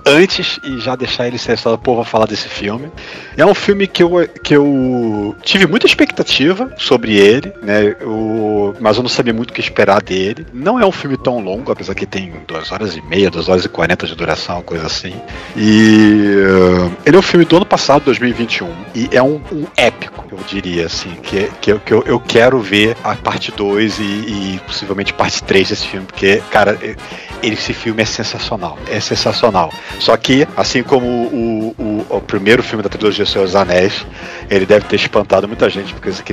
antes 0.06 0.60
e 0.64 0.80
já 0.80 0.96
deixar 0.96 1.28
ele 1.28 1.38
selecionado, 1.38 1.82
pô, 1.82 1.96
vou 1.96 2.04
falar 2.04 2.26
desse 2.26 2.48
filme. 2.48 2.92
É 3.38 3.46
um 3.46 3.54
filme 3.54 3.88
que 3.88 4.02
eu, 4.02 4.28
que 4.44 4.56
eu 4.56 5.36
tive 5.44 5.68
muita 5.68 5.86
expectativa 5.86 6.71
sobre 6.78 7.16
ele, 7.18 7.54
né, 7.62 7.96
eu, 8.00 8.76
mas 8.80 8.98
eu 8.98 9.04
não 9.04 9.10
sabia 9.10 9.34
muito 9.34 9.52
o 9.52 9.54
que 9.54 9.62
esperar 9.62 10.02
dele. 10.02 10.46
Não 10.54 10.80
é 10.80 10.86
um 10.86 10.92
filme 10.92 11.18
tão 11.18 11.40
longo, 11.40 11.72
apesar 11.72 11.94
que 11.96 12.06
tem 12.06 12.34
duas 12.48 12.72
horas 12.72 12.96
e 12.96 13.02
meia, 13.02 13.30
duas 13.30 13.50
horas 13.50 13.66
e 13.66 13.70
quarenta 13.70 14.06
de 14.08 14.16
duração, 14.16 14.62
coisa 14.62 14.86
assim. 14.86 15.14
E 15.56 16.36
uh, 16.46 16.92
ele 17.06 17.16
é 17.16 17.20
um 17.20 17.24
filme 17.24 17.46
do 17.46 17.56
ano 17.58 17.66
passado, 17.66 18.04
2021, 18.06 18.70
e 18.96 19.10
é 19.12 19.22
um, 19.22 19.42
um 19.52 19.66
épico, 19.78 20.26
eu 20.32 20.40
diria, 20.48 20.86
assim, 20.86 21.12
que, 21.24 21.50
que, 21.62 21.72
eu- 21.72 21.80
que 21.80 21.94
eu, 21.94 22.04
eu 22.06 22.20
quero 22.20 22.60
ver 22.60 22.96
a 23.04 23.16
parte 23.16 23.52
2 23.52 24.00
e, 24.00 24.04
e 24.04 24.62
possivelmente 24.66 25.14
parte 25.14 25.44
3 25.44 25.70
desse 25.70 25.88
filme, 25.88 26.06
porque, 26.06 26.42
cara, 26.52 26.78
e- 26.82 26.96
esse 27.44 27.74
filme 27.74 28.04
é 28.04 28.06
sensacional, 28.06 28.78
é 28.88 29.00
sensacional. 29.00 29.72
Só 30.00 30.16
que, 30.16 30.48
assim 30.56 30.84
como 30.84 31.08
o, 31.08 31.76
o, 31.78 32.06
o 32.18 32.22
primeiro 32.22 32.62
filme 32.62 32.84
da 32.84 32.90
trilogia 32.90 33.26
Senhor 33.26 33.46
dos 33.46 33.56
Anéis, 33.56 34.06
ele 34.50 34.66
deve 34.66 34.86
ter 34.86 34.96
espantado 34.98 35.48
muita 35.48 35.68
gente, 35.70 35.92
porque 35.94 36.10
isso 36.10 36.24
que 36.24 36.32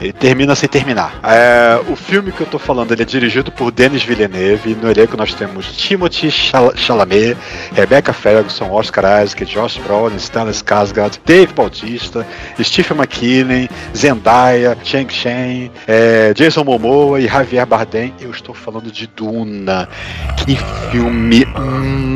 ele 0.00 0.12
termina, 0.12 0.54
sem 0.54 0.68
terminar. 0.68 1.18
É, 1.22 1.78
o 1.88 1.96
filme 1.96 2.32
que 2.32 2.40
eu 2.40 2.46
tô 2.46 2.58
falando, 2.58 2.92
ele 2.92 3.02
é 3.02 3.04
dirigido 3.04 3.50
por 3.50 3.70
Denis 3.70 4.02
Villeneuve, 4.02 4.76
no 4.80 4.90
elenco 4.90 5.16
nós 5.16 5.34
temos 5.34 5.66
Timothy 5.76 6.30
Chal- 6.30 6.76
Chalamet, 6.76 7.36
Rebecca 7.74 8.12
Ferguson, 8.12 8.70
Oscar 8.70 9.22
Isaac, 9.22 9.44
Josh 9.44 9.78
Brolin, 9.78 10.18
Stellan 10.18 10.50
Skarsgård, 10.52 11.18
Dave 11.24 11.52
Bautista, 11.52 12.26
Stephen 12.62 12.98
McKinney, 12.98 13.68
Zendaya, 13.96 14.76
Chang 14.84 15.12
Chen, 15.12 15.70
é, 15.86 16.32
Jason 16.34 16.64
Momoa 16.64 17.20
e 17.20 17.26
Javier 17.26 17.66
Bardem. 17.66 18.14
Eu 18.20 18.30
estou 18.30 18.54
falando 18.54 18.90
de 18.90 19.06
Duna. 19.06 19.88
Que 20.36 20.56
filme 20.90 21.44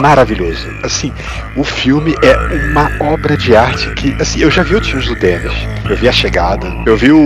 maravilhoso. 0.00 0.68
Assim, 0.82 1.12
o 1.56 1.64
filme 1.64 2.14
é 2.22 2.36
uma 2.70 2.90
obra 3.12 3.36
de 3.36 3.54
arte 3.56 3.90
que, 3.94 4.14
assim, 4.20 4.40
eu 4.40 4.50
já 4.50 4.62
vi 4.62 4.74
outros 4.74 4.90
filmes 4.90 5.08
do 5.08 5.14
Dennis. 5.16 5.52
Eu 5.88 5.96
vi 5.96 6.08
A 6.08 6.12
Chegada, 6.12 6.66
eu 6.86 6.96
vi 6.96 7.10
o, 7.10 7.18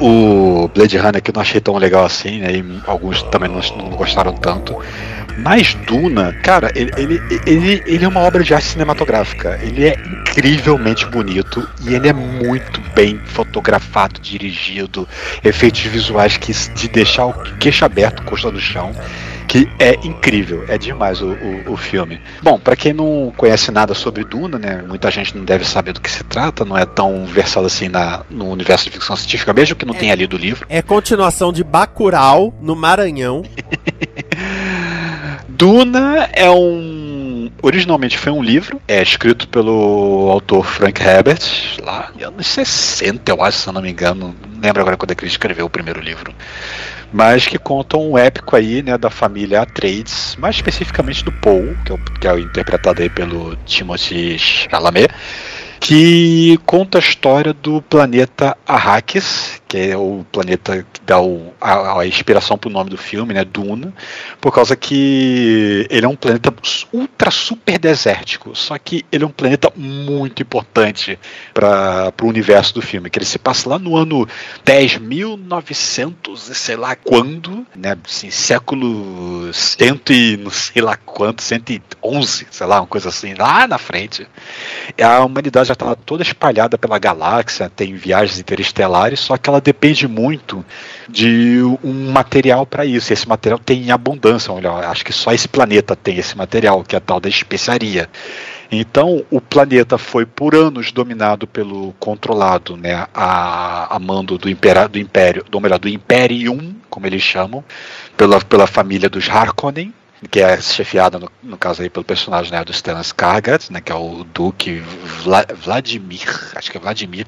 o 0.00 0.68
Blade 0.68 0.96
Runner 0.96 1.22
que 1.22 1.30
eu 1.30 1.34
não 1.34 1.42
achei 1.42 1.60
tão 1.60 1.76
legal 1.76 2.04
assim, 2.04 2.38
né? 2.40 2.52
E 2.52 2.80
alguns 2.86 3.22
também 3.24 3.48
não, 3.48 3.60
não 3.76 3.96
gostaram 3.96 4.32
tanto. 4.32 4.76
Mas 5.38 5.74
Duna, 5.86 6.32
cara, 6.42 6.70
ele, 6.74 6.90
ele, 6.96 7.22
ele, 7.46 7.82
ele 7.86 8.04
é 8.04 8.08
uma 8.08 8.20
obra 8.20 8.42
de 8.42 8.52
arte 8.52 8.66
cinematográfica. 8.66 9.58
Ele 9.62 9.86
é 9.86 9.96
incrivelmente 9.96 11.06
bonito 11.06 11.68
e 11.82 11.94
ele 11.94 12.08
é 12.08 12.12
muito 12.12 12.80
bem 12.94 13.18
fotografado, 13.24 14.20
dirigido, 14.20 15.08
efeitos 15.44 15.80
visuais 15.82 16.36
que 16.36 16.52
de 16.52 16.88
deixar 16.88 17.26
o 17.26 17.32
queixo 17.58 17.84
aberto, 17.84 18.22
costa 18.24 18.50
no 18.50 18.60
chão 18.60 18.94
que 19.48 19.66
é 19.78 19.94
incrível, 20.06 20.66
é 20.68 20.76
demais 20.76 21.22
o, 21.22 21.30
o, 21.30 21.72
o 21.72 21.76
filme. 21.76 22.20
Bom, 22.42 22.58
para 22.58 22.76
quem 22.76 22.92
não 22.92 23.32
conhece 23.34 23.70
nada 23.70 23.94
sobre 23.94 24.22
Duna, 24.22 24.58
né, 24.58 24.84
muita 24.86 25.10
gente 25.10 25.34
não 25.34 25.42
deve 25.42 25.64
saber 25.64 25.94
do 25.94 26.02
que 26.02 26.10
se 26.10 26.22
trata, 26.22 26.66
não 26.66 26.76
é 26.76 26.84
tão 26.84 27.24
versado 27.24 27.66
assim 27.66 27.88
na, 27.88 28.22
no 28.28 28.50
universo 28.50 28.84
de 28.84 28.90
ficção 28.90 29.16
científica, 29.16 29.54
mesmo 29.54 29.74
que 29.74 29.86
não 29.86 29.94
tenha 29.94 30.14
lido 30.14 30.36
o 30.36 30.38
livro. 30.38 30.66
É 30.68 30.82
continuação 30.82 31.50
de 31.50 31.64
Bacurau 31.64 32.52
no 32.60 32.76
Maranhão. 32.76 33.42
Duna 35.58 36.30
é 36.34 36.48
um. 36.48 37.50
Originalmente 37.60 38.16
foi 38.16 38.30
um 38.30 38.40
livro, 38.40 38.80
é 38.86 39.02
escrito 39.02 39.48
pelo 39.48 40.28
autor 40.30 40.64
Frank 40.64 41.02
Herbert, 41.02 41.40
lá 41.82 42.12
anos 42.22 42.46
60, 42.46 43.32
eu 43.32 43.42
acho, 43.42 43.58
se 43.58 43.68
eu 43.68 43.72
não 43.72 43.82
me 43.82 43.90
engano. 43.90 44.36
Não 44.54 44.60
lembro 44.62 44.80
agora 44.80 44.96
quando 44.96 45.10
é 45.10 45.14
que 45.16 45.24
ele 45.24 45.32
escreveu 45.32 45.66
o 45.66 45.70
primeiro 45.70 46.00
livro. 46.00 46.32
Mas 47.12 47.48
que 47.48 47.58
conta 47.58 47.96
um 47.96 48.16
épico 48.16 48.54
aí, 48.54 48.84
né, 48.84 48.96
da 48.96 49.10
família 49.10 49.62
Atreides, 49.62 50.36
mais 50.38 50.54
especificamente 50.54 51.24
do 51.24 51.32
Paul, 51.32 51.76
que 51.84 51.90
é, 51.90 51.94
o, 51.96 51.98
que 51.98 52.28
é 52.28 52.38
interpretado 52.38 53.02
aí 53.02 53.10
pelo 53.10 53.56
Timothy 53.66 54.38
Chalamet, 54.38 55.08
que 55.80 56.56
conta 56.66 56.98
a 56.98 57.00
história 57.00 57.52
do 57.52 57.82
planeta 57.82 58.56
Arrakis, 58.64 59.60
que 59.68 59.76
é 59.76 59.96
o 59.96 60.24
planeta 60.32 60.84
que 60.90 61.00
dá 61.04 61.20
o, 61.20 61.52
a, 61.60 62.00
a 62.00 62.06
inspiração 62.06 62.56
para 62.56 62.68
o 62.68 62.72
nome 62.72 62.88
do 62.88 62.96
filme, 62.96 63.34
né, 63.34 63.44
Duna, 63.44 63.92
por 64.40 64.50
causa 64.52 64.74
que 64.74 65.86
ele 65.90 66.06
é 66.06 66.08
um 66.08 66.16
planeta 66.16 66.52
ultra 66.90 67.30
super 67.30 67.78
desértico, 67.78 68.56
só 68.56 68.78
que 68.78 69.04
ele 69.12 69.24
é 69.24 69.26
um 69.26 69.30
planeta 69.30 69.70
muito 69.76 70.42
importante 70.42 71.18
para 71.52 72.12
o 72.22 72.26
universo 72.26 72.74
do 72.74 72.80
filme, 72.80 73.10
que 73.10 73.18
ele 73.18 73.26
se 73.26 73.38
passa 73.38 73.68
lá 73.68 73.78
no 73.78 73.94
ano 73.94 74.26
10.900 74.64 76.50
e 76.50 76.54
sei 76.54 76.76
lá 76.76 76.96
quando, 76.96 77.66
né, 77.76 77.94
assim, 78.04 78.30
século 78.30 79.52
cento 79.52 80.12
e 80.12 80.38
não 80.38 80.50
sei 80.50 80.80
lá 80.80 80.96
quanto, 80.96 81.42
111, 81.42 82.46
sei 82.50 82.66
lá, 82.66 82.80
uma 82.80 82.86
coisa 82.86 83.10
assim, 83.10 83.34
lá 83.34 83.66
na 83.66 83.76
frente. 83.76 84.26
A 85.00 85.24
humanidade 85.24 85.68
já 85.68 85.74
está 85.74 85.94
toda 85.94 86.22
espalhada 86.22 86.78
pela 86.78 86.98
galáxia, 86.98 87.68
tem 87.68 87.94
viagens 87.94 88.38
interestelares, 88.38 89.20
só 89.20 89.36
que 89.36 89.48
ela 89.48 89.57
depende 89.60 90.06
muito 90.06 90.64
de 91.08 91.60
um 91.82 92.10
material 92.10 92.66
para 92.66 92.84
isso. 92.84 93.12
E 93.12 93.14
esse 93.14 93.28
material 93.28 93.58
tem 93.58 93.84
em 93.84 93.90
abundância, 93.90 94.54
melhor, 94.54 94.84
acho 94.84 95.04
que 95.04 95.12
só 95.12 95.32
esse 95.32 95.48
planeta 95.48 95.96
tem 95.96 96.18
esse 96.18 96.36
material, 96.36 96.82
que 96.82 96.94
é 96.94 96.98
a 96.98 97.00
tal 97.00 97.20
da 97.20 97.28
especiaria. 97.28 98.08
Então, 98.70 99.24
o 99.30 99.40
planeta 99.40 99.96
foi 99.96 100.26
por 100.26 100.54
anos 100.54 100.92
dominado 100.92 101.46
pelo 101.46 101.94
controlado, 101.98 102.76
né, 102.76 103.06
a, 103.14 103.96
a 103.96 103.98
mando 103.98 104.36
do, 104.36 104.50
impera, 104.50 104.86
do 104.86 104.98
Império, 104.98 105.44
ou 105.50 105.60
melhor, 105.60 105.78
do 105.78 105.88
Imperium, 105.88 106.74
como 106.90 107.06
eles 107.06 107.22
chamam, 107.22 107.64
pela, 108.14 108.40
pela 108.42 108.66
família 108.66 109.08
dos 109.08 109.28
Harkonnen, 109.30 109.92
que 110.30 110.40
é 110.40 110.60
chefiada, 110.60 111.18
no, 111.18 111.30
no 111.42 111.56
caso 111.56 111.82
aí, 111.82 111.88
pelo 111.88 112.04
personagem 112.04 112.52
né, 112.52 112.64
do 112.64 112.72
Stellan 112.72 113.00
Skarsgård, 113.00 113.70
né, 113.70 113.80
que 113.80 113.92
é 113.92 113.94
o 113.94 114.24
Duque 114.34 114.82
Vla, 115.22 115.46
Vladimir, 115.62 116.28
acho 116.56 116.70
que 116.70 116.76
é 116.76 116.80
Vladimir 116.80 117.26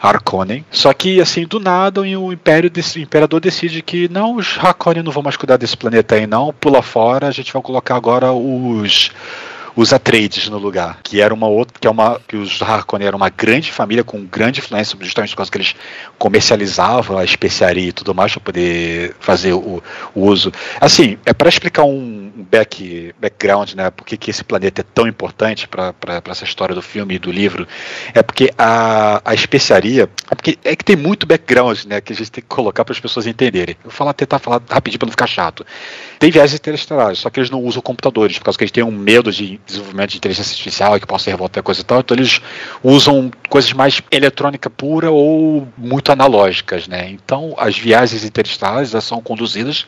Harkonnen. 0.00 0.64
Só 0.70 0.92
que, 0.92 1.20
assim, 1.20 1.46
do 1.46 1.58
nada, 1.58 2.00
o, 2.00 2.32
Império, 2.32 2.70
o 2.70 2.98
Imperador 2.98 3.40
decide 3.40 3.82
que 3.82 4.08
não, 4.08 4.36
os 4.36 4.56
Harkonnen 4.58 5.02
não 5.02 5.12
vão 5.12 5.22
mais 5.22 5.36
cuidar 5.36 5.56
desse 5.56 5.76
planeta 5.76 6.14
aí 6.14 6.26
não, 6.26 6.52
pula 6.52 6.82
fora, 6.82 7.26
a 7.26 7.32
gente 7.32 7.52
vai 7.52 7.62
colocar 7.62 7.96
agora 7.96 8.32
os 8.32 9.10
os 9.78 9.92
Atreides 9.92 10.48
no 10.48 10.58
lugar, 10.58 10.98
que 11.04 11.20
era 11.20 11.32
uma 11.32 11.46
outra, 11.46 11.78
que 11.78 11.86
é 11.86 11.90
uma 11.90 12.20
que 12.26 12.36
os 12.36 12.60
Harkonnen 12.60 13.06
eram 13.06 13.16
uma 13.16 13.28
grande 13.28 13.70
família 13.70 14.02
com 14.02 14.24
grande 14.24 14.58
influência, 14.58 14.98
justamente 15.00 15.30
por 15.30 15.36
causa 15.36 15.52
que 15.52 15.56
eles 15.56 15.76
comercializavam 16.18 17.16
a 17.16 17.24
especiaria 17.24 17.90
e 17.90 17.92
tudo 17.92 18.12
mais 18.12 18.32
para 18.32 18.40
poder 18.40 19.14
fazer 19.20 19.52
o, 19.52 19.80
o, 20.16 20.26
uso. 20.26 20.52
Assim, 20.80 21.16
é 21.24 21.32
para 21.32 21.48
explicar 21.48 21.84
um 21.84 22.27
back, 22.42 23.14
background, 23.20 23.74
né, 23.74 23.90
porque 23.90 24.16
que 24.16 24.30
esse 24.30 24.44
planeta 24.44 24.80
é 24.80 24.84
tão 24.84 25.06
importante 25.06 25.66
para 25.66 25.94
essa 26.28 26.44
história 26.44 26.74
do 26.74 26.82
filme 26.82 27.16
e 27.16 27.18
do 27.18 27.30
livro, 27.30 27.66
é 28.14 28.22
porque 28.22 28.50
a, 28.56 29.20
a 29.24 29.34
especiaria, 29.34 30.08
é 30.30 30.34
porque 30.34 30.58
é 30.64 30.76
que 30.76 30.84
tem 30.84 30.96
muito 30.96 31.26
background, 31.26 31.84
né, 31.84 32.00
que 32.00 32.12
a 32.12 32.16
gente 32.16 32.30
tem 32.30 32.42
que 32.42 32.48
colocar 32.48 32.84
para 32.84 32.92
as 32.92 33.00
pessoas 33.00 33.26
entenderem. 33.26 33.76
Eu 33.84 33.90
vou 33.90 34.14
tentar 34.14 34.38
falar 34.38 34.62
rapidinho 34.68 34.98
para 34.98 35.06
não 35.06 35.12
ficar 35.12 35.26
chato. 35.26 35.66
Tem 36.18 36.30
viagens 36.30 36.58
interestelares, 36.58 37.18
só 37.18 37.30
que 37.30 37.40
eles 37.40 37.50
não 37.50 37.62
usam 37.62 37.82
computadores, 37.82 38.38
por 38.38 38.44
causa 38.44 38.58
que 38.58 38.64
eles 38.64 38.72
têm 38.72 38.84
um 38.84 38.90
medo 38.90 39.32
de 39.32 39.60
desenvolvimento 39.66 40.10
de 40.10 40.18
inteligência 40.18 40.52
artificial 40.52 40.96
e 40.96 41.00
que 41.00 41.06
possa 41.06 41.30
revoltar 41.30 41.62
coisa 41.62 41.80
e 41.80 41.84
tal, 41.84 42.00
então 42.00 42.16
eles 42.16 42.40
usam 42.82 43.30
coisas 43.48 43.72
mais 43.72 44.00
eletrônica 44.10 44.70
pura 44.70 45.10
ou 45.10 45.66
muito 45.76 46.12
analógicas, 46.12 46.86
né? 46.86 47.10
Então 47.10 47.54
as 47.58 47.76
viagens 47.76 48.24
interestelares 48.24 48.90
são 49.02 49.20
conduzidas 49.20 49.86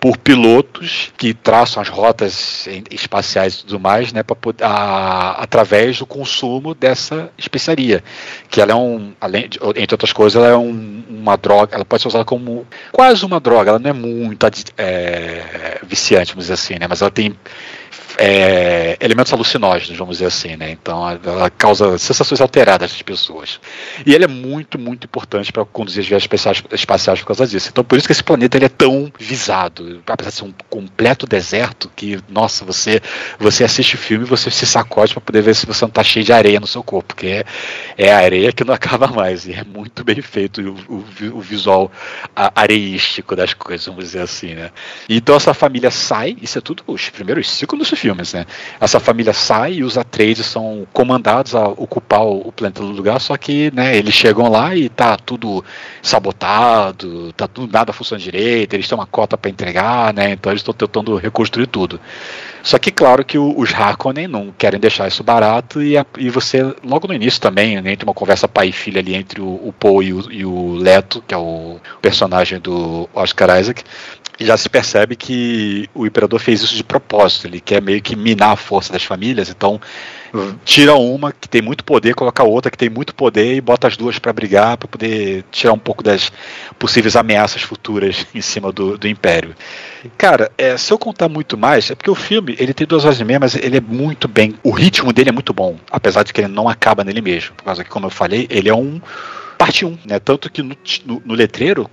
por 0.00 0.16
pilotos 0.16 1.12
que 1.16 1.34
traçam 1.34 1.82
as 1.82 1.88
rotas 1.88 2.68
espaciais 2.90 3.54
e 3.54 3.58
tudo 3.64 3.80
mais, 3.80 4.12
né, 4.12 4.22
poder, 4.22 4.64
a, 4.64 5.32
através 5.42 5.98
do 5.98 6.06
consumo 6.06 6.74
dessa 6.74 7.30
especiaria, 7.36 8.02
que 8.48 8.60
ela 8.60 8.72
é 8.72 8.74
um, 8.74 9.12
além 9.20 9.48
de, 9.48 9.58
entre 9.76 9.94
outras 9.94 10.12
coisas, 10.12 10.40
ela 10.40 10.52
é 10.52 10.56
um, 10.56 11.02
uma 11.08 11.36
droga, 11.36 11.74
ela 11.74 11.84
pode 11.84 12.02
ser 12.02 12.08
usada 12.08 12.24
como 12.24 12.66
quase 12.92 13.24
uma 13.24 13.40
droga, 13.40 13.70
ela 13.70 13.78
não 13.78 13.90
é 13.90 13.92
muito 13.92 14.46
é, 14.76 15.80
viciante, 15.82 16.32
vamos 16.32 16.44
dizer 16.44 16.54
assim, 16.54 16.74
né, 16.78 16.86
mas 16.88 17.02
ela 17.02 17.10
tem 17.10 17.34
é, 18.20 18.96
elementos 19.00 19.32
alucinógenos, 19.32 19.96
vamos 19.96 20.16
dizer 20.16 20.26
assim, 20.26 20.56
né? 20.56 20.72
Então 20.72 21.08
ela 21.08 21.48
causa 21.48 21.96
sensações 21.98 22.40
alteradas 22.40 22.90
nas 22.90 23.00
pessoas. 23.00 23.60
E 24.04 24.12
ele 24.12 24.24
é 24.24 24.28
muito, 24.28 24.76
muito 24.76 25.04
importante 25.04 25.52
para 25.52 25.64
conduzir 25.64 26.00
as 26.00 26.08
viagens 26.08 26.28
espaciais, 26.72 27.20
por 27.20 27.26
causa 27.28 27.46
disso. 27.46 27.68
Então 27.70 27.84
por 27.84 27.96
isso 27.96 28.08
que 28.08 28.12
esse 28.12 28.24
planeta 28.24 28.58
ele 28.58 28.64
é 28.64 28.68
tão 28.68 29.12
visado, 29.16 30.02
apesar 30.04 30.30
de 30.30 30.36
ser 30.36 30.44
um 30.44 30.54
completo 30.68 31.26
deserto, 31.26 31.88
que, 31.94 32.18
nossa, 32.28 32.64
você, 32.64 33.00
você 33.38 33.62
assiste 33.62 33.94
o 33.94 33.98
filme 33.98 34.24
e 34.24 34.28
você 34.28 34.50
se 34.50 34.66
sacode 34.66 35.12
para 35.14 35.20
poder 35.20 35.42
ver 35.42 35.54
se 35.54 35.64
você 35.64 35.84
não 35.84 35.90
está 35.90 36.02
cheio 36.02 36.24
de 36.24 36.32
areia 36.32 36.58
no 36.58 36.66
seu 36.66 36.82
corpo, 36.82 37.14
porque 37.14 37.28
é, 37.28 37.44
é 37.96 38.12
areia 38.12 38.52
que 38.52 38.64
não 38.64 38.74
acaba 38.74 39.06
mais. 39.06 39.46
E 39.46 39.52
é 39.52 39.62
muito 39.62 40.02
bem 40.02 40.20
feito 40.20 40.60
o, 40.60 40.94
o, 40.96 41.36
o 41.38 41.40
visual 41.40 41.92
areístico 42.34 43.36
das 43.36 43.54
coisas, 43.54 43.86
vamos 43.86 44.06
dizer 44.06 44.22
assim, 44.22 44.56
né? 44.56 44.72
Então 45.08 45.36
essa 45.36 45.54
família 45.54 45.90
sai, 45.92 46.36
isso 46.42 46.58
é 46.58 46.60
tudo 46.60 46.82
os 46.84 47.10
primeiros 47.10 47.48
cinco 47.48 47.76
do 47.76 47.84
filme 47.84 48.07
filmes, 48.08 48.32
né? 48.32 48.46
Essa 48.80 48.98
família 48.98 49.32
sai 49.32 49.74
e 49.74 49.84
os 49.84 49.98
Atreides 49.98 50.46
são 50.46 50.86
comandados 50.92 51.54
a 51.54 51.68
ocupar 51.68 52.22
o, 52.22 52.50
planeta 52.50 52.80
do 52.80 52.88
lugar, 52.88 53.20
só 53.20 53.36
que, 53.36 53.70
né, 53.74 53.96
eles 53.96 54.14
chegam 54.14 54.48
lá 54.48 54.74
e 54.74 54.88
tá 54.88 55.16
tudo 55.16 55.64
sabotado, 56.02 57.32
tá 57.34 57.46
tudo 57.46 57.70
nada 57.70 57.92
funciona 57.92 58.22
direito, 58.22 58.74
eles 58.74 58.88
têm 58.88 58.96
uma 58.96 59.06
cota 59.06 59.36
para 59.36 59.50
entregar, 59.50 60.14
né? 60.14 60.32
Então 60.32 60.50
eles 60.50 60.60
estão 60.60 60.74
tentando 60.74 61.16
reconstruir 61.16 61.66
tudo. 61.66 62.00
Só 62.62 62.78
que 62.78 62.90
claro 62.90 63.24
que 63.24 63.38
os 63.38 63.72
Harkonnen 63.72 64.26
não 64.26 64.52
querem 64.56 64.80
deixar 64.80 65.06
isso 65.08 65.22
barato 65.22 65.82
e, 65.82 65.96
a, 65.96 66.04
e 66.18 66.28
você 66.28 66.62
logo 66.84 67.06
no 67.06 67.14
início 67.14 67.40
também, 67.40 67.80
né, 67.80 67.92
entre 67.92 68.04
uma 68.04 68.14
conversa 68.14 68.48
pai 68.48 68.68
e 68.68 68.72
filha 68.72 69.00
ali 69.00 69.14
entre 69.14 69.40
o, 69.40 69.46
o 69.46 69.72
Poe 69.78 70.06
e 70.06 70.12
o, 70.12 70.32
e 70.32 70.44
o 70.44 70.72
Leto, 70.74 71.22
que 71.26 71.34
é 71.34 71.38
o 71.38 71.78
personagem 72.02 72.58
do 72.58 73.08
Oscar 73.14 73.60
Isaac, 73.60 73.82
já 74.38 74.56
se 74.56 74.68
percebe 74.68 75.16
que 75.16 75.88
o 75.94 76.06
imperador 76.06 76.38
fez 76.38 76.62
isso 76.62 76.74
de 76.74 76.84
propósito. 76.84 77.46
Ele 77.46 77.60
quer 77.60 77.82
meio 77.82 78.00
que 78.00 78.14
minar 78.14 78.52
a 78.52 78.56
força 78.56 78.92
das 78.92 79.02
famílias. 79.02 79.48
Então, 79.48 79.80
tira 80.64 80.94
uma 80.94 81.32
que 81.32 81.48
tem 81.48 81.62
muito 81.62 81.82
poder, 81.82 82.14
coloca 82.14 82.42
outra 82.44 82.70
que 82.70 82.78
tem 82.78 82.88
muito 82.88 83.14
poder 83.14 83.54
e 83.54 83.60
bota 83.60 83.88
as 83.88 83.96
duas 83.96 84.18
para 84.18 84.32
brigar 84.32 84.76
para 84.76 84.88
poder 84.88 85.44
tirar 85.50 85.72
um 85.72 85.78
pouco 85.78 86.02
das 86.02 86.30
possíveis 86.78 87.16
ameaças 87.16 87.62
futuras 87.62 88.26
em 88.34 88.40
cima 88.40 88.70
do, 88.70 88.96
do 88.96 89.08
império. 89.08 89.54
Cara, 90.16 90.50
é, 90.56 90.76
se 90.76 90.92
eu 90.92 90.98
contar 90.98 91.28
muito 91.28 91.56
mais, 91.56 91.90
é 91.90 91.94
porque 91.94 92.10
o 92.10 92.14
filme 92.14 92.54
ele 92.58 92.74
tem 92.74 92.86
duas 92.86 93.04
horas 93.04 93.18
e 93.20 93.24
meia, 93.24 93.40
mas 93.40 93.54
ele 93.54 93.78
é 93.78 93.80
muito 93.80 94.28
bem. 94.28 94.54
O 94.62 94.70
ritmo 94.70 95.12
dele 95.12 95.30
é 95.30 95.32
muito 95.32 95.52
bom, 95.52 95.76
apesar 95.90 96.22
de 96.22 96.32
que 96.32 96.40
ele 96.40 96.48
não 96.48 96.68
acaba 96.68 97.02
nele 97.02 97.20
mesmo. 97.20 97.54
Por 97.56 97.64
causa 97.64 97.82
que, 97.82 97.90
como 97.90 98.06
eu 98.06 98.10
falei, 98.10 98.46
ele 98.50 98.68
é 98.68 98.74
um 98.74 99.00
parte 99.58 99.84
1, 99.84 99.98
né? 100.06 100.18
Tanto 100.20 100.50
que 100.50 100.62
no, 100.62 100.76
no, 101.04 101.22
no, 101.26 101.34
letreiro, 101.34 101.90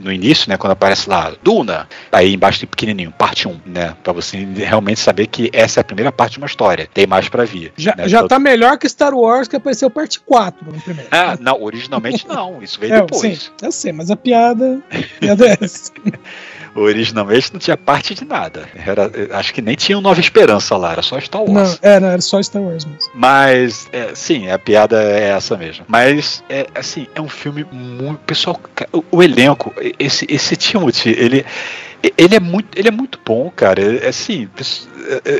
no 0.00 0.12
início, 0.12 0.48
né, 0.48 0.56
quando 0.56 0.72
aparece 0.72 1.10
lá 1.10 1.34
Duna, 1.42 1.88
aí 2.12 2.32
embaixo 2.32 2.60
tem 2.60 2.68
pequenininho, 2.68 3.10
parte 3.10 3.48
1, 3.48 3.60
né? 3.66 3.96
Pra 4.02 4.12
você 4.12 4.38
realmente 4.38 5.00
saber 5.00 5.26
que 5.26 5.50
essa 5.52 5.80
é 5.80 5.82
a 5.82 5.84
primeira 5.84 6.12
parte 6.12 6.34
de 6.34 6.38
uma 6.38 6.46
história. 6.46 6.88
Tem 6.94 7.06
mais 7.06 7.28
para 7.28 7.44
vir. 7.44 7.72
Já, 7.76 7.94
né? 7.96 8.08
já 8.08 8.20
Tanto... 8.20 8.30
tá 8.30 8.38
melhor 8.38 8.78
que 8.78 8.88
Star 8.88 9.12
Wars, 9.12 9.48
que 9.48 9.56
apareceu 9.56 9.90
parte 9.90 10.20
4 10.20 10.72
no 10.72 10.80
primeiro. 10.80 11.08
Ah, 11.10 11.36
não, 11.40 11.60
originalmente 11.60 12.26
não. 12.26 12.62
Isso 12.62 12.78
veio 12.78 12.94
é, 12.94 13.00
depois. 13.00 13.20
Sim, 13.20 13.50
eu 13.60 13.72
sei, 13.72 13.92
mas 13.92 14.10
a 14.10 14.16
piada, 14.16 14.80
a 14.90 15.20
piada 15.20 15.48
é 15.48 15.58
essa. 15.60 15.92
Originalmente 16.74 17.52
não 17.52 17.60
tinha 17.60 17.76
parte 17.76 18.14
de 18.14 18.24
nada. 18.24 18.68
Era, 18.74 19.10
acho 19.38 19.52
que 19.52 19.60
nem 19.60 19.74
tinha 19.74 20.00
Nova 20.00 20.20
Esperança 20.20 20.76
lá, 20.76 20.92
era 20.92 21.02
só 21.02 21.20
Star 21.20 21.42
Wars. 21.42 21.52
Não, 21.52 21.78
era, 21.82 22.06
era 22.08 22.20
só 22.20 22.42
Star 22.42 22.62
Wars 22.62 22.84
mesmo. 22.84 23.10
Mas, 23.14 23.88
é, 23.92 24.14
sim, 24.14 24.50
a 24.50 24.58
piada 24.58 25.02
é 25.02 25.30
essa 25.30 25.56
mesmo. 25.56 25.84
Mas, 25.86 26.42
é, 26.48 26.66
assim, 26.74 27.06
é 27.14 27.20
um 27.20 27.28
filme 27.28 27.66
muito. 27.70 28.20
Pessoal, 28.20 28.58
o, 28.92 29.04
o 29.10 29.22
elenco, 29.22 29.72
esse, 29.98 30.26
esse 30.28 30.56
Timothy, 30.56 31.10
ele. 31.10 31.44
Ele 32.18 32.34
é 32.34 32.40
muito, 32.40 32.76
ele 32.76 32.88
é 32.88 32.90
muito 32.90 33.20
bom, 33.24 33.48
cara. 33.54 33.80
É, 33.80 34.08
assim, 34.08 34.48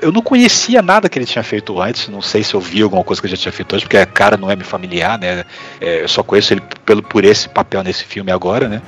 eu 0.01 0.13
não 0.13 0.23
conhecia 0.23 0.81
nada 0.81 1.09
que 1.09 1.19
ele 1.19 1.27
tinha 1.27 1.43
feito 1.43 1.81
antes. 1.81 2.09
Não 2.09 2.23
sei 2.23 2.45
se 2.45 2.55
eu 2.55 2.61
vi 2.61 2.83
alguma 2.83 3.03
coisa 3.03 3.21
que 3.21 3.27
ele 3.27 3.35
já 3.35 3.43
tinha 3.43 3.53
feito 3.53 3.75
antes, 3.75 3.83
porque 3.83 3.97
a 3.97 4.07
cara 4.07 4.37
não 4.37 4.49
é 4.49 4.55
me 4.55 4.63
familiar, 4.63 5.19
né? 5.19 5.45
É, 5.81 6.03
eu 6.03 6.09
só 6.09 6.23
conheço 6.23 6.55
ele 6.55 6.63
pelo, 6.85 7.03
por 7.03 7.25
esse 7.25 7.49
papel 7.49 7.83
nesse 7.83 8.05
filme 8.05 8.31
agora, 8.31 8.69
né? 8.69 8.81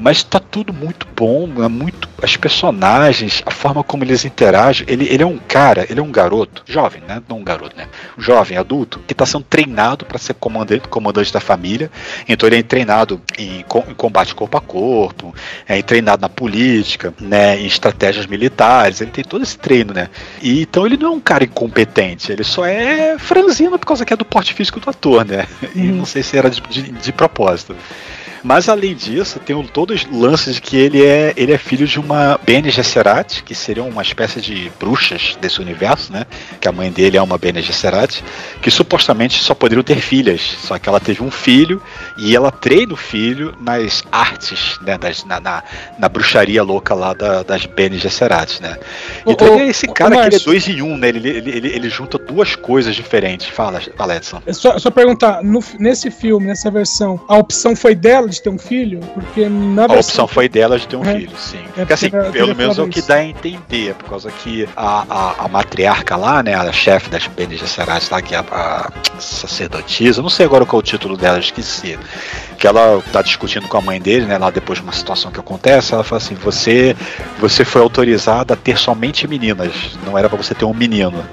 Mas 0.00 0.22
tá 0.22 0.40
tudo 0.40 0.72
muito 0.72 1.06
bom, 1.14 1.62
é 1.62 1.68
muito. 1.68 2.08
As 2.22 2.34
personagens, 2.34 3.42
a 3.44 3.50
forma 3.50 3.84
como 3.84 4.02
eles 4.02 4.24
interagem. 4.24 4.86
Ele, 4.88 5.06
ele 5.06 5.22
é 5.22 5.26
um 5.26 5.36
cara, 5.36 5.86
ele 5.90 6.00
é 6.00 6.02
um 6.02 6.10
garoto, 6.10 6.62
jovem, 6.66 7.02
né? 7.06 7.22
Não 7.28 7.38
um 7.38 7.44
garoto, 7.44 7.76
né? 7.76 7.86
Um 8.18 8.22
jovem 8.22 8.56
adulto 8.56 9.00
que 9.06 9.12
está 9.12 9.26
sendo 9.26 9.44
treinado 9.44 10.06
para 10.06 10.18
ser 10.18 10.34
comandante, 10.34 10.88
comandante 10.88 11.30
da 11.30 11.40
família. 11.40 11.90
Então 12.26 12.48
ele 12.48 12.58
é 12.58 12.62
treinado 12.62 13.20
em, 13.38 13.60
em 13.60 13.94
combate 13.94 14.34
corpo 14.34 14.56
a 14.56 14.60
corpo, 14.60 15.34
é 15.68 15.82
treinado 15.82 16.22
na 16.22 16.28
política, 16.30 17.12
né? 17.20 17.60
Em 17.60 17.66
estratégias 17.66 18.26
militares. 18.26 19.02
Ele 19.02 19.10
tem 19.10 19.22
todo 19.22 19.42
esse 19.42 19.58
treino, 19.58 19.92
né? 19.92 20.08
E, 20.40 20.62
então 20.62 20.86
ele 20.86 20.96
não 20.96 21.08
é 21.08 21.12
um 21.12 21.20
cara 21.20 21.44
incompetente, 21.44 22.32
ele 22.32 22.44
só 22.44 22.64
é 22.64 23.18
franzino 23.18 23.78
por 23.78 23.86
causa 23.86 24.04
que 24.04 24.14
é 24.14 24.16
do 24.16 24.24
porte 24.24 24.54
físico 24.54 24.80
do 24.80 24.88
ator, 24.88 25.26
né? 25.26 25.46
E 25.74 25.88
uhum. 25.88 25.96
não 25.96 26.04
sei 26.04 26.22
se 26.22 26.36
era 26.36 26.50
de, 26.50 26.60
de, 26.62 26.82
de 26.90 27.12
propósito. 27.12 27.76
Mas 28.42 28.68
além 28.68 28.94
disso, 28.94 29.38
tem 29.38 29.54
um, 29.54 29.66
todos 29.66 30.02
os 30.02 30.10
lances 30.10 30.54
de 30.54 30.60
que 30.60 30.76
ele 30.76 31.04
é, 31.04 31.32
ele 31.36 31.52
é 31.52 31.58
filho 31.58 31.86
de 31.86 32.00
uma 32.00 32.38
Bene 32.44 32.70
Gesserit, 32.70 33.42
que 33.42 33.54
seriam 33.54 33.88
uma 33.88 34.02
espécie 34.02 34.40
de 34.40 34.70
bruxas 34.78 35.36
desse 35.40 35.60
universo, 35.60 36.12
né? 36.12 36.24
Que 36.60 36.68
a 36.68 36.72
mãe 36.72 36.90
dele 36.90 37.16
é 37.16 37.22
uma 37.22 37.36
Bene 37.36 37.60
Gesserit, 37.60 38.24
que 38.62 38.70
supostamente 38.70 39.42
só 39.42 39.54
poderiam 39.54 39.82
ter 39.82 40.00
filhas. 40.00 40.40
Só 40.62 40.78
que 40.78 40.88
ela 40.88 41.00
teve 41.00 41.22
um 41.22 41.30
filho 41.30 41.82
e 42.16 42.34
ela 42.34 42.50
treina 42.50 42.94
o 42.94 42.96
filho 42.96 43.54
nas 43.60 44.02
artes, 44.10 44.78
né? 44.82 44.96
Das, 44.96 45.24
na, 45.24 45.40
na, 45.40 45.62
na, 45.98 46.08
bruxaria 46.08 46.62
louca 46.62 46.94
lá 46.94 47.12
da, 47.12 47.42
das 47.42 47.66
Bene 47.66 47.98
Gesserit, 47.98 48.62
né? 48.62 48.78
Então 49.26 49.54
ele 49.54 49.64
é 49.64 49.68
esse 49.68 49.86
cara 49.86 50.28
que 50.28 50.36
é 50.36 50.38
dois 50.38 50.66
em 50.66 50.80
um, 50.80 50.96
né? 50.96 51.08
Ele, 51.08 51.28
ele, 51.28 51.50
ele, 51.50 51.68
ele 51.68 51.88
junta 51.90 52.18
duas 52.18 52.56
coisas 52.56 52.94
diferentes. 52.94 53.48
Fala, 53.48 53.80
fala 53.96 54.16
Edson. 54.16 54.42
É 54.46 54.52
só, 54.52 54.78
só 54.78 54.90
perguntar, 54.90 55.42
no, 55.42 55.62
nesse 55.78 56.10
filme, 56.10 56.46
nessa 56.46 56.70
versão, 56.70 57.20
a 57.28 57.36
opção 57.36 57.76
foi 57.76 57.94
dela 57.94 58.29
de 58.30 58.42
ter 58.42 58.50
um 58.50 58.58
filho? 58.58 59.00
Porque 59.14 59.48
na 59.48 59.84
A 59.84 59.92
opção 59.92 60.26
foi 60.26 60.48
dela 60.48 60.78
de 60.78 60.86
ter 60.86 60.96
um 60.96 61.04
é. 61.04 61.14
filho, 61.14 61.36
sim. 61.36 61.58
É 61.76 61.80
porque, 61.80 61.92
assim, 61.92 62.10
pelo 62.32 62.54
menos 62.54 62.78
é 62.78 62.82
o 62.82 62.88
que 62.88 63.02
dá 63.02 63.16
a 63.16 63.24
entender, 63.24 63.94
por 63.94 64.08
causa 64.08 64.30
que 64.30 64.68
a, 64.76 65.04
a, 65.08 65.44
a 65.44 65.48
matriarca 65.48 66.16
lá, 66.16 66.42
né, 66.42 66.54
a 66.54 66.72
chefe 66.72 67.10
das 67.10 67.26
Bene 67.26 67.56
Gesserit 67.56 68.08
lá, 68.10 68.22
que 68.22 68.34
é 68.34 68.38
a, 68.38 68.44
a 68.50 69.20
sacerdotisa, 69.20 70.22
não 70.22 70.30
sei 70.30 70.46
agora 70.46 70.64
qual 70.64 70.80
é 70.80 70.82
o 70.82 70.86
título 70.86 71.16
dela, 71.16 71.38
esqueci 71.38 71.98
que 72.58 72.66
ela 72.66 73.02
tá 73.10 73.22
discutindo 73.22 73.66
com 73.66 73.78
a 73.78 73.80
mãe 73.80 74.00
dele, 74.00 74.26
né, 74.26 74.36
lá 74.36 74.50
depois 74.50 74.78
de 74.78 74.84
uma 74.84 74.92
situação 74.92 75.30
que 75.30 75.40
acontece, 75.40 75.94
ela 75.94 76.04
fala 76.04 76.20
assim: 76.20 76.34
"Você 76.34 76.94
você 77.38 77.64
foi 77.64 77.80
autorizada 77.80 78.54
a 78.54 78.56
ter 78.56 78.78
somente 78.78 79.26
meninas, 79.26 79.72
não 80.04 80.16
era 80.16 80.28
para 80.28 80.36
você 80.36 80.54
ter 80.54 80.66
um 80.66 80.74
menino". 80.74 81.24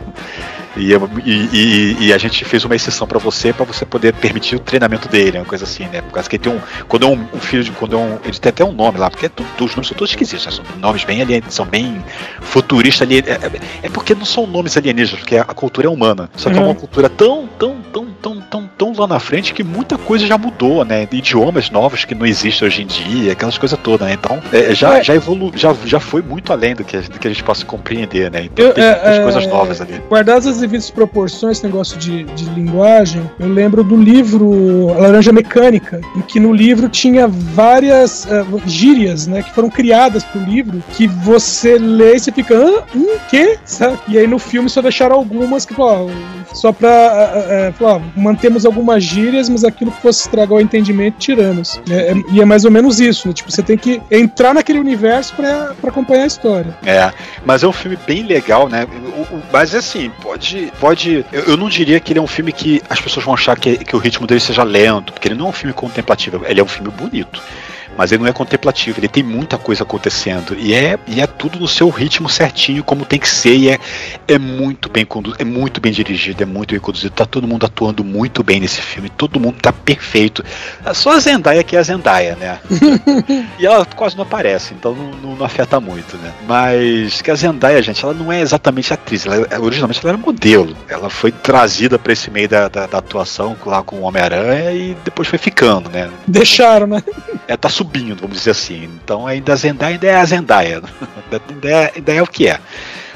E, 0.78 0.93
e, 1.25 1.49
e, 1.53 1.97
e 2.07 2.13
a 2.13 2.17
gente 2.17 2.43
fez 2.45 2.63
uma 2.63 2.75
exceção 2.75 3.07
pra 3.07 3.19
você, 3.19 3.51
pra 3.53 3.65
você 3.65 3.86
poder 3.86 4.13
permitir 4.13 4.55
o 4.55 4.59
treinamento 4.59 5.07
dele, 5.07 5.38
uma 5.38 5.45
coisa 5.45 5.63
assim, 5.65 5.86
né? 5.86 6.01
Por 6.01 6.11
causa 6.13 6.30
que 6.30 6.36
ele 6.36 6.43
tem 6.43 6.53
um. 6.53 6.59
Quando 6.88 7.05
é 7.05 7.09
um, 7.09 7.25
um 7.34 7.39
filho 7.39 7.63
de. 7.63 7.71
Quando 7.71 7.95
é 7.95 7.99
um, 7.99 8.17
ele 8.23 8.38
tem 8.39 8.49
até 8.49 8.63
um 8.63 8.71
nome 8.71 8.97
lá, 8.97 9.09
porque 9.09 9.25
é 9.25 9.30
tudo- 9.30 9.47
os 9.65 9.75
nomes 9.75 9.88
são 9.88 9.97
todos 9.97 10.11
esquisitos, 10.11 10.45
né? 10.45 10.51
são 10.51 10.63
nomes 10.80 11.03
bem 11.03 11.21
alien, 11.21 11.41
são 11.49 11.65
bem 11.65 12.03
futuristas 12.41 13.07
ali. 13.07 13.19
É, 13.19 13.32
é- 13.32 13.51
é 13.84 13.89
porque 13.89 14.13
não 14.15 14.25
são 14.25 14.45
nomes 14.47 14.75
alienígenas, 14.78 15.19
porque 15.21 15.38
a 15.38 15.43
cultura 15.45 15.88
é 15.88 15.89
humana. 15.89 16.30
Só 16.36 16.49
que 16.49 16.57
é 16.57 16.59
Uhum. 16.61 16.67
uma 16.67 16.75
cultura 16.75 17.09
tão, 17.09 17.47
tão, 17.57 17.78
tão, 17.91 18.07
tão, 18.21 18.41
tão, 18.41 18.69
tão 18.78 18.93
lá 18.97 19.07
na 19.07 19.19
frente 19.19 19.53
que 19.53 19.63
muita 19.63 19.97
coisa 19.97 20.25
já 20.25 20.38
mudou, 20.38 20.84
né? 20.86 21.07
Idiomas 21.11 21.69
novos 21.69 22.05
que 22.05 22.13
não 22.15 22.25
existem 22.25 22.67
hoje 22.67 22.84
em 22.84 22.86
dia, 22.88 23.32
aquelas 23.34 23.57
coisas 23.57 23.78
todas, 23.82 24.07
né? 24.07 24.13
Então, 24.13 24.41
é, 24.51 24.73
já, 24.73 24.99
É. 24.99 25.03
já 25.03 25.15
evolu 25.15 25.51
já, 25.55 25.75
já 25.86 25.99
foi 25.99 26.21
muito 26.21 26.51
além 26.51 26.75
do 26.75 26.84
que, 26.84 26.97
a- 26.97 27.01
do 27.01 27.19
que 27.19 27.28
a 27.28 27.32
gente 27.32 27.43
possa 27.43 27.65
compreender, 27.65 28.30
né? 28.32 28.43
Então 28.45 28.71
tem 28.71 28.84
é, 28.84 28.91
muitas 28.93 29.17
é, 29.17 29.23
coisas 29.23 29.47
novas 29.47 29.82
ali. 29.82 30.01
Guardadas 30.09 30.47
as 30.47 30.61
devidas 30.68 30.89
proporções, 30.89 31.57
esse 31.57 31.65
negócio 31.65 31.97
de, 31.97 32.24
de 32.24 32.45
linguagem, 32.51 33.22
eu 33.39 33.47
lembro 33.47 33.84
do 33.84 33.95
livro 33.95 34.89
A 34.95 34.99
Laranja 34.99 35.32
Mecânica, 35.32 35.99
em 36.15 36.22
que 36.22 36.39
no 36.39 36.53
livro 36.53 36.89
tinha 36.89 37.28
várias 37.28 38.26
eh, 38.30 38.45
gírias, 38.65 39.28
né, 39.28 39.41
que 39.41 39.51
foram 39.53 39.70
criadas 39.70 40.24
pro 40.24 40.41
livro, 40.41 40.84
que 40.95 41.07
você 41.07 41.78
lê 41.78 42.15
e 42.15 42.20
você 42.20 42.32
fica, 42.32 42.55
hã? 42.55 42.84
Hum, 42.95 43.18
quê? 43.30 43.57
Sabe? 43.65 43.97
E 44.07 44.18
aí 44.18 44.28
no 44.28 44.39
filme 44.39 44.70
só 44.70 44.82
deixaram 44.82 45.15
algumas 45.15 45.65
que, 45.65 45.74
ó, 45.80 46.07
só 46.53 46.72
pra, 46.72 47.72
ó, 47.82 47.99
mantemos 48.15 48.65
algumas 48.65 49.03
gírias, 49.03 49.49
mas 49.49 49.63
aquilo 49.63 49.91
que 49.91 50.01
fosse 50.01 50.22
estragar 50.22 50.57
o 50.57 50.61
entendimento, 50.61 51.15
tiramos. 51.18 51.80
É, 51.89 52.11
é- 52.11 52.15
e 52.32 52.41
é 52.41 52.45
mais 52.45 52.65
ou 52.65 52.72
menos 52.72 52.99
isso, 52.99 53.28
né? 53.28 53.34
Tipo, 53.34 53.51
você 53.51 53.61
tem 53.63 53.78
que 53.78 54.01
entrar 54.11 54.53
naquele 54.53 54.80
universo 54.80 55.34
pra, 55.36 55.74
pra 55.80 55.89
acompanhar 55.89 56.24
a 56.24 56.28
história. 56.28 56.76
É, 56.86 57.11
mas 57.45 57.63
é 57.63 57.68
um 57.68 57.72
filme 57.74 57.97
bem 58.07 58.24
legal, 58.24 58.68
né? 58.68 58.86
O- 59.18 59.36
o- 59.36 59.41
mas 59.51 59.74
assim, 59.76 60.11
pode. 60.22 60.56
Pode 60.79 61.25
eu, 61.31 61.43
eu 61.43 61.57
não 61.57 61.69
diria 61.69 61.99
que 61.99 62.11
ele 62.11 62.19
é 62.19 62.21
um 62.21 62.27
filme 62.27 62.51
que 62.51 62.81
as 62.89 62.99
pessoas 62.99 63.25
vão 63.25 63.33
achar 63.33 63.57
que, 63.57 63.77
que 63.77 63.95
o 63.95 63.99
ritmo 63.99 64.27
dele 64.27 64.39
seja 64.39 64.63
lento, 64.63 65.13
porque 65.13 65.27
ele 65.27 65.35
não 65.35 65.47
é 65.47 65.49
um 65.49 65.53
filme 65.53 65.73
contemplativo, 65.73 66.43
ele 66.45 66.59
é 66.59 66.63
um 66.63 66.67
filme 66.67 66.89
bonito. 66.89 67.41
Mas 67.97 68.11
ele 68.11 68.21
não 68.23 68.29
é 68.29 68.33
contemplativo, 68.33 68.99
ele 68.99 69.07
tem 69.07 69.23
muita 69.23 69.57
coisa 69.57 69.83
acontecendo. 69.83 70.55
E 70.57 70.73
é, 70.73 70.97
e 71.07 71.19
é 71.21 71.27
tudo 71.27 71.59
no 71.59 71.67
seu 71.67 71.89
ritmo 71.89 72.29
certinho, 72.29 72.83
como 72.83 73.05
tem 73.05 73.19
que 73.19 73.27
ser. 73.29 73.55
E 73.55 73.69
é, 73.69 73.79
é 74.27 74.37
muito 74.37 74.89
bem 74.89 75.05
conduzido, 75.05 75.41
é 75.41 75.45
muito 75.45 75.81
bem 75.81 75.91
dirigido, 75.91 76.43
é 76.43 76.45
muito 76.45 76.71
bem 76.71 76.79
conduzido. 76.79 77.11
Tá 77.13 77.25
todo 77.25 77.47
mundo 77.47 77.65
atuando 77.65 78.03
muito 78.03 78.43
bem 78.43 78.59
nesse 78.59 78.81
filme, 78.81 79.09
todo 79.09 79.39
mundo 79.39 79.57
tá 79.61 79.73
perfeito. 79.73 80.43
Só 80.93 81.11
a 81.11 81.19
Zendaya 81.19 81.63
que 81.63 81.75
é 81.75 81.79
a 81.79 81.83
Zendaya, 81.83 82.35
né? 82.35 82.59
E 83.59 83.65
ela 83.65 83.85
quase 83.85 84.15
não 84.15 84.23
aparece, 84.23 84.73
então 84.73 84.93
não, 84.93 85.35
não- 85.35 85.45
afeta 85.45 85.79
muito, 85.79 86.17
né? 86.17 86.31
Mas 86.47 87.21
que 87.21 87.31
a 87.31 87.35
Zendaya, 87.35 87.81
gente, 87.81 88.03
ela 88.03 88.13
não 88.13 88.31
é 88.31 88.41
exatamente 88.41 88.93
atriz. 88.93 89.25
Ela, 89.25 89.47
originalmente 89.59 89.99
ela 90.03 90.09
era 90.13 90.17
modelo. 90.17 90.75
Ela 90.89 91.09
foi 91.09 91.31
trazida 91.31 91.97
pra 91.97 92.11
esse 92.13 92.29
meio 92.29 92.47
da, 92.49 92.67
da, 92.67 92.85
da 92.85 92.97
atuação 92.97 93.55
lá 93.65 93.81
com 93.81 93.97
o 93.97 94.01
Homem-Aranha 94.01 94.71
e 94.73 94.97
depois 95.03 95.27
foi 95.27 95.39
ficando, 95.39 95.89
né? 95.89 96.09
Deixaram, 96.27 96.85
né? 96.87 97.01
Ela 97.47 97.57
tá 97.57 97.69
subindo, 97.88 98.19
vamos 98.19 98.38
dizer 98.38 98.51
assim. 98.51 98.83
Então 99.03 99.25
ainda 99.25 99.53
a 99.53 99.55
Zendaya 99.55 99.93
ainda 99.93 100.07
é 100.07 100.15
a 100.15 100.25
Zendaya. 100.25 100.81
ainda, 101.49 101.69
é, 101.69 101.93
ainda 101.95 102.13
é 102.13 102.21
o 102.21 102.27
que 102.27 102.47
é. 102.47 102.59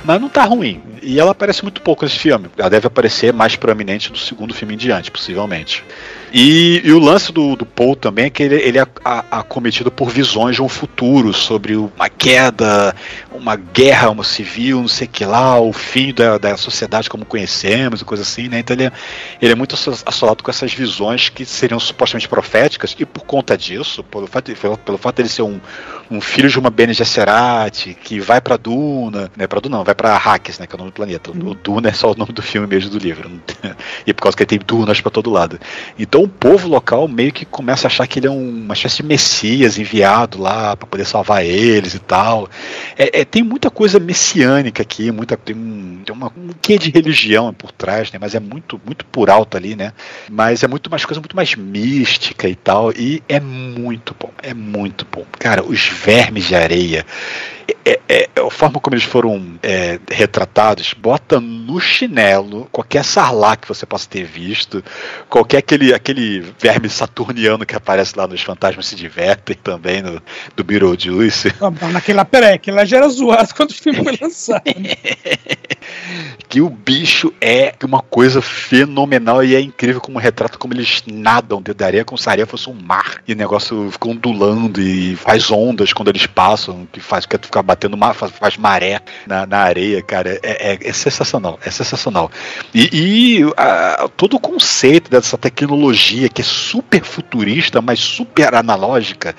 Mas 0.04 0.20
não 0.20 0.30
tá 0.30 0.44
ruim. 0.44 0.82
E 1.02 1.20
ela 1.20 1.32
aparece 1.32 1.62
muito 1.62 1.82
pouco 1.82 2.06
nesse 2.06 2.18
filme. 2.18 2.50
Ela 2.58 2.70
deve 2.70 2.88
aparecer 2.88 3.32
mais 3.34 3.56
proeminente 3.56 4.10
no 4.10 4.18
segundo 4.18 4.54
filme 4.54 4.74
em 4.74 4.78
diante, 4.78 5.12
possivelmente. 5.12 5.84
E, 6.34 6.82
e 6.86 6.92
o 6.94 7.00
lance 7.00 7.32
do, 7.32 7.58
do 7.58 7.66
Paul 7.66 7.96
também 7.96 8.26
é 8.26 8.30
que 8.30 8.42
ele, 8.42 8.56
ele 8.56 8.80
é 8.80 8.86
acometido 9.04 9.92
por 9.92 10.10
visões 10.10 10.56
de 10.56 10.62
um 10.62 10.70
futuro 10.70 11.34
sobre 11.34 11.76
uma 11.76 12.08
queda, 12.10 12.96
uma 13.34 13.58
guerra 13.58 14.10
uma 14.10 14.24
civil, 14.24 14.80
não 14.82 14.88
sei 14.88 15.08
o 15.08 15.10
que 15.10 15.26
lá, 15.26 15.60
o 15.60 15.74
fim 15.74 16.14
da, 16.14 16.38
da 16.38 16.56
sociedade 16.56 17.10
como 17.10 17.26
conhecemos 17.26 18.02
e 18.02 18.06
coisa 18.06 18.24
assim, 18.24 18.48
né? 18.48 18.60
Então 18.60 18.74
ele 18.76 18.86
é, 18.86 18.92
ele 19.42 19.52
é 19.52 19.56
muito 19.56 19.76
asso- 19.76 20.04
assolado 20.06 20.42
com 20.42 20.50
essas 20.50 20.74
visões 20.74 21.28
que 21.28 21.44
seriam 21.46 21.80
supostamente 21.80 22.30
proféticas, 22.30 22.96
e 22.98 23.06
por 23.06 23.24
conta 23.26 23.58
disso, 23.58 24.02
pelo 24.04 24.26
fato, 24.28 24.56
pelo, 24.56 24.78
pelo 24.78 24.98
fato 24.98 25.18
dele 25.18 25.30
ser 25.30 25.42
um, 25.42 25.60
um 26.10 26.22
filho 26.22 26.48
de 26.50 26.58
uma 26.58 26.70
Bene 26.70 26.94
Gesserit, 26.94 27.94
que 28.04 28.20
vai 28.22 28.40
pra 28.40 28.56
Duna, 28.56 29.30
né? 29.36 29.48
Pra 29.48 29.60
Duna 29.60 29.78
não, 29.78 29.84
vai 29.84 29.96
pra 29.96 30.14
Arrakis, 30.14 30.60
né? 30.60 30.68
Que 30.68 30.74
é 30.74 30.76
o 30.76 30.80
nome 30.80 30.92
do 30.92 30.94
planeta. 30.94 31.32
O 31.32 31.56
Duna 31.56 31.90
é 31.90 31.94
só 31.94 32.12
o 32.12 32.16
nome 32.16 32.32
do 32.32 32.42
filme 32.42 32.68
mesmo 32.68 32.90
do 32.90 32.98
livro. 32.98 33.30
E 34.06 34.14
por 34.14 34.24
causa 34.24 34.36
que 34.36 34.44
ele 34.44 34.48
tem 34.48 34.60
dunas 34.66 35.00
pra 35.00 35.12
todo 35.12 35.30
lado. 35.30 35.60
Então 35.98 36.21
o 36.24 36.28
povo 36.28 36.68
local 36.68 37.08
meio 37.08 37.32
que 37.32 37.46
começa 37.46 37.88
a 37.88 37.90
achar 37.90 38.08
que 38.08 38.20
ele 38.20 38.28
é 38.28 38.32
um- 38.32 38.50
uma 38.64 38.74
espécie 38.74 38.98
de 38.98 39.04
messias 39.04 39.78
enviado 39.78 40.40
lá 40.42 40.76
pra 40.76 40.88
poder 40.88 41.06
salvar 41.06 41.46
eles 41.46 41.94
e 41.94 42.00
tal. 42.00 42.50
É, 42.98 43.22
é, 43.22 43.26
tem 43.26 43.44
muita 43.44 43.70
coisa 43.70 44.00
messiânica 44.00 44.82
aqui, 44.84 45.12
muita, 45.12 45.36
tem, 45.38 45.56
um, 45.56 46.02
tem 46.06 46.16
uma, 46.16 46.28
um 46.28 46.50
quê 46.62 46.78
de 46.78 46.90
religião 46.92 47.54
por 47.54 47.72
trás, 47.72 48.12
né? 48.12 48.20
Mas 48.22 48.36
é 48.36 48.40
muito, 48.40 48.80
muito 48.86 49.06
por 49.06 49.30
alto 49.30 49.58
ali, 49.58 49.76
né? 49.76 49.94
Mas 50.30 50.64
é 50.64 50.68
muito 50.68 50.90
mais 50.90 51.06
coisa 51.06 51.20
muito 51.20 51.36
mais 51.36 51.56
mística 51.56 52.48
e 52.50 52.56
tal. 52.56 52.92
E 52.92 53.24
é 53.28 53.40
muito 53.40 54.16
bom, 54.20 54.32
é 54.44 54.54
muito 54.54 55.06
bom. 55.12 55.26
Cara, 55.40 55.64
os 55.64 55.82
vermes 55.88 56.46
de 56.46 56.56
areia. 56.56 57.06
É, 57.86 58.00
é- 58.10 58.30
é 58.36 58.42
a 58.42 58.50
forma 58.50 58.80
como 58.82 58.96
eles 58.96 59.06
foram 59.06 59.58
é, 59.64 59.98
retratados, 60.10 60.94
bota 60.94 61.40
no 61.40 61.80
chinelo 61.80 62.68
qualquer 62.72 63.04
sarlá 63.06 63.56
que 63.56 63.68
você 63.68 63.86
possa 63.86 64.10
ter 64.10 64.24
visto, 64.26 64.84
qualquer 65.30 65.60
aquele, 65.60 65.94
aquele 65.94 66.11
verme 66.60 66.90
saturniano 66.90 67.66
que 67.66 67.76
aparece 67.76 68.14
lá 68.18 68.28
nos 68.28 68.42
Fantasmas 68.42 68.88
Se 68.88 68.96
Divertem 68.96 69.56
também, 69.56 70.02
no, 70.02 70.22
do 70.56 70.64
Beetlejuice. 70.64 71.54
Ah, 71.62 71.72
naquela, 71.90 72.26
peraí, 72.26 72.54
aquele 72.56 72.78
lá 72.78 72.86
já 72.86 72.98
era 72.98 73.10
zoado 73.10 73.54
quando 73.56 73.72
o 73.72 73.74
filme 73.74 74.04
foi 74.04 74.18
lançado. 74.22 74.62
que 76.48 76.62
o 76.62 76.70
bicho 76.70 77.34
é 77.40 77.74
uma 77.84 78.02
coisa 78.02 78.42
fenomenal 78.42 79.44
e 79.44 79.56
é 79.56 79.62
incrível 79.62 80.02
como 80.02 80.20
retrata 80.20 80.58
como 80.58 80.74
eles 80.74 81.02
nadam 81.08 81.58
dentro 81.60 81.76
da 81.76 81.86
areia 81.86 82.06
como 82.06 82.18
se 82.18 82.28
a 82.28 82.32
areia 82.34 82.46
fosse 82.46 82.70
um 82.70 82.74
mar 82.74 83.22
e 83.28 83.34
o 83.34 83.36
negócio 83.36 83.90
fica 83.92 84.10
ondulando 84.10 84.82
e 84.82 85.16
faz 85.16 85.50
ondas 85.50 85.94
quando 85.94 86.10
eles 86.10 86.26
passam 86.28 86.88
que 86.92 87.00
faz 87.00 87.26
que 87.26 87.38
ficar 87.38 87.62
batendo 87.64 87.96
mar, 87.98 88.14
faz, 88.14 88.32
faz 88.34 88.58
maré 88.58 89.00
na, 89.26 89.46
na 89.46 89.60
areia 89.60 90.02
cara 90.02 90.40
é, 90.44 90.74
é- 90.74 90.80
é 90.90 90.94
sensacional 90.94 91.58
é 91.64 91.72
sensacional 91.72 92.30
e, 92.74 92.90
e, 93.42 93.54
a- 93.58 94.10
todo 94.18 94.36
o 94.36 94.40
conceito 94.40 95.10
dessa 95.10 95.38
tecnologia 95.38 96.01
que 96.30 96.42
é 96.42 96.44
super 96.44 97.04
futurista 97.04 97.82
mas 97.82 98.00
super 98.00 98.56
analógica 98.56 99.36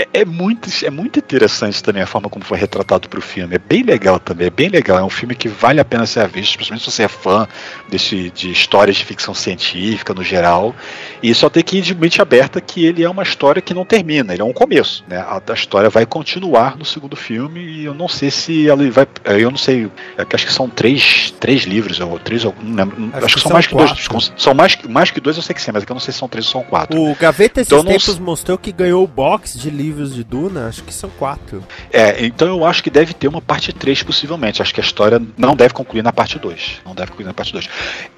é, 0.00 0.20
é 0.20 0.24
muito, 0.24 0.68
é 0.84 0.90
muito 0.90 1.18
interessante 1.18 1.82
também 1.82 2.02
a 2.02 2.06
forma 2.06 2.28
como 2.28 2.44
foi 2.44 2.58
retratado 2.58 3.08
para 3.08 3.18
o 3.18 3.22
filme. 3.22 3.54
É 3.54 3.58
bem 3.58 3.82
legal 3.82 4.18
também, 4.18 4.46
é 4.46 4.50
bem 4.50 4.68
legal. 4.68 4.98
É 4.98 5.02
um 5.02 5.10
filme 5.10 5.34
que 5.34 5.48
vale 5.48 5.80
a 5.80 5.84
pena 5.84 6.06
ser 6.06 6.26
visto, 6.28 6.54
principalmente 6.56 6.84
se 6.84 6.90
você 6.90 7.02
é 7.04 7.08
fã 7.08 7.46
desse, 7.88 8.30
de 8.30 8.50
histórias 8.50 8.96
de 8.96 9.04
ficção 9.04 9.34
científica 9.34 10.14
no 10.14 10.22
geral. 10.22 10.74
E 11.22 11.34
só 11.34 11.48
tem 11.50 11.62
que 11.62 11.78
ir 11.78 11.82
de 11.82 11.94
mente 11.94 12.20
aberta 12.22 12.60
que 12.60 12.84
ele 12.84 13.02
é 13.02 13.08
uma 13.10 13.22
história 13.22 13.60
que 13.60 13.74
não 13.74 13.84
termina, 13.84 14.32
ele 14.32 14.42
é 14.42 14.44
um 14.44 14.52
começo. 14.52 15.04
Né? 15.08 15.18
A, 15.18 15.42
a 15.48 15.52
história 15.54 15.90
vai 15.90 16.06
continuar 16.06 16.76
no 16.76 16.84
segundo 16.84 17.16
filme 17.16 17.60
e 17.60 17.84
eu 17.84 17.94
não 17.94 18.08
sei 18.08 18.30
se 18.30 18.68
ela 18.68 18.88
vai. 18.90 19.06
Eu 19.24 19.50
não 19.50 19.58
sei, 19.58 19.84
eu 19.84 20.26
acho 20.32 20.46
que 20.46 20.52
são 20.52 20.68
três, 20.68 21.32
três 21.40 21.62
livros, 21.64 21.98
ou 22.00 22.18
três, 22.18 22.44
ou 22.44 22.54
não 22.62 22.74
lembro. 22.76 23.10
Acho, 23.14 23.24
Acho 23.26 23.34
que, 23.36 23.40
são 23.40 23.48
são 23.48 23.52
mais 23.52 23.66
que 23.66 23.74
dois. 23.74 24.06
quatro. 24.08 24.32
São 24.36 24.54
mais, 24.54 24.74
que- 24.74 24.88
mais 24.88 25.10
que 25.10 25.20
dois, 25.20 25.36
eu 25.36 25.42
sei 25.42 25.54
que 25.54 25.62
sim, 25.62 25.70
mas 25.72 25.82
é 25.82 25.86
eu 25.88 25.94
não 25.94 26.00
sei 26.00 26.12
se 26.12 26.18
são 26.18 26.28
três 26.28 26.46
ou 26.46 26.52
são 26.52 26.62
quatro. 26.62 27.00
O 27.00 27.14
Gaveta 27.14 27.60
esses 27.60 27.72
Então 27.72 27.82
não 27.82 27.90
tempos 27.92 28.08
s- 28.10 28.20
mostrou 28.20 28.56
que 28.58 28.70
ganhou 28.70 29.02
o 29.02 29.06
box 29.06 29.58
de 29.58 29.70
livros 29.70 29.87
de 29.92 30.22
Duna, 30.24 30.68
acho 30.68 30.82
que 30.84 30.92
são 30.92 31.10
quatro. 31.10 31.62
É, 31.92 32.24
então 32.24 32.48
eu 32.48 32.64
acho 32.64 32.82
que 32.82 32.90
deve 32.90 33.12
ter 33.14 33.28
uma 33.28 33.40
parte 33.40 33.72
3, 33.72 34.02
possivelmente. 34.02 34.62
Acho 34.62 34.72
que 34.74 34.80
a 34.80 34.84
história 34.84 35.20
não 35.36 35.54
deve 35.56 35.74
concluir 35.74 36.02
na 36.02 36.12
parte 36.12 36.38
2. 36.38 36.80
Não 36.84 36.94
deve 36.94 37.08
concluir 37.10 37.26
na 37.26 37.34
parte 37.34 37.52
2. 37.52 37.68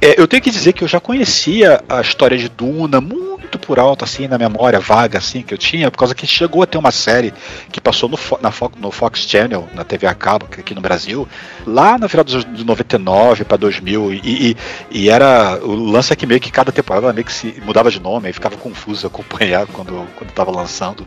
É, 0.00 0.20
eu 0.20 0.26
tenho 0.28 0.42
que 0.42 0.50
dizer 0.50 0.72
que 0.72 0.84
eu 0.84 0.88
já 0.88 1.00
conhecia 1.00 1.82
a 1.88 2.00
história 2.00 2.36
de 2.36 2.48
Duna 2.48 3.00
muito 3.00 3.58
por 3.58 3.78
alto, 3.80 4.04
assim, 4.04 4.28
na 4.28 4.38
memória 4.38 4.78
vaga, 4.78 5.18
assim, 5.18 5.42
que 5.42 5.52
eu 5.52 5.58
tinha, 5.58 5.90
por 5.90 5.98
causa 5.98 6.14
que 6.14 6.26
chegou 6.26 6.62
a 6.62 6.66
ter 6.66 6.78
uma 6.78 6.90
série 6.92 7.32
que 7.72 7.80
passou 7.80 8.08
no, 8.08 8.16
Fo- 8.16 8.38
na 8.40 8.50
Fo- 8.52 8.70
no 8.78 8.90
Fox 8.92 9.20
Channel, 9.20 9.68
na 9.74 9.82
TV 9.82 10.06
a 10.06 10.14
cabo, 10.14 10.46
aqui 10.46 10.72
no 10.74 10.80
Brasil, 10.80 11.26
lá 11.66 11.98
na 11.98 12.08
final 12.08 12.24
dos- 12.24 12.44
de 12.44 12.64
99 12.64 13.44
para 13.44 13.56
2000, 13.56 14.12
e, 14.14 14.20
e, 14.24 14.56
e 14.90 15.10
era 15.10 15.58
o 15.64 15.74
lance 15.74 16.12
é 16.12 16.16
que 16.16 16.26
meio 16.26 16.40
que 16.40 16.50
cada 16.52 16.70
temporada 16.70 17.12
meio 17.12 17.24
que 17.24 17.32
se 17.32 17.60
mudava 17.64 17.90
de 17.90 17.98
nome, 18.00 18.28
aí 18.28 18.32
ficava 18.32 18.56
confuso 18.56 19.06
acompanhar 19.06 19.66
quando 19.66 20.06
quando 20.16 20.30
estava 20.30 20.50
lançando, 20.50 21.06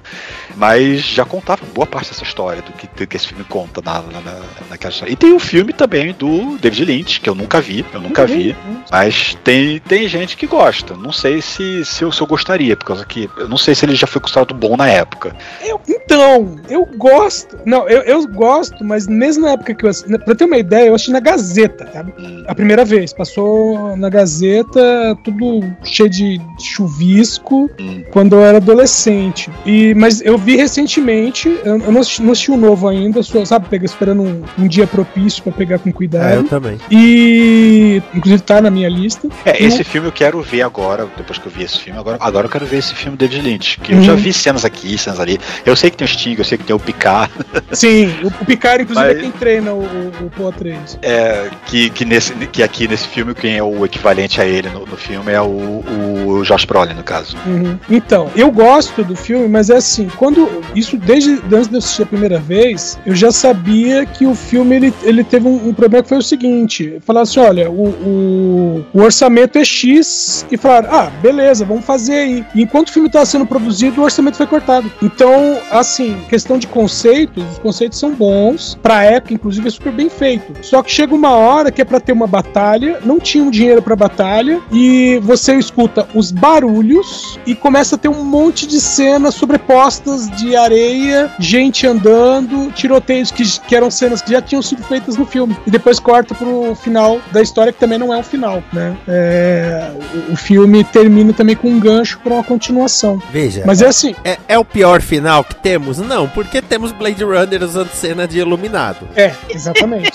mas 0.56 1.02
já 1.02 1.26
contava 1.26 1.62
boa 1.74 1.86
parte 1.88 2.10
dessa 2.10 2.24
história 2.24 2.62
do 2.62 2.72
que, 2.74 3.08
que 3.08 3.18
esse 3.18 3.28
filme 3.28 3.44
conta 3.44 3.82
na, 3.84 4.02
na, 4.02 4.22
na- 4.22 4.39
naquela 4.70 4.91
história. 4.94 5.12
E 5.12 5.16
tem 5.16 5.34
o 5.34 5.39
filme 5.39 5.74
também 5.74 6.14
do 6.14 6.58
David 6.58 6.86
Lynch, 6.86 7.20
que 7.22 7.30
eu 7.30 7.36
nunca 7.36 7.60
vi, 7.62 7.86
eu 7.94 8.02
nunca 8.02 8.26
vi, 8.26 8.56
mas 8.91 9.38
tem, 9.44 9.80
tem 9.80 10.08
gente 10.08 10.36
que 10.38 10.46
gosta. 10.48 10.96
Não 10.96 11.12
sei 11.12 11.41
se, 11.41 11.84
se, 11.86 12.04
eu, 12.04 12.12
se 12.12 12.22
eu 12.22 12.28
gostaria, 12.28 12.76
por 12.78 12.86
causa 12.86 13.06
que 13.06 13.30
eu 13.38 13.48
não 13.48 13.58
sei 13.58 13.76
se 13.76 13.86
ele 13.86 13.96
já 13.96 14.08
foi 14.08 14.22
considerado 14.22 14.54
bom 14.54 14.76
na 14.78 14.88
época. 14.88 15.36
Eu- 15.62 15.80
então, 15.88 16.56
eu 16.70 16.86
gosto. 16.98 17.58
Não, 17.66 17.88
eu, 17.89 18.02
eu 18.02 18.28
gosto, 18.28 18.84
mas 18.84 19.08
mesmo 19.08 19.44
na 19.46 19.52
época 19.54 19.74
que 19.74 19.86
eu 19.86 19.89
assisti. 19.89 20.18
Pra 20.20 20.36
ter 20.36 20.46
uma 20.46 20.58
ideia, 20.58 20.88
eu 20.88 20.96
assisti 20.96 21.12
na 21.12 21.20
Gazeta, 21.20 21.89
sabe? 21.91 22.14
Hum, 22.20 22.44
A 22.48 22.54
primeira 22.54 22.86
vez. 22.86 23.12
Passou 23.14 23.96
na 23.98 24.10
Gazeta, 24.10 25.18
tudo 25.24 25.64
cheio 25.84 26.10
de 26.10 26.39
chuvisco, 26.88 27.70
hum. 27.80 28.04
quando 28.12 28.36
eu 28.36 28.41
era 28.44 28.58
adolescente. 28.58 29.50
E, 29.66 29.94
mas 29.96 30.22
eu 30.22 30.33
eu 30.34 30.38
vi 30.38 30.56
recentemente, 30.56 31.48
eu, 31.64 31.78
eu 31.80 31.92
não, 31.92 32.02
assisti, 32.02 32.22
não 32.22 32.32
assisti 32.32 32.52
o 32.52 32.58
novo 32.58 32.88
ainda, 32.88 33.22
só, 33.24 33.44
sabe, 33.46 33.68
pega, 33.70 33.86
esperando 33.86 34.22
um, 34.24 34.42
um 34.58 34.68
dia 34.68 34.86
propício 34.88 35.44
pra 35.44 35.52
pegar 35.52 35.80
com 35.80 35.90
É, 35.90 35.92
eu 35.92 35.96
cuidado. 35.96 36.44
também. 36.46 36.78
E 36.92 38.02
inclusive 38.14 38.42
tá 38.42 38.62
na 38.62 38.70
minha 38.70 38.90
lista. 38.90 39.28
É, 39.46 39.62
E 39.62 39.66
esse 39.66 39.84
filme 39.84 40.08
eu 40.08 40.12
quero 40.12 40.42
ver 40.42 40.62
agora, 40.62 41.08
depois 41.18 41.38
que 41.38 41.46
eu 41.48 41.52
vi 41.52 41.64
esse 41.64 41.80
filme, 41.80 42.00
agora, 42.00 42.18
agora 42.20 42.46
eu 42.48 42.50
quero 42.52 42.66
ver 42.66 42.78
esse 42.78 42.94
filme 42.96 43.18
David 43.18 43.42
Lynch, 43.42 43.80
que 43.80 43.94
eu 43.94 44.02
já 44.02 44.12
Uhum. 44.14 44.18
vi 44.18 44.34
cenas 44.34 44.64
aqui, 44.66 44.98
cenas 44.98 45.20
ali. 45.20 45.40
Eu 45.66 45.76
sei 45.76 45.90
que 45.90 45.98
tem 45.98 46.06
o 46.06 46.08
Sting, 46.08 46.36
eu 46.38 46.44
sei 46.46 46.58
que 46.58 46.64
tem 46.64 46.76
o 46.76 46.80
Picard, 46.80 47.32
Sim, 47.72 48.08
o, 48.24 48.28
o 48.28 48.46
Picard, 48.46 48.84
inclusive, 48.84 49.08
Mas- 49.08 49.18
é 49.18 49.22
quem 49.22 49.32
treina 49.32 49.74
o, 49.74 49.80
o, 49.84 50.26
o 50.26 50.30
Poa 50.30 50.52
3. 50.52 51.00
é, 51.02 51.50
que, 51.66 51.90
que, 51.90 52.06
nesse, 52.06 52.34
que 52.48 52.62
aqui 52.64 52.88
nesse 52.88 53.08
filme 53.08 53.34
quem 53.34 53.58
é 53.58 53.64
o 53.64 53.86
equivalente 53.86 54.40
a 54.42 54.46
ele 54.46 54.70
no, 54.70 54.86
no 54.86 54.98
filme 54.98 55.32
é 55.32 55.42
o, 55.42 55.84
o 56.28 56.44
Josh 56.44 56.66
Brolin, 56.66 56.94
no 56.94 57.04
caso. 57.04 57.36
Uhum. 57.46 57.78
Então, 57.90 58.30
eu 58.36 58.52
gosto 58.52 59.04
do 59.04 59.16
filme, 59.16 59.48
mas 59.48 59.70
é 59.70 59.78
assim, 59.78 60.08
quando. 60.24 60.47
Isso 60.74 60.97
desde 60.97 61.34
antes 61.34 61.67
de 61.67 61.76
eu 61.76 61.80
assistir 61.80 62.03
a 62.03 62.05
primeira 62.05 62.39
vez, 62.39 62.97
eu 63.05 63.13
já 63.13 63.32
sabia 63.32 64.05
que 64.05 64.26
o 64.26 64.34
filme 64.34 64.76
ele, 64.78 64.93
ele 65.03 65.24
teve 65.24 65.47
um, 65.47 65.67
um 65.67 65.74
problema 65.74 66.01
que 66.01 66.09
foi 66.09 66.17
o 66.17 66.21
seguinte: 66.21 66.97
falar 67.05 67.21
assim, 67.21 67.41
olha, 67.41 67.69
o, 67.69 67.89
o, 67.89 68.86
o 68.93 69.01
orçamento 69.01 69.57
é 69.57 69.65
X, 69.65 70.45
e 70.49 70.55
falaram, 70.55 70.89
ah, 70.91 71.11
beleza, 71.21 71.65
vamos 71.65 71.84
fazer 71.84 72.13
aí. 72.13 72.45
E 72.55 72.61
enquanto 72.61 72.88
o 72.88 72.91
filme 72.93 73.07
estava 73.07 73.26
sendo 73.26 73.45
produzido, 73.45 73.99
o 73.99 74.03
orçamento 74.05 74.38
foi 74.38 74.47
cortado. 74.47 74.89
Então, 75.01 75.57
assim, 75.69 76.17
questão 76.30 76.57
de 76.57 76.67
conceitos, 76.67 77.43
os 77.51 77.59
conceitos 77.59 77.99
são 77.99 78.13
bons, 78.13 78.78
pra 78.82 79.03
época, 79.03 79.34
inclusive, 79.34 79.67
é 79.67 79.71
super 79.71 79.91
bem 79.91 80.09
feito. 80.09 80.53
Só 80.61 80.82
que 80.82 80.91
chega 80.91 81.13
uma 81.13 81.32
hora 81.32 81.71
que 81.71 81.82
é 81.82 81.86
pra 81.86 81.99
ter 81.99 82.13
uma 82.13 82.28
batalha, 82.28 82.99
não 83.03 83.19
tinham 83.19 83.51
dinheiro 83.51 83.82
pra 83.82 83.95
batalha, 83.95 84.61
e 84.71 85.19
você 85.21 85.55
escuta 85.55 86.07
os 86.15 86.32
barulhos 86.32 87.38
e 87.45 87.53
começa 87.53 87.95
a 87.95 87.97
ter 87.97 88.07
um 88.07 88.24
monte 88.24 88.65
de 88.65 88.80
cenas 88.80 89.36
sobrepostas 89.36 90.12
de 90.32 90.55
areia, 90.55 91.32
gente 91.39 91.86
andando, 91.88 92.72
tiroteios 92.72 93.32
que, 93.32 93.43
que 93.61 93.76
eram 93.76 93.89
cenas 93.91 94.22
que 94.22 94.32
já 94.32 94.41
tinham 94.41 94.61
sido 94.61 94.84
feitas 94.84 95.16
no 95.18 95.26
filme. 95.26 95.55
E 95.66 95.72
depois 95.72 95.99
corta 95.99 96.34
pro 96.36 96.76
final 96.76 97.20
da 97.32 97.41
história, 97.41 97.72
que 97.74 97.80
também 97.80 97.97
não 97.97 98.14
é 98.14 98.18
um 98.18 98.24
final, 98.24 98.64
né? 98.72 98.95
É, 99.07 99.91
o, 100.30 100.34
o 100.34 100.36
filme 100.36 100.84
termina 100.84 101.34
também 101.34 101.55
com 101.55 101.70
um 101.70 101.80
gancho 101.80 102.20
pra 102.24 102.34
uma 102.34 102.43
continuação. 102.43 103.22
Veja. 103.32 103.64
Mas 103.66 103.82
é 103.82 103.88
assim, 103.88 104.16
É, 104.24 104.38
é 104.47 104.57
o 104.59 104.66
pior 104.66 105.01
final 105.01 105.43
que 105.43 105.55
temos? 105.55 105.97
Não, 105.99 106.28
porque 106.28 106.61
temos 106.61 106.91
Blade 106.91 107.24
Runner 107.24 107.64
usando 107.64 107.89
cena 107.89 108.28
de 108.28 108.39
iluminado. 108.39 109.07
é, 109.16 109.34
exatamente. 109.49 110.11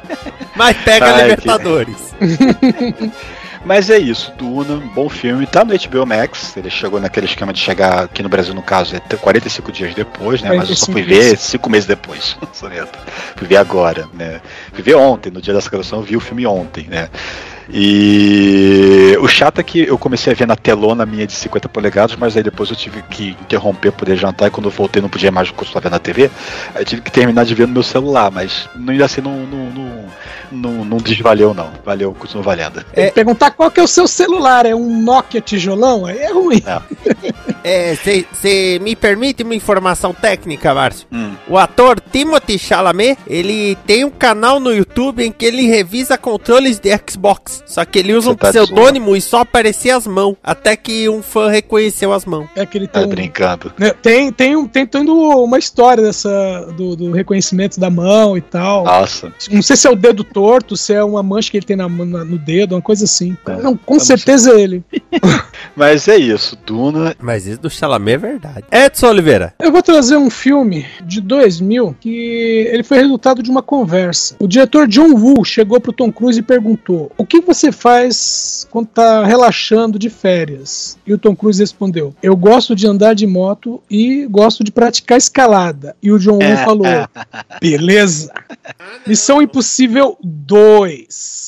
Mas 0.56 0.76
pega 0.78 1.06
Ai, 1.06 1.22
Libertadores. 1.22 2.14
Mas 3.64 3.88
é 3.88 3.98
isso, 3.98 4.30
Duna, 4.36 4.76
bom 4.94 5.08
filme, 5.08 5.46
tá 5.46 5.64
no 5.64 5.72
HBO 5.72 6.04
Max, 6.04 6.54
ele 6.54 6.68
chegou 6.68 7.00
naquele 7.00 7.24
esquema 7.24 7.50
de 7.50 7.60
chegar 7.60 8.04
aqui 8.04 8.22
no 8.22 8.28
Brasil, 8.28 8.52
no 8.52 8.62
caso, 8.62 8.94
é 8.94 9.16
45 9.16 9.72
dias 9.72 9.94
depois, 9.94 10.42
né, 10.42 10.50
mas 10.52 10.68
eu 10.68 10.76
só 10.76 10.86
45 10.86 10.92
fui 10.92 11.02
dias. 11.02 11.30
ver 11.30 11.36
5 11.38 11.70
meses 11.70 11.86
depois, 11.86 12.36
fui 13.34 13.48
ver 13.48 13.56
agora, 13.56 14.06
né, 14.12 14.42
fui 14.70 14.82
ver 14.82 14.96
ontem, 14.96 15.30
no 15.30 15.40
dia 15.40 15.54
dessa 15.54 15.70
gravação 15.70 16.00
eu 16.00 16.04
vi 16.04 16.14
o 16.14 16.20
filme 16.20 16.46
ontem, 16.46 16.86
né, 16.88 17.08
e 17.68 19.16
o 19.20 19.28
chato 19.28 19.60
é 19.60 19.62
que 19.62 19.80
eu 19.80 19.96
comecei 19.96 20.32
a 20.32 20.36
ver 20.36 20.46
na 20.46 20.56
telona 20.56 21.06
minha 21.06 21.26
de 21.26 21.32
50 21.32 21.68
polegadas, 21.68 22.16
mas 22.16 22.36
aí 22.36 22.42
depois 22.42 22.70
eu 22.70 22.76
tive 22.76 23.02
que 23.02 23.30
interromper 23.40 23.90
pra 23.90 24.00
poder 24.00 24.16
jantar 24.16 24.48
e 24.48 24.50
quando 24.50 24.66
eu 24.66 24.70
voltei 24.70 25.00
não 25.00 25.08
podia 25.08 25.30
mais 25.30 25.50
continuar 25.50 25.80
vendo 25.80 25.92
na 25.92 25.98
TV. 25.98 26.30
Aí 26.74 26.82
eu 26.82 26.84
tive 26.84 27.02
que 27.02 27.10
terminar 27.10 27.44
de 27.44 27.54
ver 27.54 27.66
no 27.66 27.72
meu 27.72 27.82
celular, 27.82 28.30
mas 28.30 28.68
ainda 28.76 29.04
assim 29.04 29.20
não, 29.20 29.46
não, 29.46 29.70
não, 29.70 30.04
não, 30.52 30.84
não 30.84 30.96
desvaleu 30.98 31.54
não. 31.54 31.70
Valeu, 31.84 32.12
continua 32.12 32.42
valendo. 32.42 32.84
Que 32.92 33.10
perguntar 33.10 33.50
qual 33.52 33.70
que 33.70 33.80
é 33.80 33.82
o 33.82 33.88
seu 33.88 34.06
celular, 34.06 34.66
é 34.66 34.74
um 34.74 35.02
Nokia 35.02 35.40
tijolão? 35.40 36.06
Aí 36.06 36.18
é 36.18 36.32
ruim. 36.32 36.62
É, 36.66 37.32
você 37.44 38.78
me 38.80 38.94
permite 38.96 39.42
uma 39.42 39.54
informação 39.54 40.12
técnica, 40.12 40.74
Márcio? 40.74 41.06
Hum. 41.12 41.32
O 41.48 41.58
ator 41.58 42.00
Timothy 42.00 42.58
Chalamet, 42.58 43.18
ele 43.26 43.76
tem 43.86 44.04
um 44.04 44.10
canal 44.10 44.58
no 44.60 44.72
YouTube 44.72 45.24
em 45.24 45.32
que 45.32 45.44
ele 45.44 45.66
revisa 45.66 46.16
controles 46.18 46.78
de 46.78 46.90
Xbox. 47.10 47.62
Só 47.66 47.84
que 47.84 47.98
ele 47.98 48.14
usa 48.14 48.28
Você 48.28 48.32
um 48.32 48.36
tá 48.36 48.48
pseudônimo 48.50 49.16
e 49.16 49.20
só 49.20 49.40
aparecia 49.40 49.96
as 49.96 50.06
mãos. 50.06 50.36
Até 50.42 50.76
que 50.76 51.08
um 51.08 51.22
fã 51.22 51.48
reconheceu 51.48 52.12
as 52.12 52.24
mãos. 52.24 52.48
É 52.54 52.64
que 52.66 52.78
ele 52.78 52.86
Tá 52.86 53.00
tem, 53.00 53.08
um- 53.08 53.10
brincando. 53.10 53.72
né, 53.78 53.90
tem, 53.90 54.32
tem, 54.32 54.56
um- 54.56 54.66
tem 54.68 54.86
tendo 54.86 55.12
uma 55.14 55.58
história 55.58 56.02
dessa 56.02 56.28
do, 56.76 56.94
do 56.96 57.10
reconhecimento 57.12 57.80
da 57.80 57.90
mão 57.90 58.36
e 58.36 58.40
tal. 58.40 58.84
Nossa. 58.84 59.32
Não 59.50 59.62
sei 59.62 59.76
se 59.76 59.86
é 59.86 59.90
o 59.90 59.96
dedo 59.96 60.22
torto, 60.22 60.76
se 60.76 60.92
é 60.92 61.02
uma 61.02 61.22
mancha 61.22 61.50
que 61.50 61.56
ele 61.56 61.66
tem 61.66 61.76
na, 61.76 61.88
na- 61.88 62.24
no 62.24 62.38
dedo, 62.38 62.74
uma 62.74 62.82
coisa 62.82 63.04
assim. 63.04 63.36
É, 63.46 63.56
Não, 63.56 63.76
com 63.76 63.94
não 63.94 64.00
certeza 64.00 64.52
é 64.52 64.60
ele. 64.60 64.82
Mas 65.74 66.06
é 66.08 66.16
isso, 66.16 66.56
Duna. 66.64 67.16
Mas 67.20 67.33
isso 67.36 67.60
do 67.60 67.70
Chalamet 67.70 68.14
é 68.14 68.18
verdade. 68.18 68.64
Edson 68.70 69.08
Oliveira. 69.08 69.54
Eu 69.58 69.72
vou 69.72 69.82
trazer 69.82 70.16
um 70.16 70.30
filme 70.30 70.86
de 71.04 71.20
2000 71.20 71.96
que 72.00 72.68
ele 72.70 72.82
foi 72.82 72.98
resultado 72.98 73.42
de 73.42 73.50
uma 73.50 73.62
conversa. 73.62 74.36
O 74.38 74.46
diretor 74.46 74.86
John 74.86 75.14
Woo 75.14 75.44
chegou 75.44 75.80
pro 75.80 75.92
Tom 75.92 76.12
Cruise 76.12 76.38
e 76.38 76.42
perguntou: 76.42 77.10
"O 77.16 77.26
que 77.26 77.40
você 77.40 77.72
faz 77.72 78.66
quando 78.70 78.86
tá 78.86 79.24
relaxando 79.24 79.98
de 79.98 80.08
férias?" 80.08 80.98
E 81.06 81.12
o 81.12 81.18
Tom 81.18 81.34
Cruise 81.34 81.60
respondeu: 81.60 82.14
"Eu 82.22 82.36
gosto 82.36 82.74
de 82.74 82.86
andar 82.86 83.14
de 83.14 83.26
moto 83.26 83.82
e 83.90 84.26
gosto 84.26 84.62
de 84.62 84.70
praticar 84.70 85.18
escalada." 85.18 85.96
E 86.02 86.12
o 86.12 86.18
John 86.18 86.38
Woo 86.38 86.56
falou: 86.64 86.86
"Beleza. 87.60 88.32
Missão 89.06 89.42
Impossível 89.42 90.16
2." 90.22 91.43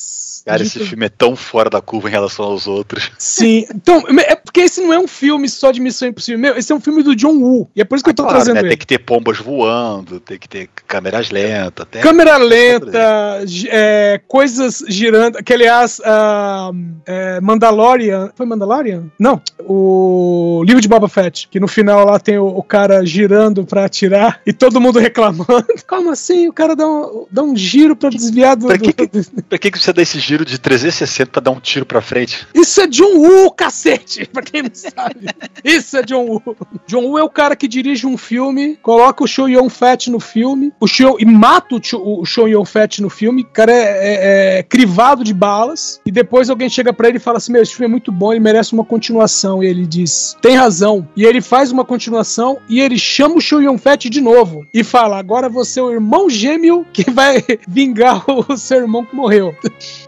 Cara, 0.46 0.62
esse 0.62 0.78
filme 0.78 1.06
é 1.06 1.08
tão 1.08 1.34
fora 1.34 1.68
da 1.68 1.80
curva 1.80 2.08
em 2.08 2.12
relação 2.12 2.44
aos 2.46 2.66
outros. 2.68 3.10
Sim, 3.18 3.66
então, 3.74 4.04
é 4.20 4.36
porque 4.36 4.60
esse 4.60 4.80
não 4.80 4.92
é 4.92 4.98
um 4.98 5.08
filme 5.08 5.48
só 5.48 5.72
de 5.72 5.80
Missão 5.80 6.06
Impossível. 6.08 6.38
Meu, 6.40 6.56
esse 6.56 6.70
é 6.72 6.74
um 6.74 6.80
filme 6.80 7.02
do 7.02 7.16
John 7.16 7.36
Woo. 7.36 7.68
E 7.74 7.80
é 7.80 7.84
por 7.84 7.96
isso 7.96 8.04
que 8.04 8.10
eu 8.10 8.14
tô 8.14 8.22
Claro, 8.22 8.36
trazendo 8.38 8.54
né? 8.54 8.60
ele. 8.60 8.68
Tem 8.70 8.78
que 8.78 8.86
ter 8.86 8.98
pombas 8.98 9.38
voando, 9.38 10.20
tem 10.20 10.38
que 10.38 10.48
ter 10.48 10.68
câmeras 10.86 11.30
lentas. 11.30 11.86
Tem... 11.90 12.00
Câmera 12.00 12.36
lenta, 12.36 13.42
é, 13.68 14.20
coisas 14.28 14.84
girando. 14.88 15.42
Que 15.42 15.52
aliás, 15.52 16.00
ah, 16.04 16.70
é, 17.04 17.40
Mandalorian. 17.40 18.30
Foi 18.36 18.46
Mandalorian? 18.46 19.04
Não. 19.18 19.42
O 19.68 20.62
livro 20.64 20.80
de 20.80 20.88
Boba 20.88 21.08
Fett. 21.08 21.48
Que 21.48 21.58
no 21.58 21.68
final 21.68 22.04
lá 22.06 22.18
tem 22.18 22.38
o, 22.38 22.46
o 22.46 22.62
cara 22.62 23.04
girando 23.04 23.64
pra 23.64 23.84
atirar 23.84 24.40
e 24.46 24.52
todo 24.52 24.80
mundo 24.80 24.98
reclamando. 24.98 25.46
Como 25.88 26.10
assim? 26.10 26.48
O 26.48 26.52
cara 26.52 26.76
dá 26.76 26.86
um, 26.86 27.26
dá 27.30 27.42
um 27.42 27.56
giro 27.56 27.96
pra 27.96 28.10
desviar 28.10 28.56
do. 28.56 28.66
Pra 28.68 28.78
que 28.78 28.92
do- 28.92 29.08
que- 29.08 29.42
Pra 29.48 29.58
que, 29.58 29.70
que 29.70 29.78
você 29.78 29.92
dá 29.92 30.02
esse 30.02 30.18
giro 30.18 30.35
de 30.44 30.58
360 30.58 31.30
pra 31.30 31.40
dar 31.40 31.50
um 31.50 31.60
tiro 31.60 31.86
pra 31.86 32.00
frente? 32.00 32.46
Isso 32.54 32.80
é 32.80 32.86
John 32.86 33.16
Woo, 33.18 33.50
cacete! 33.50 34.26
Pra 34.32 34.42
quem 34.42 34.62
não 34.62 34.70
sabe. 34.72 35.26
Isso 35.64 35.96
é 35.96 36.02
John 36.02 36.26
Woo. 36.26 36.56
John 36.86 37.02
Woo 37.04 37.18
é 37.18 37.22
o 37.22 37.28
cara 37.30 37.56
que 37.56 37.66
dirige 37.68 38.06
um 38.06 38.16
filme, 38.18 38.76
coloca 38.82 39.24
o 39.24 39.26
Show 39.26 39.48
Yun 39.48 39.68
Fat 39.68 40.08
no 40.08 40.20
filme, 40.20 40.72
o 40.80 40.86
Show, 40.86 41.16
e 41.18 41.24
mata 41.24 41.74
o, 41.74 42.20
o 42.20 42.24
Show 42.24 42.46
Fat 42.64 42.98
no 43.00 43.08
filme. 43.10 43.42
O 43.42 43.46
cara 43.46 43.72
é, 43.72 43.76
é- 43.76 44.58
é 44.58 44.62
crivado 44.62 45.24
de 45.24 45.32
balas. 45.34 46.00
E 46.06 46.10
depois 46.10 46.48
alguém 46.50 46.68
chega 46.68 46.92
pra 46.92 47.08
ele 47.08 47.16
e 47.18 47.20
fala 47.20 47.38
assim: 47.38 47.52
Meu, 47.52 47.62
esse 47.62 47.72
filme 47.72 47.86
é 47.86 47.88
muito 47.90 48.10
bom, 48.12 48.32
ele 48.32 48.40
merece 48.40 48.72
uma 48.72 48.84
continuação. 48.84 49.62
E 49.62 49.66
ele 49.66 49.86
diz: 49.86 50.36
Tem 50.40 50.56
razão. 50.56 51.06
E 51.16 51.24
ele 51.24 51.40
faz 51.40 51.70
uma 51.72 51.84
continuação 51.84 52.58
e 52.68 52.80
ele 52.80 52.98
chama 52.98 53.36
o 53.36 53.40
Show 53.40 53.62
Yun 53.62 53.78
Fat 53.78 54.04
de 54.08 54.20
novo. 54.20 54.66
E 54.72 54.82
fala: 54.84 55.18
Agora 55.18 55.48
você 55.48 55.80
é 55.80 55.82
o 55.82 55.90
irmão 55.92 56.28
gêmeo 56.28 56.86
que 56.92 57.10
vai 57.10 57.42
vingar 57.68 58.24
o 58.28 58.56
seu 58.56 58.78
irmão 58.78 59.04
que 59.04 59.14
morreu. 59.14 59.54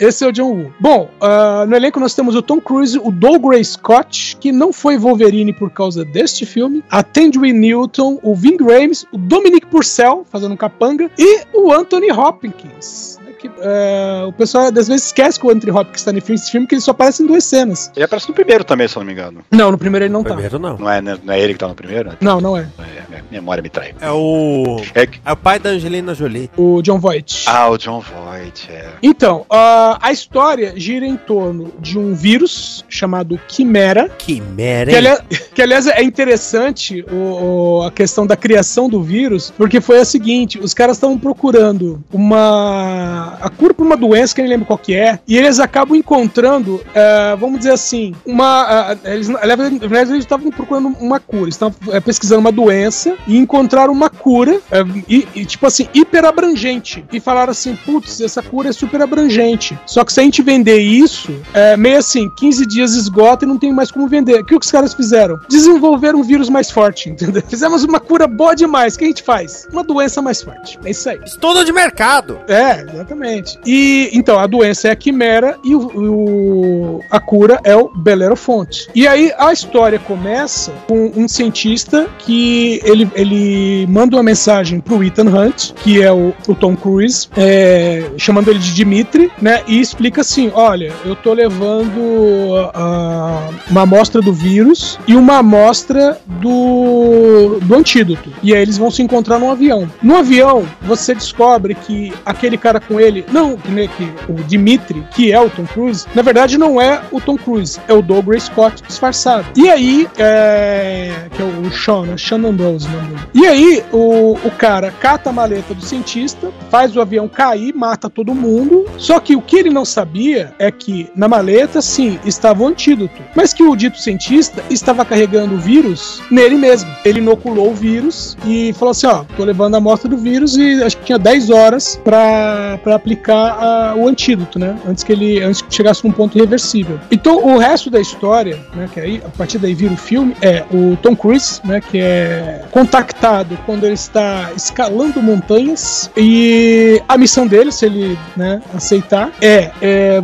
Esse 0.01 0.18
John 0.33 0.51
Woo. 0.53 0.73
Bom, 0.81 1.11
ah, 1.21 1.65
no 1.67 1.75
elenco 1.75 2.01
nós 2.01 2.15
temos 2.15 2.35
o 2.35 2.43
Tom 2.43 2.61
Cruise, 2.61 2.99
o 2.99 3.11
Dougray 3.11 3.65
Scott, 3.65 4.37
que 4.41 4.53
não 4.53 4.73
foi 4.73 4.99
Wolverine 4.99 5.53
por 5.53 5.71
causa 5.71 6.05
deste 6.05 6.45
filme, 6.45 6.83
a 6.91 7.03
Tangerine 7.03 7.59
Newton, 7.59 8.19
o 8.23 8.35
Ving 8.35 8.59
Rhames, 8.63 9.07
o 9.13 9.19
Dominic 9.19 9.67
Purcell, 9.67 10.27
fazendo 10.31 10.53
um 10.53 10.57
capanga, 10.57 11.11
e 11.19 11.43
o 11.55 11.73
Anthony 11.73 12.11
Hopkins. 12.11 13.18
Que, 13.39 13.49
ah, 13.63 14.25
o 14.27 14.33
pessoal 14.33 14.65
às 14.65 14.89
vezes 14.89 15.07
esquece 15.07 15.39
que 15.39 15.47
o 15.47 15.51
Anthony 15.51 15.73
Hopkins 15.73 16.01
está 16.01 16.13
nesse 16.13 16.51
filme, 16.51 16.67
que 16.67 16.75
ele 16.75 16.83
só 16.83 16.91
aparece 16.91 17.23
em 17.23 17.27
duas 17.27 17.45
cenas. 17.45 17.91
Ele 17.95 18.05
aparece 18.05 18.29
no 18.29 18.35
primeiro 18.35 18.65
também, 18.65 18.89
se 18.89 18.97
eu 18.97 19.01
não 19.01 19.07
me 19.07 19.13
engano. 19.13 19.41
Não, 19.51 19.71
no 19.71 19.79
primeiro 19.79 20.05
ele 20.05 20.13
não 20.13 20.23
tá. 20.23 20.31
Primeiro 20.35 20.59
não. 20.59 20.77
Não 20.79 20.91
é, 20.91 21.01
né? 21.01 21.19
não 21.23 21.33
é 21.35 21.41
ele 21.41 21.53
que 21.53 21.59
tá 21.59 21.69
no 21.69 21.75
primeiro? 21.75 22.13
Não, 22.21 22.41
não 22.41 22.57
é. 22.57 22.67
É, 22.79 23.03
minha 23.11 23.25
memória 23.31 23.63
me 23.63 23.69
trai. 23.69 23.95
É 24.01 24.11
o. 24.11 24.81
É 24.95 25.09
É 25.25 25.33
o 25.33 25.37
pai 25.37 25.59
da 25.59 25.71
Angelina 25.71 26.15
Jolie. 26.15 26.51
O 26.57 26.83
John 26.83 26.99
Voight. 26.99 27.45
Ah, 27.47 27.69
o 27.71 27.79
John 27.79 28.01
Voight, 28.01 28.69
é. 28.71 28.89
Então, 29.03 29.47
ah, 29.51 29.99
a 30.01 30.13
história 30.13 30.73
gira 30.77 31.07
em 31.07 31.17
torno 31.17 31.73
de 31.79 31.99
um 31.99 32.15
vírus 32.15 32.85
chamado 32.89 33.39
Quimera, 33.49 34.09
Quimera, 34.19 34.91
Que, 34.91 34.93
hein? 34.93 34.99
aliás, 34.99 35.21
que, 35.55 35.63
aliás, 35.63 35.87
é 35.87 36.03
interessante 36.03 37.05
o, 37.11 37.15
o- 37.15 37.83
a 37.83 37.91
questão 37.93 38.27
da 38.27 38.37
criação 38.37 38.89
do 38.89 39.03
vírus, 39.03 39.53
porque 39.57 39.81
foi 39.81 40.01
a 40.01 40.05
seguinte: 40.05 40.59
os 40.59 40.75
caras 40.75 40.97
estavam 40.97 41.19
procurando 41.19 42.03
uma 42.13 43.28
uma 43.29 43.39
a 43.41 43.51
cura 43.51 43.75
pra 43.75 43.85
uma 43.85 43.97
doença 43.97 44.35
que 44.35 44.41
eu 44.41 44.45
nem 44.45 44.53
lembro 44.53 44.67
qual 44.67 44.79
que 44.79 44.95
é, 44.95 45.19
e 45.27 45.37
eles 45.37 45.61
acabam 45.61 45.97
encontrando, 45.97 46.81
é, 46.95 47.37
vamos 47.37 47.59
dizer 47.59 47.73
assim, 47.73 48.15
uma. 48.27 48.93
a- 48.93 48.97
eles, 49.05 49.29
na 49.29 49.39
verdade, 49.57 50.13
eles 50.13 50.25
estavam 50.25 50.51
procurando 50.51 50.89
uma 51.01 51.21
cura, 51.21 51.43
eles 51.45 51.55
estavam 51.55 51.77
é, 51.93 52.01
pesquisando 52.01 52.41
uma 52.41 52.53
doença 52.53 53.15
e 53.27 53.37
encontraram 53.37 53.93
uma 53.93 54.11
cura, 54.11 54.61
é, 54.71 54.83
e, 55.09 55.27
e, 55.35 55.45
tipo 55.45 55.67
assim, 55.67 55.89
hiper 55.95 56.25
abrangente. 56.25 57.05
E 57.13 57.21
falaram 57.21 57.51
assim: 57.53 57.77
putz, 57.85 58.21
essa 58.21 58.43
cura 58.43 58.69
é 58.69 58.73
super 58.73 59.01
abrangente. 59.03 59.79
Só 59.87 60.05
que 60.05 60.13
se 60.13 60.21
a 60.21 60.23
gente 60.23 60.43
vender 60.43 60.79
isso, 60.79 61.35
é 61.55 61.77
meio 61.77 61.99
assim, 61.99 62.29
15 62.39 62.67
dias 62.67 62.95
esgota 62.95 63.45
e 63.45 63.49
não 63.49 63.59
tem 63.59 63.73
mais 63.73 63.91
como 63.91 64.09
vender. 64.09 64.41
O 64.41 64.45
que 64.45 64.55
os 64.57 64.71
caras 64.71 64.95
fizeram? 64.95 65.39
Desenvolveram 65.49 66.21
um 66.21 66.23
vírus 66.23 66.49
mais 66.49 66.71
forte, 66.71 67.09
entendeu? 67.11 67.43
Fizemos 67.49 67.85
uma 67.85 68.01
cura 68.01 68.27
boa 68.27 68.55
demais. 68.55 68.95
O 68.95 68.99
que 68.99 69.05
a 69.05 69.09
gente 69.09 69.23
faz? 69.23 69.67
Uma 69.73 69.85
doença 69.85 70.21
mais 70.23 70.43
forte. 70.43 70.79
É 70.85 70.91
isso 70.91 71.09
aí. 71.09 71.19
Estudo 71.25 71.65
de 71.65 71.73
mercado. 71.73 72.41
É, 72.49 72.81
exatamente. 72.93 73.18
E 73.67 74.11
então 74.13 74.39
a 74.39 74.47
doença 74.47 74.89
é 74.89 74.91
a 74.91 74.97
quimera 74.97 75.57
e 75.65 75.75
o, 75.75 75.81
o- 75.81 77.01
a 77.11 77.21
cura 77.21 77.61
é 77.65 77.75
o 77.77 77.89
Belerofonte. 77.95 78.89
E 78.95 79.07
aí 79.07 79.33
a 79.39 79.53
história 79.53 79.99
começa 79.99 80.73
com 80.87 81.13
um 81.17 81.29
cientista 81.29 82.07
que 82.19 82.81
ele, 82.85 83.09
ele 83.15 83.87
manda 83.89 84.17
uma 84.17 84.23
mensagem 84.23 84.81
pro 84.81 85.03
Ethan 85.03 85.29
Hunt, 85.29 85.73
que 85.83 86.03
é 86.03 86.13
o, 86.13 86.33
o 86.47 86.55
Tom 86.55 86.77
Cruise, 86.77 87.29
é, 87.37 88.11
chamando 88.17 88.49
ele 88.51 88.59
de 88.59 88.75
Dimitri, 88.75 89.31
né? 89.41 89.63
E 89.67 89.81
explica 89.81 90.21
assim: 90.21 90.51
olha, 90.55 90.93
eu 91.05 91.15
tô 91.17 91.33
levando 91.33 92.71
ah, 92.75 93.49
uma 93.71 93.83
amostra 93.83 94.21
do 94.21 94.33
vírus 94.33 94.99
e 95.07 95.15
uma 95.17 95.39
amostra 95.39 96.19
do, 96.27 97.59
do 97.63 97.75
antídoto. 97.75 98.31
E 98.43 98.55
aí 98.55 98.61
eles 98.63 98.77
vão 98.79 98.91
se 98.91 99.03
encontrar 99.03 99.39
num 99.39 99.51
avião. 99.51 99.89
No 100.03 100.17
avião, 100.17 100.65
você 100.83 101.15
descobre 101.15 101.75
que 101.75 102.13
aquele 102.25 102.57
cara 102.57 102.81
com 102.81 102.99
ele, 103.01 103.08
não, 103.33 103.57
que, 103.57 103.89
que 103.89 104.13
o 104.29 104.35
Dimitri, 104.45 105.05
que 105.15 105.33
é 105.33 105.41
o 105.41 105.51
Tom 105.51 105.65
Cruise, 105.67 106.07
na 106.15 106.23
verdade 106.23 106.59
não 106.59 106.81
é 106.81 107.03
o 107.11 107.21
Tom 107.21 107.37
Cruise, 107.37 107.79
é 107.89 107.93
o 107.93 108.03
Douglas 108.03 108.45
Scott 108.45 108.83
disfarçado. 108.87 109.47
E 109.57 109.69
aí, 109.69 110.09
é, 110.19 111.27
que 111.31 111.43
é 111.43 111.45
o 111.45 111.71
Sean, 111.71 112.03
né? 112.03 112.17
Sean 112.17 112.45
Ambrose, 112.47 112.87
o 112.87 112.91
nome 112.91 113.09
dele. 113.09 113.21
E 113.35 113.47
aí, 113.47 113.85
o, 113.93 114.33
o 114.45 114.51
cara 114.51 114.91
cata 114.91 115.31
a 115.31 115.33
maleta 115.33 115.75
do 115.75 115.83
cientista, 115.83 116.51
faz 116.71 116.97
o 116.97 117.01
avião 117.01 117.29
cair, 117.29 117.75
mata 117.75 118.09
todo 118.11 118.35
mundo. 118.35 118.87
Só 118.97 119.21
que 119.21 119.37
o 119.37 119.43
que 119.43 119.57
ele 119.57 119.71
não 119.71 119.85
sabia 119.85 120.55
é 120.59 120.71
que 120.71 121.11
na 121.15 121.29
maleta, 121.29 121.81
sim, 121.81 122.19
estava 122.25 122.63
o 122.63 122.67
antídoto, 122.67 123.23
mas 123.35 123.53
que 123.53 123.63
o 123.63 123.75
dito 123.77 123.99
cientista 123.99 124.63
estava 124.71 125.05
carregando 125.05 125.55
o 125.55 125.59
vírus 125.59 126.23
nele 126.31 126.57
mesmo. 126.57 126.91
Ele 127.05 127.19
inoculou 127.19 127.71
o 127.71 127.75
vírus 127.75 128.37
e 128.47 128.73
falou 128.75 128.93
assim: 128.93 129.07
ó, 129.07 129.25
tô 129.37 129.45
levando 129.45 129.75
a 129.75 129.79
amostra 129.79 130.09
do 130.09 130.17
vírus 130.17 130.57
e 130.57 130.83
acho 130.83 130.97
que 130.99 131.05
tinha 131.05 131.19
10 131.19 131.51
horas 131.51 132.01
pra 132.03 132.79
pra 132.83 132.98
aplicar 132.99 133.57
a- 133.59 133.95
o 133.97 134.07
antídoto, 134.09 134.59
né? 134.59 134.77
Antes 134.87 135.03
que 135.05 135.13
ele 135.13 135.43
antes 135.43 135.63
que 135.63 135.75
chegasse 135.75 136.05
num 136.05 136.13
ponto 136.13 136.37
irreversível. 136.37 136.99
Então 137.11 137.45
o 137.45 137.59
resto 137.59 137.91
da 137.91 138.01
história, 138.01 138.59
né, 138.75 138.89
que 138.93 139.01
aí 139.01 139.23
a 139.25 139.29
partir 139.31 139.59
daí 139.59 139.75
vira 139.75 139.93
o 139.93 139.97
filme, 139.97 140.35
é 140.43 140.65
o 140.71 140.97
Tom 140.97 141.15
Cruise, 141.17 141.61
né, 141.65 141.81
que 141.81 141.99
é 141.99 142.65
contactado 142.71 143.59
quando 143.65 143.85
ele 143.85 143.95
está 143.95 144.51
escalando 144.57 145.23
montanhas 145.23 146.11
e 146.17 147.01
a 147.09 147.17
missão 147.17 147.47
dele, 147.47 147.71
se 147.73 147.87
ele, 147.87 148.19
né, 148.37 148.61
aceitar, 148.75 149.31
é, 149.41 149.71
é 149.81 150.23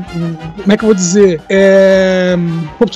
como 0.63 0.73
é 0.73 0.77
que 0.77 0.85
eu 0.85 0.89
vou 0.89 0.95
dizer? 0.95 1.41
É, 1.49 2.37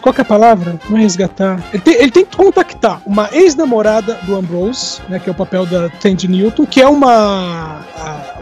qual 0.03 0.15
é 0.17 0.21
a 0.21 0.25
palavra? 0.25 0.79
Não 0.89 0.99
é 0.99 1.01
resgatar. 1.03 1.63
Ele 1.73 1.83
tem, 1.83 1.95
ele 1.95 2.11
tem 2.11 2.25
que 2.25 2.37
contactar 2.37 3.01
uma 3.07 3.29
ex-namorada 3.33 4.19
do 4.25 4.37
Ambrose, 4.37 5.01
né, 5.09 5.19
que 5.19 5.29
é 5.29 5.33
o 5.33 5.35
papel 5.35 5.65
da 5.67 5.89
Tandy 5.89 6.29
Newton, 6.29 6.67
que 6.67 6.81
é 6.81 6.89
uma 6.89 7.81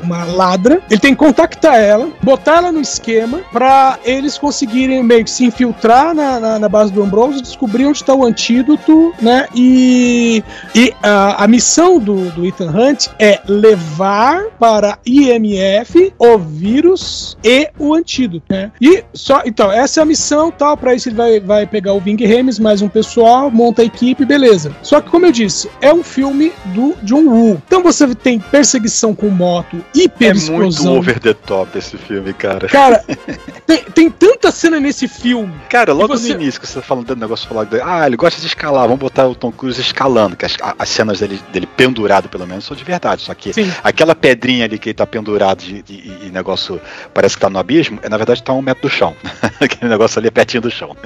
uma 0.03 0.25
ladra. 0.25 0.81
Ele 0.91 1.01
tem 1.01 1.13
que 1.13 1.19
contactar 1.27 1.81
ela, 1.81 2.09
botar 2.23 2.59
ela 2.59 2.71
no 2.71 2.81
esquema 2.81 3.41
pra 3.51 3.99
eles 4.05 4.39
conseguirem 4.39 5.03
meio 5.03 5.25
que 5.25 5.31
se 5.31 5.45
infiltrar 5.45 6.15
na, 6.15 6.39
na, 6.39 6.59
na 6.61 6.69
base 6.69 6.93
do 6.93 7.03
Ambrose, 7.03 7.43
descobrir 7.43 7.85
onde 7.85 7.99
está 7.99 8.15
o 8.15 8.25
antídoto, 8.25 9.13
né? 9.21 9.49
E, 9.53 10.43
e 10.73 10.95
a, 11.03 11.43
a 11.43 11.49
missão 11.49 11.99
do, 11.99 12.31
do 12.31 12.47
Ethan 12.47 12.71
Hunt 12.71 13.09
é 13.19 13.41
levar 13.49 14.45
para 14.59 14.99
IMF 15.05 16.13
o 16.17 16.39
vírus 16.39 17.37
e 17.43 17.69
o 17.77 17.93
antídoto, 17.93 18.45
né? 18.49 18.71
E 18.81 19.03
só, 19.13 19.43
então, 19.45 19.73
essa 19.73 20.01
é 20.01 20.03
a 20.03 20.07
missão 20.07 20.53
tal. 20.53 20.77
Pra 20.77 20.95
isso 20.95 21.09
ele 21.09 21.17
vai, 21.17 21.41
vai 21.41 21.67
pegar 21.67 21.93
o 21.93 22.01
Ving 22.01 22.25
Rames, 22.25 22.61
mais 22.61 22.83
um 22.83 22.89
pessoal, 22.89 23.51
monta 23.51 23.83
a 23.83 23.85
equipe, 23.85 24.25
beleza. 24.25 24.71
Só 24.81 25.01
que, 25.01 25.11
como 25.11 25.27
eu 25.27 25.33
disse, 25.33 25.69
é 25.81 25.93
um 25.93 26.05
filme 26.05 26.53
do 26.67 26.95
John 27.03 27.25
Woo. 27.25 27.61
Então 27.67 27.83
você 27.83 28.15
tem 28.15 28.39
perseguição 28.39 29.13
com 29.13 29.29
moto, 29.29 29.85
hiper 29.93 30.31
É 30.31 30.33
explosão. 30.33 31.03
Over 31.17 31.21
the 31.21 31.35
top 31.35 31.77
esse 31.77 31.97
filme, 31.97 32.33
cara. 32.33 32.69
Cara, 32.69 33.03
tem, 33.67 33.83
tem 33.85 34.11
tanta 34.11 34.51
cena 34.51 34.79
nesse 34.79 35.09
filme. 35.09 35.53
Cara, 35.69 35.93
logo 35.93 36.17
você- 36.17 36.35
no 36.35 36.43
início, 36.43 36.61
que 36.61 36.67
você 36.67 36.75
tá 36.81 36.83
falando 36.83 37.07
do 37.07 37.17
negócio, 37.17 37.49
falar 37.49 37.67
ah, 37.85 38.07
ele 38.07 38.17
gosta 38.17 38.41
de 38.41 38.47
escalar, 38.47 38.83
vamos 38.83 38.99
botar 38.99 39.27
o 39.27 39.35
Tom 39.35 39.51
Cruise 39.51 39.81
escalando, 39.81 40.37
que 40.37 40.45
as, 40.45 40.57
as 40.79 40.89
cenas 40.89 41.21
dele, 41.21 41.41
dele 41.53 41.67
pendurado, 41.67 42.29
pelo 42.29 42.47
menos, 42.47 42.65
são 42.65 42.77
de 42.77 42.85
verdade. 42.85 43.23
Só 43.23 43.35
que 43.35 43.53
Sim. 43.53 43.73
aquela 43.83 44.15
pedrinha 44.15 44.65
ali 44.65 44.79
que 44.79 44.91
ele 44.91 44.95
tá 44.95 45.07
pendurado 45.07 45.63
e, 45.65 45.85
negócio 46.31 46.81
parece 47.15 47.35
que 47.35 47.41
tá 47.41 47.51
no 47.51 47.59
abismo, 47.59 47.99
é 48.03 48.09
na 48.09 48.17
verdade 48.17 48.43
tá 48.43 48.53
um 48.53 48.63
metro 48.63 48.83
do 48.83 48.91
chão. 48.91 49.17
Aquele 49.61 49.91
negócio 49.91 50.19
ali 50.19 50.29
é 50.29 50.31
pertinho 50.31 50.63
do 50.63 50.71
chão. 50.71 50.97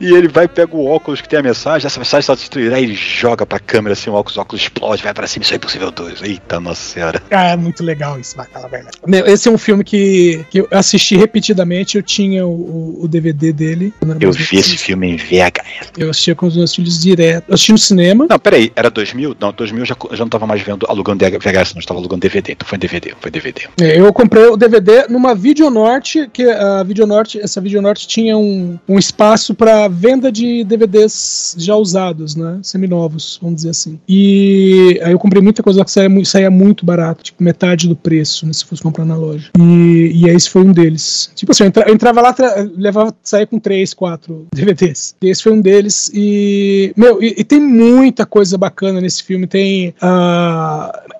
E 0.00 0.12
ele 0.12 0.28
vai, 0.28 0.46
pega 0.48 0.76
o 0.76 0.86
óculos 0.86 1.20
que 1.20 1.28
tem 1.28 1.38
a 1.38 1.42
mensagem, 1.42 1.86
essa 1.86 1.98
mensagem 1.98 2.20
está 2.20 2.34
destruída, 2.34 2.76
aí 2.76 2.84
ele 2.84 2.94
joga 2.94 3.44
pra 3.46 3.58
câmera 3.58 3.92
assim, 3.92 4.10
o 4.10 4.14
óculos, 4.14 4.36
o 4.36 4.40
óculos 4.40 4.62
explode, 4.62 5.02
vai 5.02 5.14
pra 5.14 5.26
cima, 5.26 5.42
isso 5.44 5.52
é 5.52 5.56
impossível 5.56 5.90
2. 5.90 6.22
Eita, 6.22 6.60
nossa 6.60 6.80
senhora. 6.82 7.22
Ah, 7.30 7.48
é 7.50 7.56
muito 7.56 7.82
legal 7.82 8.18
isso, 8.18 8.36
vai 8.36 8.46
falar 8.46 8.66
a 8.66 8.68
verdade. 8.68 8.96
Meu, 9.06 9.26
esse 9.26 9.48
é 9.48 9.50
um 9.50 9.58
filme 9.58 9.84
que, 9.84 10.44
que 10.50 10.58
eu 10.60 10.68
assisti 10.70 11.16
repetidamente. 11.16 11.96
Eu 11.96 12.02
tinha 12.02 12.46
o, 12.46 13.02
o- 13.02 13.08
DVD 13.08 13.52
dele. 13.52 13.92
Eu 14.20 14.32
vi 14.32 14.56
esse 14.56 14.76
filme 14.76 15.08
em 15.08 15.16
VHS. 15.16 15.92
Eu 15.96 16.10
assistia 16.10 16.34
com 16.34 16.46
os 16.46 16.56
meus 16.56 16.74
filhos 16.74 17.00
direto. 17.00 17.44
Eu 17.48 17.54
assisti 17.54 17.72
no 17.72 17.78
cinema. 17.78 18.26
Não, 18.28 18.38
peraí, 18.38 18.72
era 18.74 18.90
2000? 18.90 19.36
Não, 19.38 19.52
2000 19.52 19.82
eu 19.82 19.86
já, 19.86 19.96
já 20.12 20.24
não 20.24 20.28
tava 20.28 20.46
mais 20.46 20.60
vendo, 20.62 20.86
alugando 20.88 21.24
VHS, 21.24 21.74
não, 21.74 21.80
estava 21.80 22.00
alugando 22.00 22.20
DVD, 22.20 22.52
então 22.52 22.66
foi 22.66 22.78
DVD, 22.78 23.14
foi 23.20 23.30
DVD. 23.30 23.68
É, 23.80 23.98
Eu 24.00 24.12
comprei 24.12 24.46
o 24.46 24.56
DVD 24.56 25.06
numa 25.08 25.34
Videonorte, 25.34 26.28
que 26.32 26.42
a 26.50 26.82
Videonorte, 26.82 27.38
essa 27.40 27.60
Videonorte 27.60 28.06
tinha 28.08 28.36
um, 28.36 28.78
um 28.88 28.98
espaço 28.98 29.54
para 29.84 29.88
venda 29.88 30.32
de 30.32 30.64
DVDs 30.64 31.54
já 31.58 31.76
usados, 31.76 32.34
né? 32.34 32.58
Seminovos, 32.62 33.38
vamos 33.40 33.56
dizer 33.56 33.70
assim. 33.70 33.98
E 34.08 34.98
aí 35.02 35.12
eu 35.12 35.18
comprei 35.18 35.42
muita 35.42 35.62
coisa 35.62 35.84
que 35.84 35.90
saía, 35.90 36.24
saía 36.24 36.50
muito 36.50 36.84
barato, 36.86 37.22
tipo 37.22 37.42
metade 37.42 37.88
do 37.88 37.96
preço, 37.96 38.46
né? 38.46 38.52
Se 38.52 38.64
fosse 38.64 38.82
comprar 38.82 39.04
na 39.04 39.16
loja. 39.16 39.50
E, 39.58 40.12
e 40.14 40.28
esse 40.28 40.48
foi 40.48 40.62
um 40.62 40.72
deles. 40.72 41.30
Tipo 41.34 41.52
assim, 41.52 41.64
eu, 41.64 41.68
entra- 41.68 41.84
eu 41.88 41.94
entrava 41.94 42.20
lá, 42.20 42.34
levava, 42.76 43.14
saía 43.22 43.46
com 43.46 43.58
três, 43.58 43.92
quatro 43.92 44.46
DVDs. 44.54 45.14
E 45.22 45.28
esse 45.28 45.42
foi 45.42 45.52
um 45.52 45.60
deles. 45.60 46.10
E, 46.14 46.92
meu, 46.96 47.22
e, 47.22 47.34
e 47.38 47.44
tem 47.44 47.60
muita 47.60 48.24
coisa 48.24 48.56
bacana 48.56 49.00
nesse 49.00 49.22
filme. 49.22 49.46
Tem, 49.46 49.94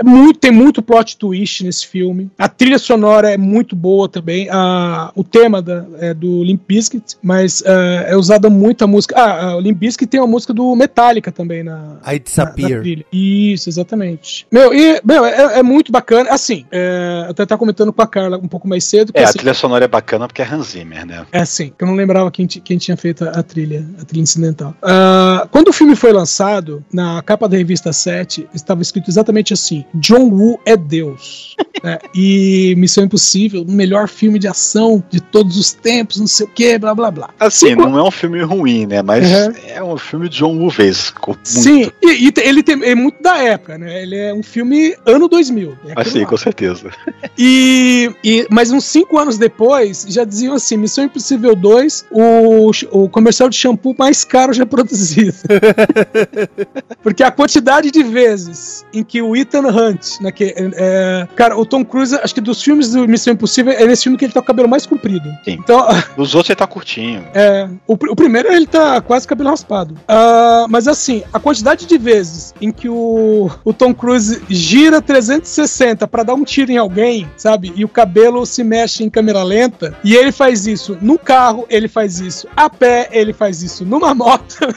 é 0.00 0.04
muito, 0.04 0.38
tem 0.38 0.50
muito 0.52 0.82
plot 0.82 1.16
twist 1.16 1.64
nesse 1.64 1.86
filme. 1.86 2.30
A 2.38 2.48
trilha 2.48 2.78
sonora 2.78 3.30
é 3.30 3.36
muito 3.36 3.76
boa 3.76 4.08
também. 4.08 4.48
Ah, 4.50 5.12
o 5.14 5.22
tema 5.22 5.60
da, 5.60 5.84
é 5.98 6.14
do 6.14 6.42
Limp 6.42 6.62
Bizkit, 6.66 7.16
mas 7.22 7.62
ah, 7.66 8.04
é 8.08 8.16
usada 8.16 8.48
muita 8.54 8.86
música. 8.86 9.14
Ah, 9.18 9.48
ah, 9.50 9.56
o 9.56 9.60
Limp 9.60 9.78
Bizkit 9.78 10.06
tem 10.08 10.20
uma 10.20 10.26
música 10.26 10.52
do 10.54 10.74
Metallica 10.76 11.30
também 11.32 11.62
na, 11.62 11.72
I 11.72 11.76
na- 11.76 12.12
na 12.12 12.18
disappear. 12.18 12.80
trilha. 12.80 13.04
Isso, 13.12 13.68
exatamente. 13.68 14.46
Meu, 14.50 14.72
e, 14.74 15.00
meu, 15.04 15.24
é, 15.24 15.58
é 15.58 15.62
muito 15.62 15.90
bacana. 15.92 16.30
Assim, 16.30 16.64
é, 16.70 17.24
eu 17.26 17.30
até 17.30 17.44
tava 17.46 17.58
comentando 17.58 17.92
com 17.92 18.02
a 18.02 18.06
Carla 18.06 18.38
um 18.38 18.48
pouco 18.48 18.66
mais 18.68 18.84
cedo. 18.84 19.12
Que, 19.12 19.18
É, 19.18 19.24
a 19.24 19.28
assim, 19.28 19.38
trilha 19.38 19.54
sonora 19.54 19.84
é 19.84 19.88
bacana 19.88 20.26
porque 20.26 20.42
é 20.42 20.46
Hans 20.46 20.68
Zimmer, 20.68 21.04
né? 21.06 21.26
é 21.32 21.42
que 21.44 21.72
eu 21.78 21.86
não 21.86 21.94
lembrava 21.94 22.30
quem, 22.30 22.46
quem 22.46 22.78
tinha 22.78 22.96
feito 22.96 23.24
a, 23.24 23.30
a 23.30 23.42
trilha, 23.42 23.84
a 24.00 24.04
trilha 24.04 24.22
incidental. 24.22 24.74
Ah, 24.82 25.46
quando 25.50 25.68
o 25.68 25.72
filme 25.72 25.94
foi 25.96 26.12
lançado, 26.12 26.84
na 26.92 27.20
capa 27.22 27.48
da 27.48 27.56
revista 27.56 27.92
7, 27.92 28.48
estava 28.54 28.82
escrito 28.82 29.10
exatamente 29.10 29.52
assim: 29.52 29.84
John 29.94 30.28
Woo 30.30 30.60
é 30.64 30.76
Deus. 30.76 31.56
né? 31.82 31.98
E 32.14 32.74
Missão 32.76 33.04
Impossível, 33.04 33.62
o 33.62 33.70
melhor 33.70 34.08
filme 34.08 34.38
de 34.38 34.46
ação 34.48 35.02
de 35.10 35.20
todos 35.20 35.56
os 35.56 35.72
tempos, 35.72 36.18
não 36.18 36.26
sei 36.26 36.46
o 36.46 36.48
que, 36.50 36.78
blá 36.78 36.94
blá 36.94 37.10
blá. 37.10 37.30
Assim, 37.38 37.68
Cinco- 37.68 37.88
não 37.88 37.98
é 37.98 38.02
um 38.02 38.10
filme 38.10 38.43
ruim, 38.44 38.86
né? 38.86 39.02
Mas 39.02 39.24
Uhum. 39.30 39.52
é 39.68 39.82
um 39.82 39.96
filme 39.96 40.28
de 40.28 40.38
John 40.38 40.56
Woo 40.58 40.70
Vesco. 40.70 41.36
Sim, 41.42 41.90
e, 42.02 42.28
e 42.28 42.32
ele 42.40 42.62
tem, 42.62 42.82
é 42.84 42.94
muito 42.94 43.22
da 43.22 43.38
época, 43.38 43.76
né? 43.78 44.02
Ele 44.02 44.16
é 44.16 44.32
um 44.34 44.42
filme 44.42 44.94
ano 45.06 45.28
2000. 45.28 45.70
É 45.70 45.92
aquilo 45.92 46.00
Assim, 46.00 46.20
lá. 46.20 46.26
com 46.26 46.36
certeza. 46.36 46.90
E, 47.36 48.12
e 48.22 48.46
mas 48.48 48.70
uns 48.70 48.84
cinco 48.84 49.18
anos 49.18 49.36
depois, 49.38 50.06
já 50.08 50.22
diziam 50.24 50.54
assim: 50.54 50.76
Missão 50.76 51.02
Impossível 51.04 51.56
2, 51.56 52.06
o, 52.12 52.70
o 52.92 53.08
comercial 53.08 53.48
de 53.48 53.56
shampoo 53.56 53.94
mais 53.98 54.24
caro 54.24 54.52
já 54.52 54.64
produzido. 54.66 55.34
Porque 57.02 57.22
a 57.22 57.30
quantidade 57.30 57.90
de 57.90 58.02
vezes 58.02 58.84
em 58.92 59.02
que 59.02 59.20
o 59.20 59.34
Ethan 59.36 59.66
Hunt, 59.68 60.20
né, 60.20 60.30
que, 60.32 60.54
é, 60.56 61.26
cara, 61.34 61.56
o 61.58 61.66
Tom 61.66 61.84
Cruise, 61.84 62.14
acho 62.22 62.34
que 62.34 62.40
dos 62.40 62.62
filmes 62.62 62.90
do 62.92 63.06
Missão 63.08 63.32
Impossível, 63.32 63.72
é 63.72 63.86
nesse 63.86 64.04
filme 64.04 64.16
que 64.18 64.24
ele 64.24 64.32
tá 64.32 64.40
com 64.40 64.44
o 64.44 64.46
cabelo 64.46 64.68
mais 64.68 64.86
comprido. 64.86 65.28
Sim. 65.44 65.58
Então, 65.60 65.86
Os 66.16 66.34
outros 66.34 66.50
ele 66.50 66.56
tá 66.56 66.66
curtinho. 66.66 67.24
é, 67.34 67.68
o, 67.86 67.94
o 67.94 68.16
primeiro 68.16 68.33
primeiro 68.34 68.52
ele 68.56 68.66
tá 68.66 69.00
quase 69.00 69.28
cabelo 69.28 69.50
raspado. 69.50 69.94
Ah, 70.08 70.66
mas 70.68 70.88
assim, 70.88 71.22
a 71.32 71.38
quantidade 71.38 71.86
de 71.86 71.96
vezes 71.96 72.52
em 72.60 72.72
que 72.72 72.88
o, 72.88 73.48
o 73.64 73.72
Tom 73.72 73.94
Cruise 73.94 74.42
gira 74.48 75.00
360 75.00 76.08
pra 76.08 76.24
dar 76.24 76.34
um 76.34 76.42
tiro 76.42 76.72
em 76.72 76.76
alguém, 76.76 77.28
sabe? 77.36 77.72
E 77.76 77.84
o 77.84 77.88
cabelo 77.88 78.44
se 78.44 78.64
mexe 78.64 79.04
em 79.04 79.10
câmera 79.10 79.42
lenta. 79.44 79.96
E 80.02 80.14
ele 80.16 80.32
faz 80.32 80.66
isso 80.66 80.98
no 81.00 81.16
carro, 81.16 81.64
ele 81.70 81.86
faz 81.86 82.18
isso 82.18 82.48
a 82.56 82.68
pé, 82.68 83.08
ele 83.12 83.32
faz 83.32 83.62
isso 83.62 83.84
numa 83.84 84.12
moto. 84.14 84.56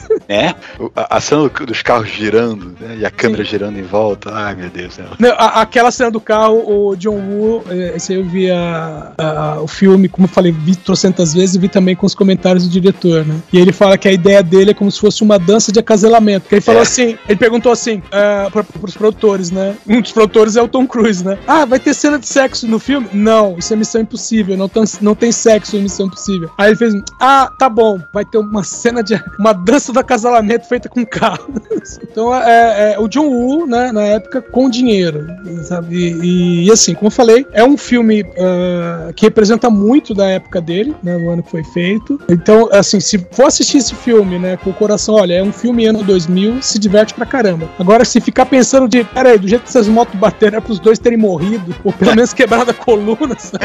O- 0.78 0.90
A, 0.94 1.16
a 1.16 1.20
cena 1.20 1.48
do- 1.48 1.66
dos 1.66 1.82
carros 1.82 2.08
girando, 2.10 2.74
né? 2.80 2.98
E 3.00 3.04
a 3.04 3.10
câmera 3.10 3.42
girando 3.42 3.78
em 3.78 3.82
volta. 3.82 4.30
Ai, 4.32 4.54
meu 4.54 4.68
Deus 4.70 4.88
do 4.88 4.94
céu. 4.94 5.06
Não, 5.18 5.30
a- 5.30 5.60
aquela 5.62 5.90
cena 5.90 6.10
do 6.10 6.20
carro, 6.20 6.62
o 6.90 6.94
John 6.96 7.16
Woo, 7.18 7.64
eh, 7.68 7.94
esse 7.96 8.12
aí 8.12 8.18
eu 8.20 8.24
vi 8.24 8.50
a- 8.50 9.12
a- 9.18 9.60
o 9.60 9.66
filme, 9.66 10.08
como 10.08 10.26
eu 10.26 10.30
falei, 10.30 10.52
vi 10.52 10.76
trocentas 10.76 11.34
vezes 11.34 11.56
e 11.56 11.58
vi 11.58 11.68
também 11.68 11.96
com 11.96 12.06
os 12.06 12.14
comentários 12.14 12.64
do 12.64 12.70
diretor, 12.70 13.24
né? 13.24 13.34
E 13.52 13.58
ele 13.58 13.72
fala 13.72 13.96
que 13.96 14.08
a 14.08 14.12
ideia 14.12 14.42
dele 14.42 14.70
é 14.70 14.74
como 14.74 14.90
se 14.90 15.00
fosse 15.00 15.22
uma 15.22 15.38
dança 15.38 15.72
de 15.72 15.78
acasalamento. 15.78 16.48
Que 16.48 16.56
ele 16.56 16.60
falou 16.62 16.80
É. 16.80 16.82
assim, 16.82 17.16
ele 17.28 17.38
perguntou 17.38 17.72
assim 17.72 17.98
uh, 17.98 18.50
para 18.50 18.62
pros 18.62 18.96
produtores, 18.96 19.50
né? 19.50 19.74
Um 19.88 20.00
dos 20.00 20.12
produtores 20.12 20.56
é 20.56 20.62
o 20.62 20.68
Tom 20.68 20.86
Cruise, 20.86 21.24
né? 21.24 21.38
Ah, 21.46 21.64
vai 21.64 21.78
ter 21.78 21.94
cena 21.94 22.18
de 22.18 22.26
sexo 22.26 22.66
no 22.66 22.78
filme? 22.78 23.08
Não, 23.12 23.56
isso 23.58 23.72
é 23.72 23.76
Missão 23.76 24.00
Impossível, 24.00 24.56
não 24.56 24.68
tem, 24.68 24.84
não 25.00 25.14
tem 25.14 25.32
sexo 25.32 25.76
em 25.76 25.82
Missão 25.82 26.06
Impossível. 26.06 26.50
Aí 26.58 26.68
ele 26.70 26.76
fez, 26.76 26.94
ah, 27.20 27.50
tá 27.58 27.68
bom, 27.68 27.98
vai 28.12 28.24
ter 28.24 28.38
uma 28.38 28.62
cena 28.62 29.02
de 29.02 29.14
uma 29.38 29.52
dança 29.52 29.92
do 29.92 29.98
acasalamento 29.98 30.68
feita 30.68 30.88
com 30.88 31.04
carro. 31.06 31.52
então 32.02 32.34
é, 32.34 32.92
é 32.94 32.98
o 32.98 33.08
John 33.08 33.28
Woo, 33.28 33.66
né, 33.66 33.90
na 33.92 34.02
época, 34.02 34.42
com 34.42 34.68
dinheiro, 34.68 35.26
sabe? 35.64 35.96
E, 36.22 36.66
e, 36.66 36.70
assim, 36.72 36.94
como 36.94 37.06
eu 37.06 37.10
falei, 37.10 37.46
é 37.52 37.64
um 37.64 37.76
filme 37.76 38.24
ah, 38.38 39.10
que 39.14 39.24
representa 39.24 39.70
muito 39.70 40.14
da 40.14 40.26
época 40.26 40.60
dele, 40.60 40.94
né, 41.02 41.16
no 41.16 41.30
ano 41.30 41.42
que 41.42 41.50
foi 41.50 41.64
feito. 41.64 42.20
Então, 42.28 42.68
assim, 42.72 43.00
se 43.00 43.18
for 43.38 43.46
assistir 43.46 43.78
esse 43.78 43.94
filme, 43.94 44.36
né, 44.36 44.56
com 44.56 44.70
o 44.70 44.74
coração, 44.74 45.14
olha, 45.14 45.34
é 45.34 45.42
um 45.44 45.52
filme 45.52 45.86
ano 45.86 46.02
2000, 46.02 46.60
se 46.60 46.76
diverte 46.76 47.14
pra 47.14 47.24
caramba. 47.24 47.68
Agora, 47.78 48.04
se 48.04 48.20
ficar 48.20 48.46
pensando 48.46 48.88
de, 48.88 49.04
peraí, 49.04 49.38
do 49.38 49.46
jeito 49.46 49.62
que 49.62 49.68
essas 49.68 49.86
motos 49.86 50.18
bateram, 50.18 50.58
é 50.58 50.60
pros 50.60 50.80
dois 50.80 50.98
terem 50.98 51.16
morrido, 51.16 51.72
ou 51.84 51.92
pelo 51.92 52.10
menos 52.16 52.32
quebrado 52.32 52.72
a 52.72 52.74
coluna, 52.74 53.36
sabe? 53.38 53.64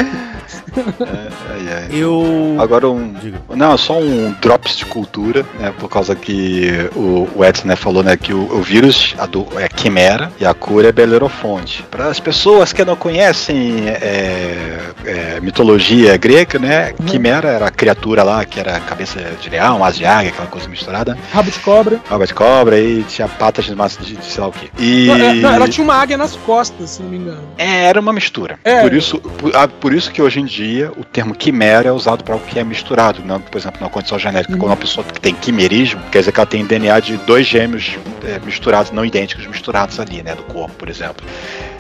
Ai, 0.99 1.67
ai. 1.75 1.87
Eu. 1.91 2.55
Agora 2.59 2.87
um. 2.89 3.13
Não, 3.55 3.77
só 3.77 3.99
um 3.99 4.35
drops 4.41 4.77
de 4.77 4.85
cultura, 4.85 5.45
né? 5.59 5.73
Por 5.79 5.89
causa 5.89 6.15
que 6.15 6.69
o, 6.95 7.27
o 7.35 7.43
Edson 7.45 7.67
né, 7.67 7.75
falou, 7.75 8.03
né? 8.03 8.15
Que 8.15 8.33
o, 8.33 8.41
o 8.57 8.61
vírus 8.61 9.15
a 9.17 9.25
do- 9.25 9.47
é 9.57 9.67
quimera 9.67 10.31
e 10.39 10.45
a 10.45 10.53
cura 10.53 10.89
é 10.89 10.91
belerofonte. 10.91 11.83
Para 11.89 12.07
as 12.07 12.19
pessoas 12.19 12.71
que 12.73 12.83
não 12.85 12.95
conhecem 12.95 13.87
é, 13.87 14.79
é, 15.05 15.39
mitologia 15.41 16.15
grega, 16.17 16.59
né? 16.59 16.93
Quimera 17.05 17.49
era 17.49 17.67
a 17.67 17.71
criatura 17.71 18.23
lá 18.23 18.43
que 18.45 18.59
era 18.59 18.79
cabeça 18.81 19.19
de 19.41 19.49
leão, 19.49 19.62
asa 19.63 19.97
de 19.97 20.05
águia, 20.05 20.31
aquela 20.31 20.47
coisa 20.47 20.67
misturada. 20.67 21.17
Rabo 21.31 21.51
de 21.51 21.59
cobra. 21.59 22.01
Água 22.09 22.25
de 22.25 22.33
cobra 22.33 22.79
e 22.79 23.03
tinha 23.03 23.27
patas 23.27 23.65
de 23.65 23.75
massa 23.75 24.01
de, 24.03 24.15
de 24.15 24.25
sei 24.25 24.41
lá 24.41 24.47
o 24.47 24.51
quê. 24.51 24.69
E. 24.77 25.05
Não, 25.07 25.15
é- 25.15 25.33
não, 25.35 25.53
ela 25.53 25.67
tinha 25.67 25.83
uma 25.83 25.95
águia 25.95 26.17
nas 26.17 26.35
costas, 26.35 26.91
se 26.91 27.01
não 27.01 27.09
me 27.09 27.17
engano. 27.17 27.41
É, 27.57 27.85
era 27.85 27.99
uma 27.99 28.13
mistura. 28.13 28.59
É. 28.63 28.81
Por, 28.81 28.93
isso, 28.93 29.19
por, 29.19 29.55
ah, 29.55 29.67
por 29.67 29.93
isso 29.93 30.11
que 30.11 30.21
hoje 30.21 30.39
em 30.39 30.45
dia 30.45 30.91
o 30.97 31.03
termo 31.03 31.33
quimera 31.33 31.89
é 31.89 31.91
usado 31.91 32.23
para 32.23 32.35
o 32.35 32.39
que 32.39 32.59
é 32.59 32.63
misturado. 32.63 33.21
Não, 33.25 33.39
por 33.39 33.57
exemplo, 33.57 33.81
na 33.81 33.89
condição 33.89 34.19
genética, 34.19 34.53
quando 34.57 34.71
uma 34.71 34.77
pessoa 34.77 35.05
que 35.05 35.19
tem 35.19 35.33
quimerismo, 35.33 36.01
quer 36.11 36.19
dizer 36.19 36.31
que 36.31 36.39
ela 36.39 36.47
tem 36.47 36.65
DNA 36.65 36.99
de 36.99 37.17
dois 37.17 37.45
gêmeos 37.45 37.97
é, 38.23 38.39
misturados, 38.45 38.91
não 38.91 39.05
idênticos, 39.05 39.45
misturados 39.47 39.99
ali, 39.99 40.23
né, 40.23 40.35
do 40.35 40.43
corpo, 40.43 40.73
por 40.75 40.89
exemplo. 40.89 41.25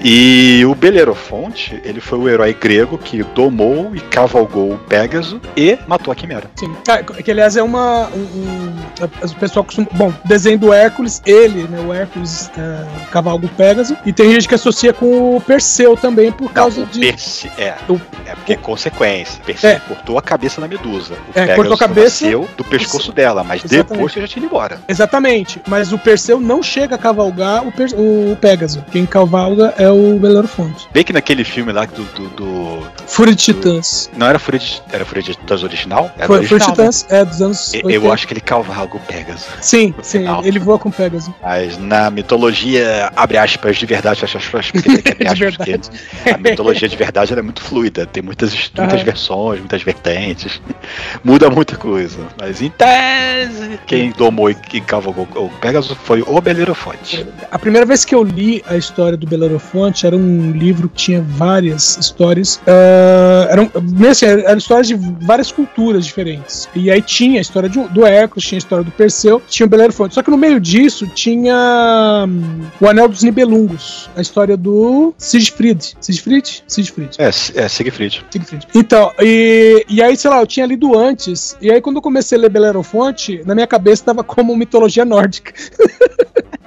E 0.05 0.65
o 0.65 0.75
Belerofonte, 0.75 1.81
ele 1.85 2.01
foi 2.01 2.19
o 2.19 2.27
herói 2.27 2.53
grego 2.53 2.97
que 2.97 3.23
domou 3.23 3.91
e 3.95 4.01
cavalgou 4.01 4.73
o 4.73 4.77
Pégaso 4.77 5.39
e 5.55 5.77
matou 5.87 6.11
a 6.11 6.15
quimera. 6.15 6.51
Sim. 6.55 6.75
Que 7.23 7.31
aliás 7.31 7.55
é 7.55 7.63
uma. 7.73 8.07
Um, 8.09 8.19
um- 8.19 9.25
o 9.25 9.35
pessoal 9.35 9.63
costuma. 9.65 9.87
Bom, 9.93 10.13
desenho 10.23 10.57
do 10.57 10.71
Hércules, 10.73 11.21
ele, 11.25 11.63
né? 11.63 11.79
O 11.79 11.93
Hércules 11.93 12.49
é, 12.57 12.85
cavalga 13.11 13.45
o 13.45 13.49
Pégaso. 13.49 13.97
E 14.05 14.13
tem 14.13 14.31
gente 14.31 14.47
que 14.47 14.55
associa 14.55 14.93
com 14.93 15.35
o 15.37 15.41
Perseu 15.41 15.95
também 15.97 16.31
por 16.31 16.51
causa 16.51 16.81
Não, 16.81 16.87
de. 16.87 16.99
Perse, 16.99 17.51
é, 17.57 17.75
O- 17.89 17.99
é 18.25 18.35
porque 18.35 18.53
é 18.53 18.57
consequência. 18.57 19.41
Perse 19.45 19.65
É. 19.67 19.79
cortou 19.79 20.17
a 20.17 20.21
cabeça 20.21 20.61
da 20.61 20.67
medusa. 20.67 21.13
O 21.13 21.17
É, 21.31 21.33
Pégaso 21.33 21.55
cortou 21.55 21.73
a 21.73 21.77
cabeça- 21.77 22.25
do 22.57 22.63
pescoço 22.63 23.11
dela, 23.11 23.43
mas 23.43 23.63
Exatamente. 23.65 23.91
depois 23.93 24.13
que 24.13 24.21
já 24.21 24.27
tinha 24.27 24.45
ido 24.45 24.53
embora. 24.53 24.79
Exatamente. 24.87 25.61
Mas 25.67 25.91
o 25.91 25.97
Perseu 25.97 26.39
não 26.39 26.61
chega 26.63 26.95
a 26.95 26.97
cavalgar 26.97 27.65
o, 27.67 27.71
Per- 27.71 27.93
o 27.97 28.35
Pégaso. 28.39 28.83
Quem 28.91 29.05
cavalga 29.05 29.73
é 29.77 29.89
o 29.89 30.17
Belerofonte. 30.19 30.87
Bem 30.93 31.03
que 31.03 31.13
naquele 31.13 31.43
filme 31.43 31.71
lá 31.71 31.85
do. 31.85 32.03
do, 32.03 32.27
do- 32.29 32.87
Fúria 33.07 33.33
de 33.35 33.43
Titãs. 33.43 34.09
não 34.15 34.27
era 34.27 34.39
Fúria 34.39 34.59
de, 34.59 34.81
era 34.91 35.05
Fúria 35.05 35.23
de 35.23 35.35
Titãs 35.35 35.63
original? 35.63 36.11
Era 36.17 36.27
Foi, 36.27 36.37
Fúria 36.45 36.47
de 36.47 36.53
original, 36.53 36.85
né? 36.85 36.91
Titãs 36.91 37.05
é 37.11 37.25
dos 37.25 37.41
anos. 37.41 37.52
Eu- 37.73 37.85
80. 37.85 37.91
Eu 38.05 38.11
acho 38.11 38.27
que 38.27 38.33
ele 38.33 38.41
cavalga 38.41 38.95
o 38.97 38.99
Pegasus. 38.99 39.47
Sim, 39.61 39.93
sim. 40.01 40.19
final. 40.19 40.43
Ele 40.45 40.59
voa 40.59 40.77
com 40.79 40.89
o 40.89 40.91
Pégaso. 40.91 41.33
Mas 41.41 41.77
na 41.77 42.09
mitologia, 42.11 43.11
abre 43.15 43.37
aspas, 43.37 43.77
de 43.77 43.85
verdade, 43.85 44.19
fecha 44.19 44.37
aspas, 44.37 44.71
porque 44.71 44.97
tem 44.97 45.01
que 45.15 45.27
abrir 45.27 45.45
aspas, 45.47 45.89
porque 45.89 46.29
a 46.29 46.37
mitologia 46.37 46.87
de 46.87 46.95
verdade 46.97 47.33
é 47.33 47.41
muito 47.41 47.61
fluida, 47.61 48.05
tem 48.05 48.21
muitas, 48.23 48.53
muitas 48.53 48.93
Aham. 48.95 49.03
versões, 49.03 49.59
muitas 49.59 49.83
vertentes, 49.83 50.61
muda 51.23 51.49
muita 51.49 51.75
coisa. 51.77 52.19
Mas 52.39 52.61
em 52.61 52.69
tese, 52.69 53.79
quem 53.87 54.11
domou 54.11 54.49
e, 54.49 54.55
e 54.73 54.81
cavalgou 54.81 55.27
o 55.35 55.49
Pegasus 55.59 55.97
foi 56.03 56.23
o 56.25 56.41
Belerofonte. 56.41 57.25
A 57.51 57.59
primeira 57.59 57.85
vez 57.85 58.03
que 58.05 58.13
eu 58.15 58.23
li 58.23 58.63
a 58.67 58.75
história 58.77 59.17
do 59.17 59.25
Belerofonte 59.27 60.05
era 60.05 60.15
um 60.15 60.51
livro 60.51 60.89
que 60.89 60.95
tinha 60.95 61.21
várias 61.21 61.97
histórias. 61.97 62.61
ah, 62.67 63.47
eram, 63.49 63.71
assim, 64.09 64.25
eram 64.25 64.57
histórias 64.57 64.87
de 64.87 64.95
várias 64.95 65.51
culturas 65.51 66.05
diferentes. 66.05 66.67
E 66.75 66.89
aí 66.91 67.01
tinha 67.01 67.39
história 67.43 67.69
de- 67.69 67.87
do 67.89 68.05
Hércules, 68.05 68.45
tinha 68.47 68.57
a 68.57 68.59
história 68.59 68.83
do 68.83 68.91
Perseu, 68.91 69.41
tinha 69.47 69.65
o 69.65 69.69
Belerofonte. 69.69 70.15
Só 70.15 70.23
que 70.23 70.31
no 70.31 70.37
meio 70.37 70.59
disso 70.59 71.05
tinha 71.07 72.25
hum, 72.27 72.65
o 72.81 72.87
Anel 72.87 73.07
dos 73.07 73.23
Nibelungos, 73.23 74.09
a 74.15 74.21
história 74.21 74.57
do 74.57 75.13
Siegfried. 75.17 75.95
Siegfried? 76.01 76.63
Siegfried. 76.67 77.15
É, 77.19 77.27
é 77.27 77.67
Siegfried. 77.67 78.25
Siegfried. 78.31 78.67
Então, 78.73 79.11
e, 79.19 79.85
e 79.87 80.01
aí, 80.01 80.15
sei 80.17 80.29
lá, 80.31 80.39
eu 80.39 80.47
tinha 80.47 80.65
lido 80.65 80.97
antes, 80.97 81.55
e 81.61 81.71
aí 81.71 81.79
quando 81.81 81.97
eu 81.97 82.01
comecei 82.01 82.37
a 82.37 82.41
ler 82.41 82.49
Belerofonte, 82.49 83.41
na 83.45 83.53
minha 83.53 83.67
cabeça 83.67 84.03
tava 84.05 84.23
como 84.23 84.55
mitologia 84.55 85.05
nórdica. 85.05 85.53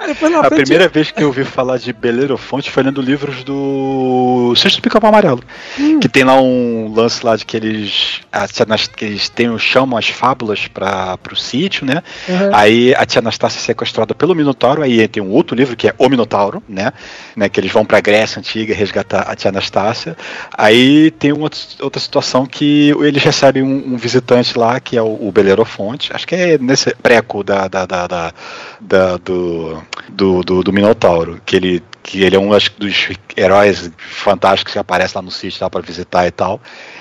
Depois 0.07 0.33
A 0.35 0.45
frente- 0.45 0.61
primeira 0.63 0.89
vez 0.89 1.11
que 1.11 1.21
eu 1.23 1.29
ouvi 1.29 1.43
falar 1.43 1.79
de 1.79 1.93
Belerofonte 1.93 2.71
foi 2.71 2.83
lendo 2.85 3.01
livros 3.01 3.43
do 3.43 4.55
Sexto 4.55 4.81
Pica-Pau 4.81 5.09
Amarelo. 5.09 5.43
Hum. 5.81 5.99
Que 5.99 6.09
tem 6.09 6.23
lá 6.23 6.41
um 6.41 6.93
lance 6.95 7.25
lá 7.27 7.35
de 7.35 7.45
que 7.45 7.57
eles, 7.57 8.21
a 8.31 8.47
tia 8.47 8.65
Anas- 8.67 8.87
que 8.87 9.05
eles 9.05 9.29
têm, 9.29 9.59
chamam 9.59 9.99
as 9.99 10.07
fábulas 10.09 10.66
para 10.71 11.19
o 11.33 11.37
sítio, 11.37 11.85
né? 11.87 12.03
Aham. 12.29 12.51
Aí 12.53 12.95
a 12.95 13.05
tia 13.07 13.21
Anastácia 13.21 13.59
é 13.59 13.63
sequestrada 13.63 14.15
pelo 14.15 14.35
Minotauro, 14.35 14.83
aí 14.83 15.07
tem 15.09 15.23
um 15.23 15.31
outro 15.31 15.57
livro 15.57 15.77
que 15.77 15.89
é 15.89 15.95
O 15.99 16.09
Minotauro, 16.09 16.63
né? 16.69 16.93
né 17.35 17.49
que 17.49 17.59
eles 17.61 17.73
vão 17.73 17.85
pra 17.85 18.01
Grécia 18.01 18.39
Antiga 18.39 18.75
resgatar 18.75 19.23
a 19.23 19.35
tia 19.35 19.51
Anastácia. 19.51 20.17
Aí 20.57 21.11
tem 21.13 21.33
uma 21.33 21.51
outra- 21.81 22.01
situação 22.01 22.47
que 22.47 22.91
eles 23.01 23.23
recebem 23.23 23.63
um, 23.63 23.95
um 23.95 23.97
visitante 23.97 24.59
lá, 24.59 24.79
que 24.81 24.97
é 24.97 25.03
o, 25.03 25.29
o 25.29 25.33
Belerofonte, 25.33 26.13
acho 26.15 26.27
que 26.27 26.35
é 26.35 26.59
nesse 26.59 26.95
preco 26.97 27.43
da, 27.43 27.69
da, 27.69 27.87
da, 27.87 28.07
da- 28.07 28.35
da- 28.81 29.17
do, 29.19 29.83
do, 30.09 30.43
do, 30.43 30.63
do 30.63 30.73
Minotauro, 30.73 31.41
que 31.45 31.57
ele, 31.57 31.83
que 32.03 32.23
ele 32.23 32.37
é 32.37 32.39
um 32.39 32.53
acho 32.53 32.73
dos 32.79 33.09
heróis 33.37 33.91
fantásticos 33.99 34.73
que 34.73 34.79
aparece 34.79 35.15
lá 35.17 35.23
no 35.23 35.31
sítio 35.31 35.59
lá 35.63 35.71
para 35.71 35.81
visitar 35.81 36.27
e 36.27 36.31
tal. 36.31 36.61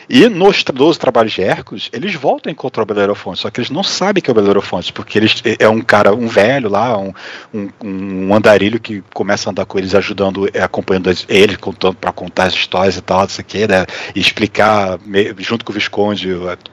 E 0.10 0.28
nos 0.30 0.64
12 0.64 1.00
trabalhos 1.00 1.34
de 1.34 1.42
Hércules, 1.42 1.90
eles 1.92 2.14
voltam 2.16 2.50
a 2.50 2.54
encontrar 2.54 2.84
o 2.84 2.86
Belerofonte, 2.86 3.40
só 3.40 3.50
que 3.50 3.60
eles 3.60 3.70
não 3.70 3.84
sabem 3.84 4.22
que 4.22 4.30
é 4.30 4.34
o 4.34 4.36
Belerofonte, 4.36 4.94
porque 4.94 5.18
eles 5.18 5.42
é 5.60 5.68
um 5.68 5.82
cara, 5.82 6.14
um 6.14 6.28
velho 6.28 6.70
lá, 6.70 6.98
um, 6.98 7.12
um, 7.54 7.70
um 7.84 8.36
andarilho 8.36 8.80
que 8.80 9.04
começa 9.14 9.50
a 9.50 9.52
andar 9.52 9.66
com 9.66 9.78
eles, 9.80 9.96
ajudando, 9.96 10.48
é, 10.54 10.62
acompanhando 10.62 11.10
eles, 11.28 11.58
contando 11.58 11.96
para 11.96 12.12
contar 12.12 12.46
as 12.46 12.54
histórias 12.54 12.98
e 12.98 13.02
tal, 13.02 13.22
não 13.22 13.30
sei 13.30 13.42
o 13.44 13.46
que, 13.46 13.68
né? 13.68 13.86
E 14.16 14.20
explicar, 14.20 15.00
junto 15.40 15.66
com 15.66 15.72
o 15.72 15.76
Visconde, 15.76 16.30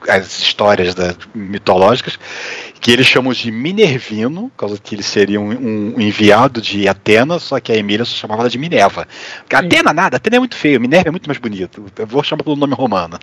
as 0.07 0.39
histórias 0.39 0.93
da- 0.93 1.15
mitológicas, 1.33 2.17
que 2.83 2.91
eles 2.91 3.07
chamam 3.07 3.31
de 3.31 3.49
Minervino, 3.49 4.49
por 4.49 4.57
causa 4.57 4.77
que 4.77 4.93
ele 4.93 5.03
seria 5.03 5.39
um, 5.39 5.95
um 5.95 6.01
enviado 6.01 6.61
de 6.61 6.85
Atena, 6.85 7.39
só 7.39 7.57
que 7.57 7.71
a 7.71 7.77
Emília 7.77 8.03
só 8.03 8.13
chamava 8.13 8.49
de 8.49 8.57
Minerva. 8.57 9.07
Atena 9.49 9.93
nada, 9.93 10.17
Atena 10.17 10.35
é 10.35 10.39
muito 10.39 10.57
feio, 10.57 10.81
Minerva 10.81 11.07
é 11.07 11.11
muito 11.11 11.27
mais 11.27 11.39
bonito. 11.39 11.85
Eu 11.97 12.05
vou 12.05 12.21
chamar 12.21 12.43
pelo 12.43 12.57
nome 12.57 12.73
romano. 12.73 13.17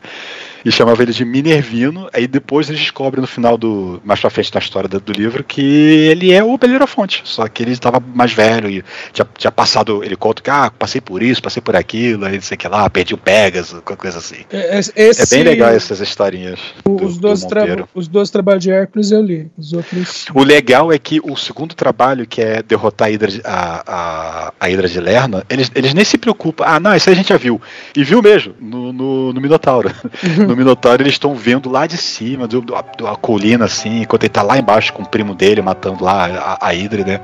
E 0.64 0.70
chamava 0.70 1.02
ele 1.02 1.12
de 1.12 1.24
Minervino, 1.24 2.08
aí 2.12 2.26
depois 2.26 2.68
eles 2.68 2.80
descobrem 2.80 3.20
no 3.20 3.26
final 3.26 3.56
do. 3.56 4.00
mais 4.04 4.20
pra 4.20 4.30
frente 4.30 4.52
da 4.52 4.58
história 4.58 4.88
do, 4.88 5.00
do 5.00 5.12
livro 5.12 5.42
que 5.42 5.60
ele 5.62 6.32
é 6.32 6.42
o 6.44 6.56
Belerofonte. 6.58 7.22
Só 7.24 7.46
que 7.48 7.62
ele 7.62 7.72
estava 7.72 8.00
mais 8.14 8.32
velho 8.32 8.68
e 8.68 8.84
tinha, 9.12 9.26
tinha 9.38 9.50
passado. 9.50 10.04
Ele 10.04 10.16
conta 10.16 10.42
que, 10.42 10.50
ah, 10.50 10.70
passei 10.78 11.00
por 11.00 11.22
isso, 11.22 11.42
passei 11.42 11.62
por 11.62 11.74
aquilo, 11.76 12.24
aí 12.26 12.34
não 12.34 12.42
sei 12.42 12.54
o 12.56 12.58
que 12.58 12.68
lá, 12.68 12.88
perdi 12.90 13.14
o 13.14 13.18
Pegasus, 13.18 13.80
qualquer 13.80 13.96
coisa 14.02 14.18
assim. 14.18 14.44
É, 14.52 14.76
É 14.76 15.08
esse- 15.08 15.34
bem 15.34 15.44
legal 15.44 15.70
essas 15.70 16.00
historinhas. 16.00 16.60
do- 16.84 17.04
Os 17.04 17.14
do 17.16 17.20
12, 17.28 17.48
tra 17.48 17.60
Monteiro. 17.60 17.88
os 17.94 18.06
12 18.08 18.30
trabalhos 18.32 18.62
de 18.62 18.70
Hércules 18.70 19.10
eu 19.10 19.22
li. 19.22 19.50
Os 19.56 19.72
outros. 19.72 20.26
O 20.34 20.42
legal 20.42 20.92
é 20.92 20.98
que 20.98 21.20
o 21.22 21.36
segundo 21.36 21.74
trabalho, 21.74 22.26
que 22.26 22.40
é 22.42 22.62
derrotar 22.62 23.08
a 23.08 23.10
Hidra 23.10 23.30
de, 23.30 23.40
a, 23.44 23.82
a, 23.86 24.52
a 24.60 24.70
Hidra 24.70 24.88
de 24.88 25.00
Lerna, 25.00 25.44
eles, 25.48 25.70
eles 25.74 25.94
nem 25.94 26.04
se 26.04 26.18
preocupam. 26.18 26.64
Ah, 26.66 26.78
não, 26.78 26.94
isso 26.94 27.08
aí 27.08 27.14
a 27.14 27.16
gente 27.18 27.28
já 27.30 27.36
viu. 27.36 27.60
E 27.96 28.04
viu 28.04 28.20
mesmo, 28.22 28.54
no, 28.60 28.92
no, 28.92 29.32
no 29.32 29.40
Minotauro. 29.40 29.90
no 30.50 30.56
Minotauro 30.56 31.02
eles 31.02 31.14
estão 31.14 31.34
vendo 31.34 31.70
lá 31.70 31.86
de 31.86 31.96
cima, 31.96 32.48
do, 32.48 32.60
da 32.60 33.16
colina, 33.20 33.66
assim, 33.66 34.02
enquanto 34.02 34.24
ele 34.24 34.30
tá 34.30 34.42
lá 34.42 34.58
embaixo 34.58 34.92
com 34.92 35.02
o 35.02 35.08
primo 35.08 35.34
dele, 35.34 35.62
matando 35.62 36.04
lá 36.04 36.26
a, 36.26 36.66
a 36.66 36.72
Hydra, 36.72 37.04
né? 37.04 37.20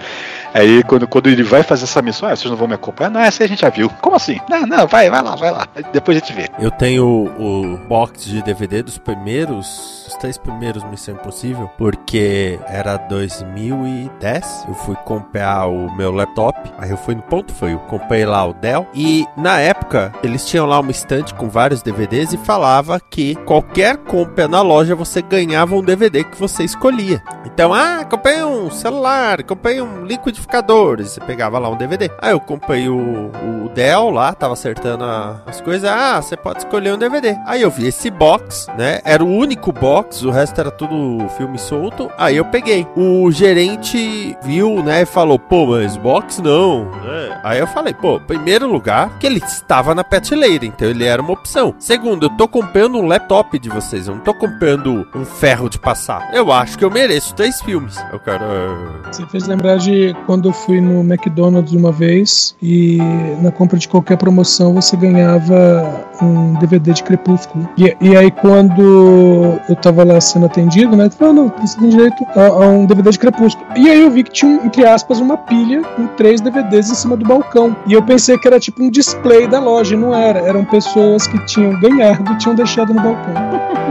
Aí 0.54 0.82
quando, 0.84 1.08
quando 1.08 1.26
ele 1.28 1.42
vai 1.42 1.62
fazer 1.62 1.84
essa 1.84 2.00
missão, 2.00 2.28
ah, 2.28 2.36
vocês 2.36 2.48
não 2.48 2.56
vão 2.56 2.68
me 2.68 2.74
acompanhar? 2.74 3.10
Não, 3.10 3.20
essa 3.20 3.42
aí 3.42 3.46
a 3.46 3.48
gente 3.48 3.60
já 3.60 3.68
viu. 3.68 3.90
Como 4.00 4.14
assim? 4.14 4.38
Não, 4.48 4.66
não, 4.66 4.86
vai, 4.86 5.10
vai 5.10 5.22
lá, 5.22 5.34
vai 5.34 5.50
lá. 5.50 5.66
Depois 5.92 6.16
a 6.16 6.20
gente 6.20 6.32
vê. 6.32 6.48
Eu 6.58 6.70
tenho 6.70 7.04
o 7.04 7.76
box 7.88 8.24
de 8.24 8.42
DVD 8.42 8.82
dos 8.82 8.96
primeiros, 8.96 10.05
os 10.08 10.14
três 10.16 10.36
primeiros 10.38 10.82
Missão 10.84 11.14
Impossível, 11.14 11.70
porque 11.78 12.58
era 12.66 12.96
2010. 12.96 14.64
Eu 14.68 14.74
fui 14.74 14.94
comprar 15.04 15.66
o 15.68 15.90
meu 15.96 16.10
laptop, 16.12 16.58
aí 16.78 16.90
eu 16.90 16.96
fui 16.96 17.14
no 17.14 17.22
ponto 17.22 17.52
frio, 17.54 17.78
comprei 17.88 18.24
lá 18.24 18.44
o 18.46 18.52
Dell 18.54 18.86
e 18.94 19.26
na 19.36 19.58
época 19.60 20.12
eles 20.22 20.44
tinham 20.46 20.66
lá 20.66 20.78
uma 20.80 20.90
estante 20.90 21.34
com 21.34 21.48
vários 21.48 21.82
DVDs 21.82 22.32
e 22.32 22.38
falava 22.38 23.00
que 23.00 23.34
qualquer 23.44 23.96
compra 23.98 24.48
na 24.48 24.62
loja 24.62 24.94
você 24.94 25.22
ganhava 25.22 25.74
um 25.74 25.82
DVD 25.82 26.24
que 26.24 26.36
você 26.38 26.64
escolhia. 26.64 27.22
Então, 27.44 27.72
ah, 27.72 28.04
comprei 28.08 28.42
um 28.44 28.70
celular, 28.70 29.42
comprei 29.42 29.80
um 29.80 30.04
liquidificador, 30.04 31.00
e 31.00 31.04
você 31.04 31.20
pegava 31.20 31.58
lá 31.58 31.68
um 31.68 31.76
DVD. 31.76 32.10
Aí 32.20 32.32
eu 32.32 32.40
comprei 32.40 32.88
o, 32.88 32.96
o 32.96 33.68
Dell 33.74 34.10
lá, 34.10 34.32
tava 34.34 34.52
acertando 34.54 35.04
a- 35.04 35.40
as 35.46 35.60
coisas. 35.60 35.88
Ah, 35.88 36.20
você 36.20 36.36
pode 36.36 36.58
escolher 36.58 36.92
um 36.94 36.98
DVD. 36.98 37.36
Aí 37.46 37.62
eu 37.62 37.70
vi 37.70 37.86
esse 37.86 38.10
box, 38.10 38.66
né? 38.76 39.00
Era 39.04 39.24
o 39.24 39.28
único 39.28 39.72
box, 39.72 39.96
o 40.24 40.30
resto 40.30 40.60
era 40.60 40.70
tudo 40.70 41.28
filme 41.36 41.58
solto. 41.58 42.10
Aí 42.18 42.36
eu 42.36 42.44
peguei. 42.44 42.86
O 42.96 43.30
gerente 43.30 44.36
viu, 44.42 44.82
né, 44.82 45.02
e 45.02 45.06
falou: 45.06 45.38
pô, 45.38 45.66
mas 45.66 45.96
box 45.96 46.40
não, 46.40 46.84
né? 46.86 47.40
Aí 47.42 47.58
eu 47.58 47.66
falei: 47.66 47.94
pô, 47.94 48.20
primeiro 48.20 48.66
lugar, 48.70 49.18
que 49.18 49.26
ele 49.26 49.38
estava 49.38 49.94
na 49.94 50.04
prateleira, 50.04 50.64
então 50.66 50.88
ele 50.88 51.04
era 51.04 51.20
uma 51.20 51.32
opção. 51.32 51.74
Segundo, 51.78 52.26
eu 52.26 52.30
tô 52.30 52.46
comprando 52.48 52.96
um 52.98 53.06
laptop 53.06 53.58
de 53.58 53.68
vocês, 53.68 54.08
eu 54.08 54.14
não 54.14 54.22
tô 54.22 54.34
comprando 54.34 55.06
um 55.14 55.24
ferro 55.24 55.68
de 55.68 55.78
passar. 55.78 56.30
Eu 56.32 56.50
acho 56.52 56.78
que 56.78 56.84
eu 56.84 56.90
mereço 56.90 57.34
três 57.34 57.60
filmes. 57.60 57.96
Eu 58.12 58.18
quero. 58.20 58.44
"Ah, 58.44 59.12
Você 59.12 59.26
fez 59.26 59.46
lembrar 59.46 59.76
de 59.76 60.14
quando 60.26 60.48
eu 60.48 60.52
fui 60.52 60.80
no 60.80 61.00
McDonald's 61.00 61.72
uma 61.72 61.92
vez 61.92 62.56
e 62.62 62.98
na 63.40 63.50
compra 63.50 63.78
de 63.78 63.88
qualquer 63.88 64.16
promoção 64.16 64.74
você 64.74 64.96
ganhava 64.96 66.04
um 66.22 66.54
DVD 66.54 66.92
de 66.92 67.02
Crepúsculo. 67.02 67.68
E, 67.76 67.96
e 68.00 68.16
aí 68.16 68.30
quando 68.30 69.60
eu 69.68 69.76
tava 69.86 70.02
lá 70.02 70.20
sendo 70.20 70.46
atendido, 70.46 70.96
né? 70.96 71.08
Falou, 71.08 71.32
não, 71.32 71.48
você 71.60 71.78
tem 71.78 71.88
direito 71.90 72.26
a, 72.34 72.46
a 72.46 72.68
um 72.68 72.86
DVD 72.86 73.10
de 73.10 73.18
Crepúsculo. 73.20 73.64
E 73.76 73.88
aí 73.88 74.02
eu 74.02 74.10
vi 74.10 74.24
que 74.24 74.32
tinha, 74.32 74.54
entre 74.64 74.84
aspas, 74.84 75.20
uma 75.20 75.36
pilha 75.36 75.82
com 75.94 76.08
três 76.08 76.40
DVDs 76.40 76.90
em 76.90 76.94
cima 76.94 77.16
do 77.16 77.24
balcão. 77.24 77.76
E 77.86 77.92
eu 77.92 78.02
pensei 78.02 78.36
que 78.36 78.48
era 78.48 78.58
tipo 78.58 78.82
um 78.82 78.90
display 78.90 79.46
da 79.46 79.60
loja, 79.60 79.94
e 79.94 79.96
não 79.96 80.12
era. 80.12 80.40
Eram 80.40 80.64
pessoas 80.64 81.28
que 81.28 81.38
tinham 81.46 81.78
ganhado 81.78 82.32
e 82.32 82.38
tinham 82.38 82.56
deixado 82.56 82.92
no 82.92 83.00
balcão. 83.00 83.34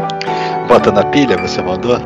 Bota 0.67 0.91
na 0.91 1.05
pilha, 1.05 1.37
você 1.37 1.61
mandou? 1.61 1.97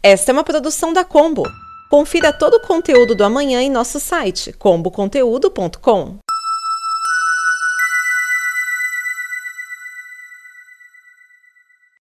Esta 0.00 0.30
é 0.30 0.32
uma 0.32 0.44
produção 0.44 0.92
da 0.92 1.04
Combo. 1.04 1.42
Confira 1.90 2.32
todo 2.32 2.54
o 2.54 2.60
conteúdo 2.60 3.14
do 3.16 3.24
amanhã 3.24 3.60
em 3.60 3.70
nosso 3.70 3.98
site 3.98 4.52
comboconteúdo.com. 4.52 6.18